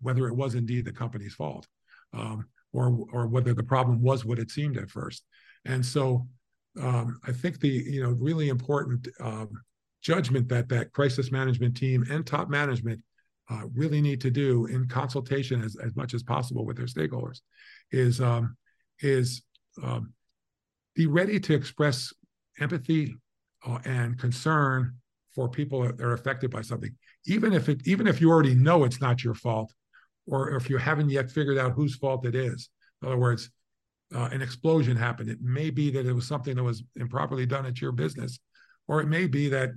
whether 0.00 0.28
it 0.28 0.36
was 0.36 0.54
indeed 0.54 0.84
the 0.84 0.92
company's 0.92 1.34
fault 1.34 1.66
um, 2.12 2.46
or 2.72 3.06
or 3.12 3.26
whether 3.26 3.54
the 3.54 3.62
problem 3.62 4.00
was 4.00 4.24
what 4.24 4.38
it 4.38 4.50
seemed 4.50 4.76
at 4.76 4.90
first. 4.90 5.24
And 5.64 5.84
so, 5.84 6.26
um, 6.80 7.18
I 7.26 7.32
think 7.32 7.60
the 7.60 7.68
you 7.68 8.02
know 8.02 8.10
really 8.10 8.48
important 8.48 9.08
um, 9.20 9.50
judgment 10.02 10.48
that 10.48 10.68
that 10.68 10.92
crisis 10.92 11.32
management 11.32 11.76
team 11.76 12.04
and 12.10 12.26
top 12.26 12.48
management 12.48 13.02
uh, 13.50 13.62
really 13.74 14.00
need 14.00 14.20
to 14.20 14.30
do 14.30 14.66
in 14.66 14.86
consultation 14.88 15.62
as, 15.62 15.76
as 15.82 15.94
much 15.96 16.14
as 16.14 16.22
possible 16.22 16.66
with 16.66 16.76
their 16.76 16.86
stakeholders 16.86 17.40
is 17.90 18.20
um, 18.20 18.56
is 19.00 19.42
um, 19.82 20.12
be 20.94 21.06
ready 21.06 21.38
to 21.40 21.54
express 21.54 22.12
empathy 22.60 23.14
uh, 23.66 23.78
and 23.84 24.18
concern 24.18 24.94
for 25.34 25.48
people 25.48 25.82
that 25.82 26.00
are 26.00 26.14
affected 26.14 26.50
by 26.50 26.60
something, 26.60 26.94
even 27.26 27.52
if 27.52 27.68
it 27.68 27.86
even 27.86 28.06
if 28.06 28.20
you 28.20 28.30
already 28.30 28.54
know 28.54 28.84
it's 28.84 29.00
not 29.00 29.22
your 29.22 29.34
fault, 29.34 29.72
or 30.26 30.54
if 30.56 30.68
you 30.68 30.76
haven't 30.76 31.10
yet 31.10 31.30
figured 31.30 31.58
out 31.58 31.72
whose 31.72 31.96
fault 31.96 32.26
it 32.26 32.34
is. 32.34 32.70
In 33.00 33.08
other 33.08 33.18
words, 33.18 33.50
uh, 34.14 34.28
an 34.32 34.42
explosion 34.42 34.96
happened. 34.96 35.30
It 35.30 35.40
may 35.40 35.70
be 35.70 35.90
that 35.92 36.06
it 36.06 36.12
was 36.12 36.26
something 36.26 36.56
that 36.56 36.64
was 36.64 36.82
improperly 36.96 37.46
done 37.46 37.66
at 37.66 37.80
your 37.80 37.92
business, 37.92 38.38
or 38.88 39.00
it 39.00 39.06
may 39.06 39.26
be 39.26 39.48
that 39.50 39.70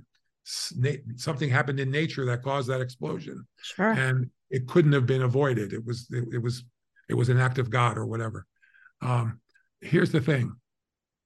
something 0.44 1.48
happened 1.48 1.80
in 1.80 1.90
nature 1.90 2.24
that 2.26 2.42
caused 2.42 2.68
that 2.68 2.80
explosion, 2.80 3.46
sure. 3.62 3.90
and 3.90 4.30
it 4.50 4.66
couldn't 4.66 4.92
have 4.92 5.06
been 5.06 5.22
avoided. 5.22 5.72
It 5.72 5.84
was 5.84 6.08
it, 6.10 6.24
it 6.34 6.42
was 6.42 6.64
it 7.08 7.14
was 7.14 7.28
an 7.28 7.38
act 7.38 7.58
of 7.58 7.70
God 7.70 7.96
or 7.96 8.06
whatever. 8.06 8.46
Um, 9.00 9.40
here's 9.80 10.10
the 10.10 10.20
thing: 10.20 10.52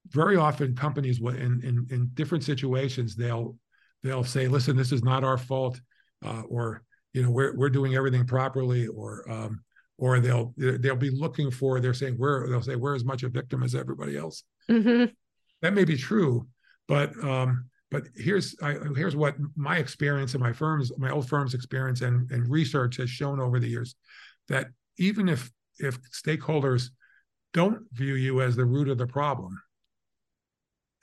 very 0.09 0.37
often 0.37 0.75
companies 0.75 1.19
will 1.19 1.35
in, 1.35 1.61
in 1.63 1.87
in 1.89 2.09
different 2.13 2.43
situations 2.43 3.15
they'll 3.15 3.55
they'll 4.03 4.23
say 4.23 4.47
listen 4.47 4.75
this 4.75 4.91
is 4.91 5.03
not 5.03 5.23
our 5.23 5.37
fault 5.37 5.79
uh, 6.25 6.43
or 6.49 6.83
you 7.13 7.23
know 7.23 7.29
we're 7.29 7.55
we're 7.55 7.69
doing 7.69 7.95
everything 7.95 8.25
properly 8.25 8.87
or 8.87 9.29
um, 9.29 9.59
or 9.97 10.19
they'll 10.19 10.53
they'll 10.57 10.95
be 10.95 11.09
looking 11.09 11.51
for 11.51 11.79
they're 11.79 11.93
saying 11.93 12.15
we're 12.17 12.49
they'll 12.49 12.61
say 12.61 12.75
we're 12.75 12.95
as 12.95 13.05
much 13.05 13.23
a 13.23 13.29
victim 13.29 13.63
as 13.63 13.75
everybody 13.75 14.17
else 14.17 14.43
mm-hmm. 14.69 15.05
that 15.61 15.73
may 15.73 15.83
be 15.83 15.97
true 15.97 16.47
but 16.87 17.11
um 17.23 17.65
but 17.89 18.03
here's 18.15 18.55
I, 18.61 18.77
here's 18.95 19.15
what 19.15 19.35
my 19.55 19.77
experience 19.77 20.33
and 20.33 20.43
my 20.43 20.53
firm's 20.53 20.91
my 20.97 21.09
old 21.09 21.27
firm's 21.27 21.53
experience 21.53 22.01
and 22.01 22.29
and 22.31 22.49
research 22.49 22.97
has 22.97 23.09
shown 23.09 23.39
over 23.39 23.59
the 23.59 23.67
years 23.67 23.95
that 24.49 24.67
even 24.97 25.29
if 25.29 25.51
if 25.79 25.99
stakeholders 26.11 26.89
don't 27.53 27.81
view 27.93 28.15
you 28.15 28.41
as 28.41 28.55
the 28.55 28.65
root 28.65 28.89
of 28.89 28.97
the 28.97 29.07
problem 29.07 29.59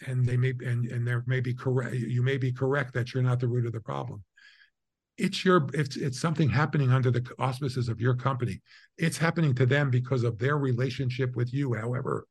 and 0.07 0.27
they 0.27 0.37
may 0.37 0.53
and 0.65 0.87
and 0.87 1.07
there 1.07 1.25
may 1.27 1.41
be 1.41 1.55
correct 1.55 1.95
you 1.95 2.23
may 2.23 2.37
be 2.37 2.53
correct 2.53 2.93
that 2.95 3.15
you're 3.15 3.23
not 3.23 3.41
the 3.41 3.49
root 3.49 3.67
of 3.67 3.73
the 3.73 3.81
problem 3.81 4.23
it's 5.17 5.45
your 5.45 5.69
it's 5.73 5.97
it's 5.97 6.21
something 6.21 6.49
happening 6.49 6.91
under 6.91 7.11
the 7.11 7.25
auspices 7.39 7.89
of 7.89 8.01
your 8.01 8.15
company 8.15 8.61
it's 8.99 9.17
happening 9.17 9.55
to 9.55 9.65
them 9.65 9.91
because 9.91 10.25
of 10.25 10.39
their 10.39 10.59
relationship 10.59 11.35
with 11.37 11.55
you 11.55 11.73
however 11.73 12.27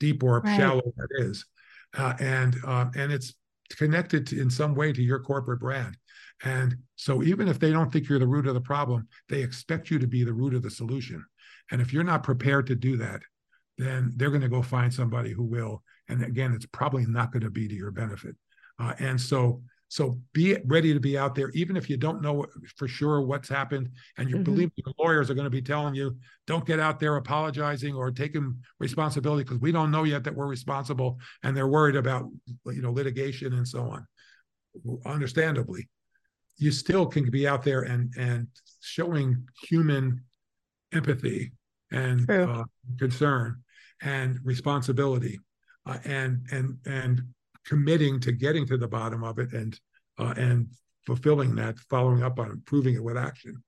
deep 0.00 0.22
or 0.22 0.40
right. 0.40 0.56
shallow 0.56 0.82
that 0.96 1.08
is 1.18 1.46
uh, 1.96 2.14
and 2.20 2.56
uh, 2.66 2.86
and 2.96 3.12
it's 3.12 3.34
connected 3.76 4.32
in 4.32 4.50
some 4.50 4.74
way 4.74 4.92
to 4.92 5.02
your 5.02 5.20
corporate 5.20 5.60
brand. 5.60 5.96
And 6.44 6.76
so 6.96 7.22
even 7.22 7.48
if 7.48 7.58
they 7.58 7.72
don't 7.72 7.92
think 7.92 8.08
you're 8.08 8.18
the 8.18 8.26
root 8.26 8.46
of 8.46 8.54
the 8.54 8.60
problem 8.60 9.08
they 9.28 9.42
expect 9.42 9.90
you 9.90 9.98
to 9.98 10.06
be 10.06 10.24
the 10.24 10.32
root 10.32 10.54
of 10.54 10.62
the 10.62 10.70
solution. 10.70 11.24
And 11.70 11.80
if 11.80 11.92
you're 11.92 12.04
not 12.04 12.22
prepared 12.22 12.66
to 12.68 12.74
do 12.74 12.96
that 12.98 13.22
then 13.76 14.12
they're 14.16 14.30
going 14.30 14.42
to 14.42 14.48
go 14.48 14.62
find 14.62 14.92
somebody 14.92 15.32
who 15.32 15.44
will. 15.44 15.82
And 16.08 16.22
again 16.22 16.52
it's 16.52 16.66
probably 16.66 17.06
not 17.06 17.32
going 17.32 17.44
to 17.44 17.50
be 17.50 17.68
to 17.68 17.74
your 17.74 17.90
benefit. 17.90 18.36
Uh, 18.78 18.94
and 18.98 19.20
so 19.20 19.62
so 19.88 20.20
be 20.34 20.56
ready 20.66 20.92
to 20.92 21.00
be 21.00 21.16
out 21.16 21.34
there 21.34 21.50
even 21.50 21.76
if 21.76 21.88
you 21.88 21.96
don't 21.96 22.20
know 22.20 22.44
for 22.76 22.86
sure 22.86 23.22
what's 23.22 23.48
happened 23.48 23.88
and 24.18 24.28
you 24.28 24.36
mm-hmm. 24.36 24.44
believe 24.44 24.70
your 24.76 24.94
lawyers 24.98 25.30
are 25.30 25.34
going 25.34 25.44
to 25.44 25.50
be 25.50 25.62
telling 25.62 25.94
you 25.94 26.14
don't 26.46 26.66
get 26.66 26.78
out 26.78 27.00
there 27.00 27.16
apologizing 27.16 27.94
or 27.94 28.10
taking 28.10 28.54
responsibility 28.78 29.44
because 29.44 29.60
we 29.60 29.72
don't 29.72 29.90
know 29.90 30.04
yet 30.04 30.22
that 30.24 30.34
we're 30.34 30.46
responsible 30.46 31.18
and 31.42 31.56
they're 31.56 31.68
worried 31.68 31.96
about 31.96 32.28
you 32.66 32.82
know 32.82 32.92
litigation 32.92 33.54
and 33.54 33.66
so 33.66 33.80
on 33.80 34.06
understandably 35.06 35.88
you 36.58 36.70
still 36.70 37.06
can 37.06 37.30
be 37.30 37.48
out 37.48 37.62
there 37.62 37.82
and 37.82 38.12
and 38.18 38.46
showing 38.80 39.46
human 39.62 40.22
empathy 40.92 41.52
and 41.90 42.30
uh, 42.30 42.64
concern 42.98 43.56
and 44.02 44.38
responsibility 44.44 45.38
uh, 45.86 45.98
and 46.04 46.46
and 46.50 46.76
and 46.86 47.22
committing 47.68 48.18
to 48.20 48.32
getting 48.32 48.66
to 48.66 48.78
the 48.78 48.88
bottom 48.88 49.22
of 49.22 49.38
it 49.38 49.52
and 49.52 49.78
uh, 50.18 50.34
and 50.36 50.66
fulfilling 51.06 51.54
that, 51.54 51.78
following 51.90 52.22
up 52.22 52.38
on 52.38 52.50
improving 52.50 52.94
it 52.94 53.02
with 53.02 53.16
action, 53.16 53.62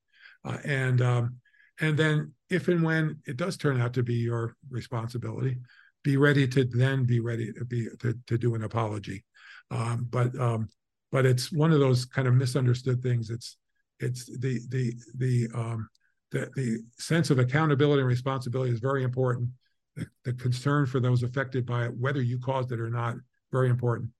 uh, 0.45 0.59
and 0.65 1.01
um, 1.03 1.37
and 1.81 1.97
then 1.97 2.33
if 2.49 2.69
and 2.69 2.83
when 2.83 3.19
it 3.27 3.37
does 3.37 3.57
turn 3.57 3.81
out 3.81 3.93
to 3.95 4.03
be 4.03 4.15
your 4.15 4.57
responsibility, 4.71 5.57
be 6.03 6.17
ready 6.17 6.49
to 6.49 6.65
then 6.65 7.05
be 7.05 7.21
ready 7.21 7.53
to 7.53 7.65
be 7.65 7.89
to, 8.01 8.15
to 8.27 8.39
do 8.39 8.55
an 8.55 8.65
apology. 8.65 9.25
Um, 9.71 10.07
but 10.11 10.37
um, 10.41 10.69
but 11.13 11.27
it's 11.27 11.53
one 11.53 11.73
of 11.73 11.81
those 11.81 12.05
kind 12.05 12.27
of 12.27 12.35
misunderstood 12.35 13.03
things. 13.03 13.31
It's 13.31 13.57
it's 14.01 14.25
the 14.25 14.61
the 14.71 14.95
the 15.17 15.49
um, 15.55 15.89
the, 16.33 16.49
the 16.57 16.83
sense 16.99 17.31
of 17.31 17.39
accountability 17.39 18.01
and 18.01 18.09
responsibility 18.09 18.73
is 18.73 18.81
very 18.81 19.05
important 19.05 19.51
the, 19.97 20.07
the 20.25 20.33
concern 20.33 20.87
for 20.87 21.01
those 21.01 21.23
affected 21.23 21.67
by 21.67 21.87
it, 21.87 21.97
whether 21.97 22.23
you 22.23 22.39
caused 22.39 22.73
it 22.73 22.81
or 22.81 22.91
not, 22.91 23.17
very 23.53 23.69
important. 23.69 24.11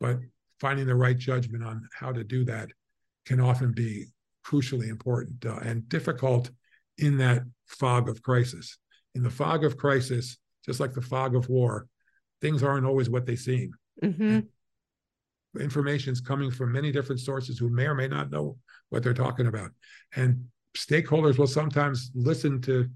But 0.00 0.18
finding 0.60 0.86
the 0.86 0.94
right 0.94 1.16
judgment 1.16 1.64
on 1.64 1.88
how 1.98 2.12
to 2.12 2.24
do 2.24 2.44
that 2.44 2.70
can 3.26 3.40
often 3.40 3.72
be 3.72 4.06
crucially 4.46 4.88
important 4.88 5.44
uh, 5.46 5.58
and 5.62 5.88
difficult 5.88 6.50
in 6.98 7.18
that 7.18 7.42
fog 7.66 8.08
of 8.08 8.22
crisis. 8.22 8.78
In 9.14 9.22
the 9.22 9.30
fog 9.30 9.64
of 9.64 9.76
crisis, 9.76 10.36
just 10.64 10.80
like 10.80 10.92
the 10.92 11.00
fog 11.00 11.34
of 11.34 11.48
war, 11.48 11.86
things 12.40 12.62
aren't 12.62 12.86
always 12.86 13.08
what 13.08 13.26
they 13.26 13.36
seem. 13.36 13.72
Mm-hmm. 14.02 14.40
Information 15.60 16.12
is 16.12 16.20
coming 16.20 16.50
from 16.50 16.72
many 16.72 16.90
different 16.90 17.20
sources 17.20 17.58
who 17.58 17.70
may 17.70 17.86
or 17.86 17.94
may 17.94 18.08
not 18.08 18.30
know 18.30 18.56
what 18.90 19.02
they're 19.02 19.14
talking 19.14 19.46
about. 19.46 19.70
And 20.16 20.46
stakeholders 20.76 21.38
will 21.38 21.46
sometimes 21.46 22.10
listen 22.14 22.60
to 22.62 22.88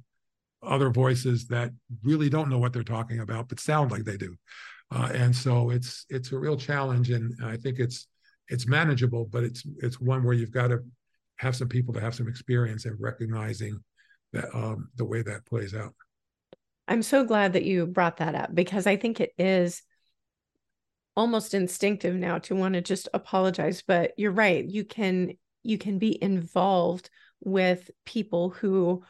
other 0.62 0.90
voices 0.90 1.46
that 1.48 1.70
really 2.02 2.28
don't 2.28 2.48
know 2.48 2.58
what 2.58 2.72
they're 2.72 2.82
talking 2.82 3.20
about 3.20 3.48
but 3.48 3.60
sound 3.60 3.90
like 3.90 4.04
they 4.04 4.16
do 4.16 4.34
uh, 4.90 5.10
and 5.14 5.34
so 5.34 5.70
it's 5.70 6.06
it's 6.08 6.32
a 6.32 6.38
real 6.38 6.56
challenge 6.56 7.10
and 7.10 7.34
i 7.44 7.56
think 7.56 7.78
it's 7.78 8.06
it's 8.48 8.66
manageable 8.66 9.26
but 9.30 9.44
it's 9.44 9.64
it's 9.82 10.00
one 10.00 10.24
where 10.24 10.34
you've 10.34 10.50
got 10.50 10.68
to 10.68 10.80
have 11.36 11.54
some 11.54 11.68
people 11.68 11.94
to 11.94 12.00
have 12.00 12.14
some 12.14 12.28
experience 12.28 12.84
in 12.84 12.96
recognizing 12.98 13.78
that 14.32 14.54
um, 14.54 14.88
the 14.96 15.04
way 15.04 15.22
that 15.22 15.46
plays 15.46 15.74
out. 15.74 15.94
I'm 16.88 17.02
so 17.02 17.24
glad 17.24 17.52
that 17.52 17.64
you 17.64 17.86
brought 17.86 18.16
that 18.18 18.34
up 18.34 18.54
because 18.54 18.86
i 18.86 18.96
think 18.96 19.20
it 19.20 19.32
is 19.38 19.82
almost 21.16 21.52
instinctive 21.52 22.14
now 22.14 22.38
to 22.38 22.54
want 22.54 22.74
to 22.74 22.80
just 22.80 23.08
apologize 23.12 23.82
but 23.86 24.12
you're 24.16 24.30
right 24.30 24.64
you 24.64 24.84
can 24.84 25.32
you 25.62 25.76
can 25.76 25.98
be 25.98 26.22
involved 26.22 27.10
with 27.40 27.90
people 28.06 28.50
who 28.50 29.02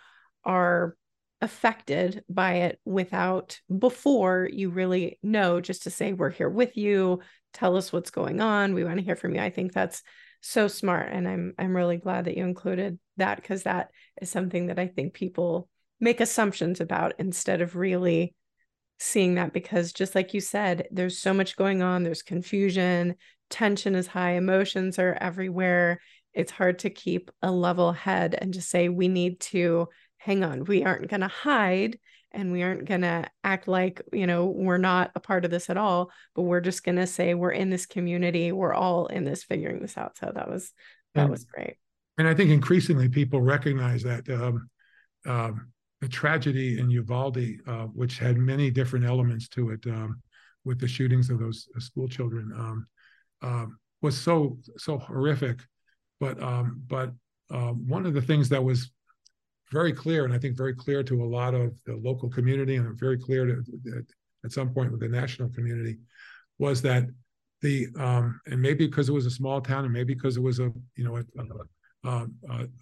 are 0.45 0.97
affected 1.41 2.25
by 2.29 2.55
it 2.55 2.81
without 2.85 3.61
before 3.77 4.49
you 4.53 4.71
really 4.71 5.19
know 5.23 5.61
just 5.61 5.85
to 5.85 5.91
say 5.91 6.13
we're 6.13 6.31
here 6.31 6.49
with 6.49 6.77
you. 6.77 7.21
Tell 7.53 7.77
us 7.77 7.93
what's 7.93 8.11
going 8.11 8.41
on. 8.41 8.75
We 8.75 8.85
want 8.85 8.99
to 8.99 9.05
hear 9.05 9.17
from 9.17 9.35
you. 9.35 9.41
I 9.41 9.51
think 9.51 9.73
that's 9.73 10.03
so 10.41 10.69
smart 10.69 11.09
and 11.11 11.27
i'm 11.27 11.53
i'm 11.59 11.77
really 11.77 11.97
glad 11.97 12.27
that 12.27 12.37
you 12.37 12.45
included 12.45 12.97
that 13.17 13.35
because 13.35 13.65
that 13.65 13.91
is 14.23 14.31
something 14.31 14.69
that 14.69 14.79
i 14.79 14.87
think 14.87 15.13
people 15.13 15.69
make 16.01 16.21
assumptions 16.21 16.81
about 16.81 17.13
instead 17.19 17.61
of 17.61 17.75
really 17.75 18.37
seeing 18.99 19.37
that 19.37 19.53
because 19.53 19.93
just 19.93 20.15
like 20.15 20.35
you 20.35 20.41
said 20.41 20.89
there's 20.91 21.19
so 21.19 21.33
much 21.33 21.57
going 21.57 21.83
on. 21.83 22.03
There's 22.03 22.23
confusion. 22.23 23.15
Tension 23.51 23.95
is 23.95 24.07
high. 24.07 24.33
Emotions 24.33 24.99
are 24.99 25.17
everywhere. 25.21 26.01
It's 26.35 26.53
hard 26.53 26.81
to 26.81 26.91
keep 26.91 27.31
a 27.43 27.51
level 27.51 27.93
head 27.93 28.37
and 28.39 28.53
just 28.53 28.69
say 28.69 28.89
we 28.89 29.09
need 29.09 29.41
to 29.41 29.89
hang 30.19 30.45
on 30.45 30.65
we 30.65 30.85
aren't 30.85 31.09
going 31.09 31.21
to 31.21 31.29
hide 31.29 31.99
and 32.33 32.53
we 32.53 32.63
aren't 32.63 32.85
going 32.85 33.01
to 33.01 33.25
act 33.43 33.67
like 33.69 34.03
you 34.13 34.27
know 34.27 34.47
we're 34.47 34.79
not 34.79 35.11
a 35.15 35.21
part 35.21 35.45
of 35.45 35.51
this 35.51 35.71
at 35.71 35.77
all 35.77 36.11
but 36.35 36.43
we're 36.43 36.61
just 36.61 36.85
going 36.85 36.97
to 36.97 37.07
say 37.07 37.35
we're 37.35 37.51
in 37.51 37.71
this 37.71 37.87
community 37.87 38.53
we're 38.53 38.75
all 38.75 39.07
in 39.07 39.25
this 39.25 39.45
figuring 39.45 39.81
this 39.81 39.97
out 39.97 40.17
so 40.17 40.31
that 40.35 40.49
was 40.49 40.73
that 41.15 41.23
and, 41.23 41.31
was 41.31 41.45
great 41.45 41.77
and 42.19 42.29
i 42.29 42.35
think 42.35 42.51
increasingly 42.51 43.09
people 43.09 43.41
recognize 43.41 44.03
that 44.03 44.29
um, 44.29 44.69
um, 45.27 45.73
the 46.01 46.09
tragedy 46.09 46.79
in 46.79 46.91
Uvalde, 46.91 47.61
uh, 47.67 47.87
which 47.87 48.19
had 48.19 48.37
many 48.37 48.71
different 48.71 49.05
elements 49.05 49.49
to 49.49 49.71
it, 49.71 49.85
um, 49.87 50.23
with 50.65 50.79
the 50.79 50.89
shootings 50.89 51.31
of 51.31 51.39
those 51.39 51.69
uh, 51.77 51.81
school 51.81 52.09
children, 52.09 52.53
um, 52.57 52.87
uh, 53.43 53.67
was 54.03 54.17
so 54.17 54.59
so 54.77 54.99
horrific. 54.99 55.61
But 56.21 56.41
um, 56.43 56.83
but 56.87 57.13
um, 57.51 57.87
one 57.89 58.07
of 58.07 58.15
the 58.15 58.23
things 58.23 58.49
that 58.51 58.63
was 58.63 58.91
very 59.71 59.93
clear, 59.93 60.25
and 60.25 60.33
I 60.33 60.39
think 60.39 60.57
very 60.57 60.75
clear 60.75 61.03
to 61.03 61.23
a 61.23 61.27
lot 61.27 61.55
of 61.55 61.73
the 61.85 61.97
local 61.97 62.29
community, 62.29 62.77
and 62.77 62.99
very 62.99 63.19
clear 63.19 63.47
to, 63.47 63.63
at 64.45 64.53
some 64.53 64.73
point 64.73 64.91
with 64.91 65.01
the 65.01 65.09
national 65.09 65.51
community, 65.51 65.99
was 66.59 66.83
that 66.83 67.05
the 67.61 67.89
um, 67.99 68.41
and 68.47 68.61
maybe 68.61 68.87
because 68.87 69.09
it 69.09 69.13
was 69.13 69.27
a 69.27 69.31
small 69.31 69.61
town, 69.61 69.85
and 69.85 69.93
maybe 69.93 70.15
because 70.15 70.37
it 70.37 70.43
was 70.43 70.59
a 70.59 70.73
you 70.97 71.05
know 71.05 71.17
a, 71.17 72.09
a, 72.09 72.27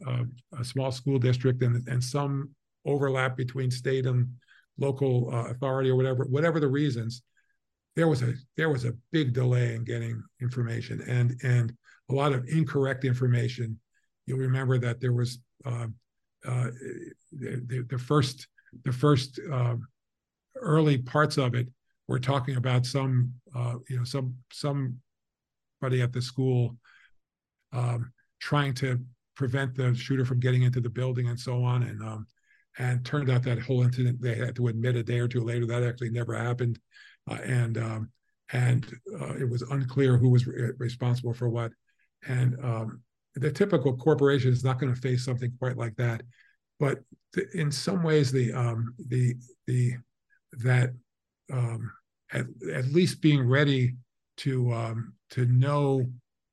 a, 0.07 0.25
a 0.61 0.65
small 0.65 0.93
school 0.93 1.19
district, 1.19 1.63
and 1.63 1.87
and 1.89 2.03
some 2.03 2.51
overlap 2.85 3.37
between 3.37 3.71
state 3.71 4.07
and 4.07 4.29
local 4.79 5.31
uh, 5.33 5.51
authority 5.51 5.91
or 5.91 5.97
whatever, 5.97 6.25
whatever 6.25 6.61
the 6.61 6.69
reasons, 6.69 7.23
there 7.97 8.09
was 8.09 8.23
a 8.23 8.35
there 8.57 8.69
was 8.69 8.85
a 8.85 8.93
big 9.11 9.33
delay 9.33 9.75
in 9.75 9.85
getting 9.85 10.23
information 10.41 11.03
and 11.09 11.35
and 11.43 11.73
a 12.11 12.15
lot 12.15 12.33
of 12.33 12.47
incorrect 12.47 13.05
information. 13.05 13.79
You'll 14.27 14.39
remember 14.39 14.79
that 14.79 15.01
there 15.01 15.13
was 15.13 15.39
uh, 15.65 15.87
uh, 16.47 16.71
the, 17.33 17.85
the 17.89 17.99
first 17.99 18.49
the 18.85 18.93
first 18.93 19.41
uh, 19.53 19.77
early 20.57 20.99
parts 20.99 21.39
of 21.39 21.55
it 21.55 21.69
were 22.09 22.19
talking 22.19 22.57
about 22.57 22.87
some 22.87 23.33
uh, 23.55 23.75
you 23.89 23.97
know 23.97 24.05
some 24.05 24.35
somebody 24.53 26.03
at 26.03 26.13
the 26.13 26.23
school 26.23 26.77
um, 27.73 28.13
trying 28.41 28.75
to 28.75 29.01
prevent 29.35 29.75
the 29.75 29.95
shooter 29.95 30.25
from 30.25 30.41
getting 30.41 30.63
into 30.63 30.81
the 30.81 30.91
building 30.91 31.29
and 31.29 31.39
so 31.39 31.63
on 31.63 31.83
and 31.83 32.03
um, 32.03 32.27
and 32.79 33.05
turned 33.05 33.31
out 33.31 33.43
that 33.43 33.59
whole 33.59 33.83
incident 33.83 34.21
they 34.21 34.35
had 34.35 34.55
to 34.57 34.69
admit 34.69 34.97
a 34.97 35.03
day 35.03 35.19
or 35.19 35.29
two 35.29 35.43
later 35.43 35.67
that 35.67 35.83
actually 35.83 36.11
never 36.11 36.35
happened, 36.35 36.79
uh, 37.31 37.39
and 37.45 37.79
um, 37.79 38.11
and 38.53 38.87
uh, 39.21 39.35
it 39.35 39.49
was 39.49 39.63
unclear 39.63 40.17
who 40.17 40.29
was 40.29 40.47
re- 40.47 40.73
responsible 40.79 41.33
for 41.33 41.49
what. 41.49 41.73
And 42.29 42.57
um, 42.63 43.03
the 43.37 43.51
typical 43.51 43.97
corporation 43.97 44.53
is 44.53 44.65
not 44.65 44.79
going 44.79 44.95
to 44.95 45.01
face 45.01 45.25
something 45.25 45.53
quite 45.59 45.77
like 45.77 45.95
that, 45.97 46.23
but 46.81 47.01
th- 47.35 47.49
in 47.55 47.71
some 47.71 48.03
ways 48.03 48.33
the 48.33 48.53
um, 48.53 48.95
the 49.09 49.35
the 49.67 49.95
that 50.53 50.91
um, 51.53 51.91
at, 52.33 52.47
at 52.73 52.87
least 52.87 53.21
being 53.21 53.47
ready 53.47 53.95
to 54.39 54.73
um, 54.73 55.13
to 55.31 55.47
know 55.47 56.07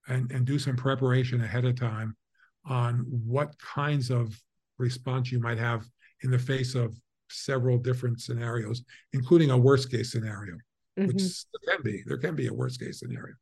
and, 0.07 0.31
and 0.31 0.45
do 0.45 0.59
some 0.59 0.75
preparation 0.75 1.41
ahead 1.41 1.65
of 1.65 1.79
time 1.79 2.15
on 2.65 3.05
what 3.25 3.57
kinds 3.59 4.09
of 4.09 4.37
response 4.77 5.31
you 5.31 5.39
might 5.39 5.57
have 5.57 5.85
in 6.23 6.31
the 6.31 6.39
face 6.39 6.75
of 6.75 6.95
several 7.29 7.77
different 7.77 8.21
scenarios, 8.21 8.83
including 9.13 9.51
a 9.51 9.57
worst 9.57 9.89
case 9.89 10.11
scenario, 10.11 10.55
mm-hmm. 10.97 11.07
which 11.07 11.21
there 11.23 11.75
can 11.75 11.83
be. 11.83 12.03
There 12.05 12.17
can 12.17 12.35
be 12.35 12.47
a 12.47 12.53
worst 12.53 12.79
case 12.79 12.99
scenario. 12.99 13.35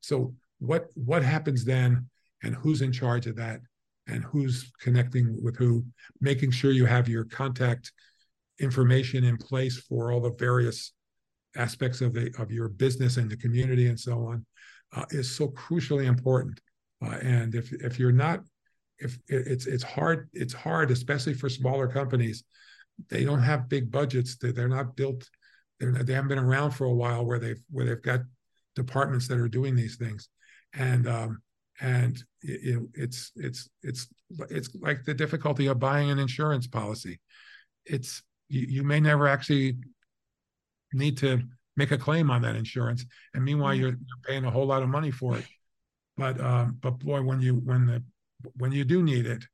So 0.00 0.34
what 0.58 0.86
what 0.94 1.22
happens 1.22 1.64
then, 1.64 2.08
and 2.42 2.54
who's 2.54 2.82
in 2.82 2.92
charge 2.92 3.26
of 3.26 3.36
that, 3.36 3.60
and 4.06 4.24
who's 4.24 4.70
connecting 4.80 5.38
with 5.42 5.56
who, 5.56 5.84
making 6.20 6.50
sure 6.50 6.70
you 6.70 6.86
have 6.86 7.08
your 7.08 7.24
contact 7.24 7.92
information 8.58 9.24
in 9.24 9.36
place 9.36 9.78
for 9.78 10.12
all 10.12 10.20
the 10.20 10.34
various 10.38 10.92
aspects 11.56 12.00
of 12.00 12.12
the 12.12 12.32
of 12.38 12.50
your 12.50 12.68
business 12.68 13.16
and 13.16 13.30
the 13.30 13.36
community 13.36 13.88
and 13.88 13.98
so 13.98 14.26
on, 14.26 14.44
uh, 14.94 15.04
is 15.10 15.30
so 15.34 15.48
crucially 15.48 16.06
important. 16.06 16.60
Uh, 17.04 17.18
and 17.22 17.54
if 17.54 17.72
if 17.72 17.98
you're 17.98 18.12
not 18.12 18.40
if 18.98 19.18
it's 19.28 19.66
it's 19.66 19.84
hard 19.84 20.28
it's 20.32 20.54
hard 20.54 20.90
especially 20.90 21.34
for 21.34 21.48
smaller 21.48 21.88
companies. 21.88 22.44
They 23.10 23.24
don't 23.24 23.42
have 23.42 23.68
big 23.68 23.92
budgets. 23.92 24.36
They, 24.36 24.50
they're 24.50 24.68
not 24.68 24.96
built 24.96 25.28
they're 25.78 25.92
not, 25.92 26.06
they 26.06 26.14
haven't 26.14 26.28
been 26.28 26.38
around 26.38 26.72
for 26.72 26.86
a 26.86 26.94
while 26.94 27.24
where 27.24 27.38
they've 27.38 27.62
where 27.70 27.86
they've 27.86 28.02
got 28.02 28.20
departments 28.74 29.28
that 29.28 29.38
are 29.38 29.48
doing 29.48 29.76
these 29.76 29.96
things. 29.96 30.28
And 30.74 31.06
um 31.06 31.42
and 31.80 32.22
it, 32.42 32.82
it's 32.94 33.32
it's 33.36 33.68
it's 33.82 34.08
it's 34.50 34.68
like 34.80 35.04
the 35.04 35.14
difficulty 35.14 35.66
of 35.66 35.78
buying 35.78 36.10
an 36.10 36.18
insurance 36.18 36.66
policy 36.66 37.20
it's 37.84 38.22
you, 38.48 38.66
you 38.68 38.82
may 38.82 39.00
never 39.00 39.28
actually 39.28 39.76
need 40.92 41.16
to 41.16 41.40
make 41.76 41.90
a 41.92 41.98
claim 41.98 42.30
on 42.30 42.42
that 42.42 42.56
insurance 42.56 43.04
and 43.34 43.44
meanwhile 43.44 43.72
mm-hmm. 43.72 43.82
you're, 43.82 43.90
you're 43.90 44.24
paying 44.26 44.44
a 44.44 44.50
whole 44.50 44.66
lot 44.66 44.82
of 44.82 44.88
money 44.88 45.10
for 45.10 45.36
it 45.36 45.46
but 46.16 46.40
um 46.40 46.76
but 46.80 46.98
boy 46.98 47.22
when 47.22 47.40
you 47.40 47.54
when 47.54 47.86
the 47.86 48.02
when 48.56 48.72
you 48.72 48.84
do 48.84 49.02
need 49.02 49.26
it, 49.26 49.44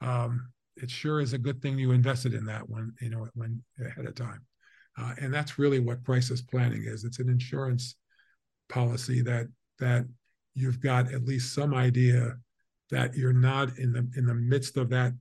um, 0.00 0.50
it 0.76 0.90
sure 0.90 1.20
is 1.20 1.32
a 1.32 1.38
good 1.38 1.60
thing 1.60 1.78
you 1.78 1.92
invested 1.92 2.34
in 2.34 2.46
that 2.46 2.68
one, 2.68 2.92
you 3.00 3.10
know, 3.10 3.28
when 3.34 3.62
ahead 3.84 4.06
of 4.06 4.14
time. 4.14 4.40
Uh, 4.98 5.14
and 5.20 5.32
that's 5.32 5.58
really 5.58 5.78
what 5.78 6.04
crisis 6.04 6.42
planning 6.42 6.84
is. 6.84 7.04
It's 7.04 7.18
an 7.18 7.28
insurance 7.28 7.96
policy 8.68 9.22
that 9.22 9.46
that 9.78 10.06
you've 10.54 10.80
got 10.80 11.12
at 11.12 11.24
least 11.24 11.54
some 11.54 11.74
idea 11.74 12.36
that 12.90 13.14
you're 13.14 13.32
not 13.32 13.78
in 13.78 13.92
the 13.92 14.06
in 14.16 14.26
the 14.26 14.34
midst 14.34 14.76
of 14.76 14.90
that 14.90 15.12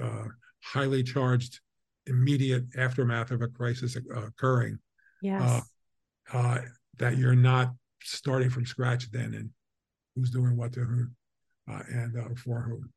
uh, 0.00 0.24
highly 0.62 1.02
charged 1.02 1.60
immediate 2.06 2.64
aftermath 2.76 3.30
of 3.30 3.42
a 3.42 3.48
crisis 3.48 3.96
occurring. 3.96 4.78
Yes. 5.20 5.42
Uh, 6.32 6.36
uh, 6.36 6.58
that 6.98 7.16
you're 7.16 7.34
not 7.34 7.72
starting 8.02 8.50
from 8.50 8.66
scratch 8.66 9.10
then 9.10 9.34
and 9.34 9.50
who's 10.14 10.30
doing 10.30 10.56
what 10.56 10.72
to 10.72 10.80
whom 10.80 11.14
uh, 11.70 11.82
and 11.88 12.18
uh, 12.18 12.34
for 12.36 12.60
whom. 12.60 12.90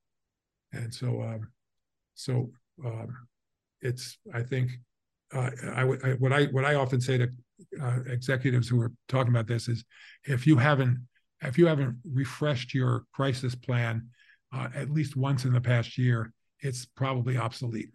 And 0.74 0.94
so, 0.94 1.22
um, 1.22 1.48
so 2.16 2.50
um, 2.84 3.16
it's 3.82 4.18
I 4.34 4.42
think 4.42 4.72
uh, 5.34 5.52
I, 5.74 5.82
I, 5.82 6.14
what 6.14 6.34
I 6.34 6.46
what 6.46 6.66
I 6.66 6.76
often 6.76 7.00
say 7.00 7.18
to 7.18 7.30
uh, 7.82 8.00
executives 8.08 8.68
who 8.68 8.82
are 8.82 8.92
talking 9.08 9.32
about 9.32 9.48
this 9.48 9.68
is 9.68 9.86
if 10.26 10.46
you 10.46 10.58
haven't 10.58 11.00
if 11.48 11.58
you 11.58 11.68
haven't 11.68 11.98
refreshed 12.14 12.74
your 12.74 13.06
crisis 13.14 13.56
plan 13.56 14.10
uh, 14.54 14.70
at 14.76 14.90
least 14.90 15.16
once 15.16 15.46
in 15.46 15.54
the 15.54 15.62
past 15.62 15.98
year, 15.98 16.32
it's 16.60 16.86
probably 16.86 17.38
obsolete. 17.38 17.90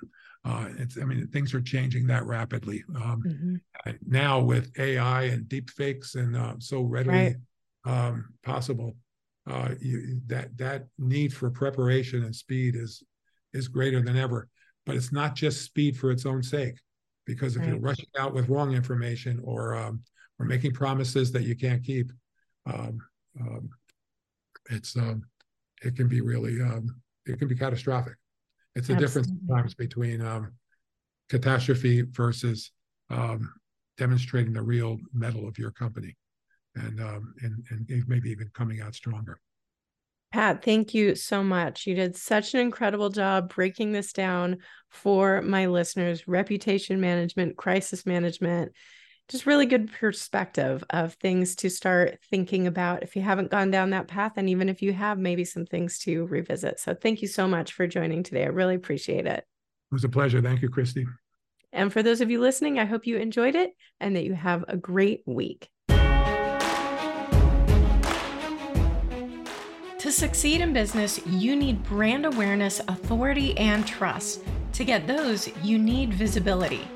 Uh, 0.44 0.68
it's 0.78 0.96
I 0.98 1.05
mean 1.05 1.26
things 1.28 1.53
are 1.53 1.61
changing 1.61 2.07
that 2.07 2.24
rapidly 2.24 2.82
um, 2.96 3.22
mm-hmm. 3.26 3.92
now 4.07 4.40
with 4.40 4.70
AI 4.78 5.24
and 5.24 5.46
deep 5.48 5.68
fakes 5.68 6.14
and 6.14 6.34
uh, 6.34 6.55
so 6.59 6.80
readily 6.82 7.36
right. 7.84 8.09
um, 8.09 8.32
possible 8.42 8.96
uh, 9.48 9.74
you, 9.80 10.20
that 10.28 10.57
that 10.57 10.86
need 10.98 11.34
for 11.34 11.51
preparation 11.51 12.24
and 12.24 12.34
speed 12.34 12.74
is 12.74 13.03
is 13.53 13.68
greater 13.68 14.01
than 14.01 14.16
ever. 14.16 14.48
But 14.86 14.96
it's 14.96 15.12
not 15.12 15.34
just 15.34 15.62
speed 15.62 15.98
for 15.98 16.11
its 16.11 16.24
own 16.24 16.42
sake, 16.42 16.78
because 17.26 17.57
if 17.57 17.61
right. 17.61 17.68
you're 17.70 17.78
rushing 17.78 18.09
out 18.18 18.32
with 18.32 18.48
wrong 18.48 18.74
information 18.74 19.40
or 19.44 19.74
um, 19.74 20.03
or 20.38 20.46
making 20.46 20.72
promises 20.72 21.32
that 21.32 21.42
you 21.42 21.55
can't 21.55 21.84
keep, 21.84 22.12
um, 22.66 22.98
um, 23.41 23.70
it's 24.70 24.97
um, 24.97 25.22
it 25.83 25.97
can 25.97 26.09
be 26.09 26.20
really 26.20 26.61
um, 26.61 27.01
it 27.26 27.39
can 27.39 27.49
be 27.49 27.55
catastrophic. 27.55 28.14
It's 28.74 28.89
the 28.89 28.95
difference 28.95 29.28
sometimes 29.28 29.74
between 29.74 30.20
um, 30.20 30.53
catastrophe 31.28 32.03
versus 32.03 32.70
um, 33.11 33.53
demonstrating 33.99 34.53
the 34.53 34.62
real 34.62 34.99
mettle 35.12 35.49
of 35.49 35.59
your 35.59 35.72
company 35.72 36.16
and 36.76 37.01
um, 37.01 37.35
and 37.43 37.64
and 37.70 38.05
maybe 38.09 38.31
even 38.31 38.49
coming 38.55 38.81
out 38.81 38.95
stronger. 38.95 39.41
Pat, 40.33 40.64
thank 40.64 40.95
you 40.95 41.16
so 41.16 41.43
much. 41.43 41.87
You 41.89 41.97
did 41.97 42.16
such 42.16 42.55
an 42.55 42.61
incredible 42.61 43.09
job 43.09 43.53
breaking 43.53 43.91
this 43.91 44.12
down 44.12 44.59
for 44.89 45.43
my 45.43 45.66
listeners. 45.66 46.28
Reputation 46.28 47.01
management, 47.01 47.57
crisis 47.57 48.07
management, 48.07 48.72
just 49.31 49.47
really 49.47 49.66
good 49.66 49.93
perspective 49.93 50.83
of 50.91 51.14
things 51.14 51.55
to 51.57 51.70
start 51.70 52.18
thinking 52.31 52.66
about 52.66 53.03
if 53.03 53.14
you 53.14 53.22
haven't 53.22 53.51
gone 53.51 53.70
down 53.70 53.91
that 53.91 54.09
path, 54.09 54.33
and 54.37 54.51
even 54.51 54.68
if 54.68 54.83
you 54.83 54.93
have, 54.93 55.18
maybe 55.18 55.45
some 55.45 55.64
things 55.64 55.99
to 56.01 56.26
revisit. 56.26 56.81
So, 56.81 56.95
thank 56.95 57.22
you 57.22 57.28
so 57.28 57.47
much 57.47 57.72
for 57.72 57.87
joining 57.87 58.22
today. 58.22 58.43
I 58.45 58.49
really 58.49 58.74
appreciate 58.74 59.26
it. 59.26 59.39
It 59.39 59.95
was 59.95 60.05
a 60.05 60.09
pleasure. 60.09 60.43
Thank 60.43 60.62
you, 60.62 60.68
Christy. 60.68 61.07
And 61.72 61.93
for 61.93 62.03
those 62.03 62.20
of 62.20 62.31
you 62.31 62.41
listening, 62.41 62.81
I 62.81 62.85
hope 62.85 63.07
you 63.07 63.16
enjoyed 63.16 63.55
it 63.55 63.70
and 64.01 64.16
that 64.16 64.24
you 64.24 64.35
have 64.35 64.64
a 64.66 64.76
great 64.76 65.22
week. 65.24 65.68
To 69.99 70.11
succeed 70.11 70.61
in 70.61 70.72
business, 70.72 71.24
you 71.26 71.55
need 71.55 71.85
brand 71.85 72.26
awareness, 72.26 72.81
authority, 72.89 73.57
and 73.59 73.87
trust. 73.87 74.43
To 74.72 74.85
get 74.85 75.07
those, 75.07 75.51
you 75.62 75.78
need 75.78 76.14
visibility. 76.14 76.89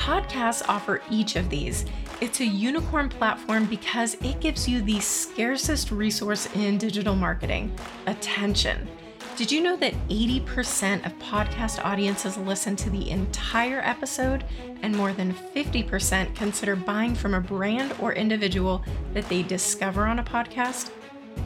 Podcasts 0.00 0.62
offer 0.66 1.02
each 1.10 1.36
of 1.36 1.50
these. 1.50 1.84
It's 2.22 2.40
a 2.40 2.46
unicorn 2.46 3.10
platform 3.10 3.66
because 3.66 4.14
it 4.22 4.40
gives 4.40 4.66
you 4.66 4.80
the 4.80 4.98
scarcest 4.98 5.90
resource 5.90 6.48
in 6.54 6.78
digital 6.78 7.14
marketing 7.14 7.70
attention. 8.06 8.88
Did 9.36 9.52
you 9.52 9.60
know 9.60 9.76
that 9.76 9.92
80% 10.08 11.04
of 11.04 11.12
podcast 11.18 11.84
audiences 11.84 12.38
listen 12.38 12.76
to 12.76 12.88
the 12.88 13.10
entire 13.10 13.80
episode 13.80 14.44
and 14.80 14.96
more 14.96 15.12
than 15.12 15.34
50% 15.34 16.34
consider 16.34 16.76
buying 16.76 17.14
from 17.14 17.34
a 17.34 17.40
brand 17.40 17.92
or 18.00 18.14
individual 18.14 18.82
that 19.12 19.28
they 19.28 19.42
discover 19.42 20.06
on 20.06 20.18
a 20.18 20.24
podcast? 20.24 20.90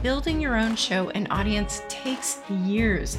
Building 0.01 0.39
your 0.39 0.55
own 0.55 0.75
show 0.75 1.09
and 1.09 1.27
audience 1.31 1.81
takes 1.89 2.41
years. 2.49 3.17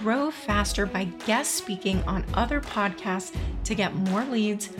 Grow 0.00 0.30
faster 0.30 0.86
by 0.86 1.04
guest 1.26 1.54
speaking 1.54 2.02
on 2.04 2.24
other 2.34 2.60
podcasts 2.60 3.34
to 3.64 3.74
get 3.74 3.94
more 3.94 4.24
leads, 4.24 4.70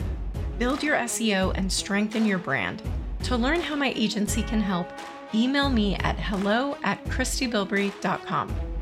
build 0.59 0.83
your 0.83 0.97
SEO, 0.97 1.53
and 1.55 1.71
strengthen 1.71 2.25
your 2.25 2.39
brand. 2.39 2.81
To 3.23 3.35
learn 3.35 3.61
how 3.61 3.75
my 3.75 3.93
agency 3.95 4.43
can 4.43 4.61
help, 4.61 4.87
email 5.33 5.69
me 5.69 5.95
at 5.95 6.19
hello 6.19 6.77
at 6.83 7.03
christybilbrey.com. 7.05 8.74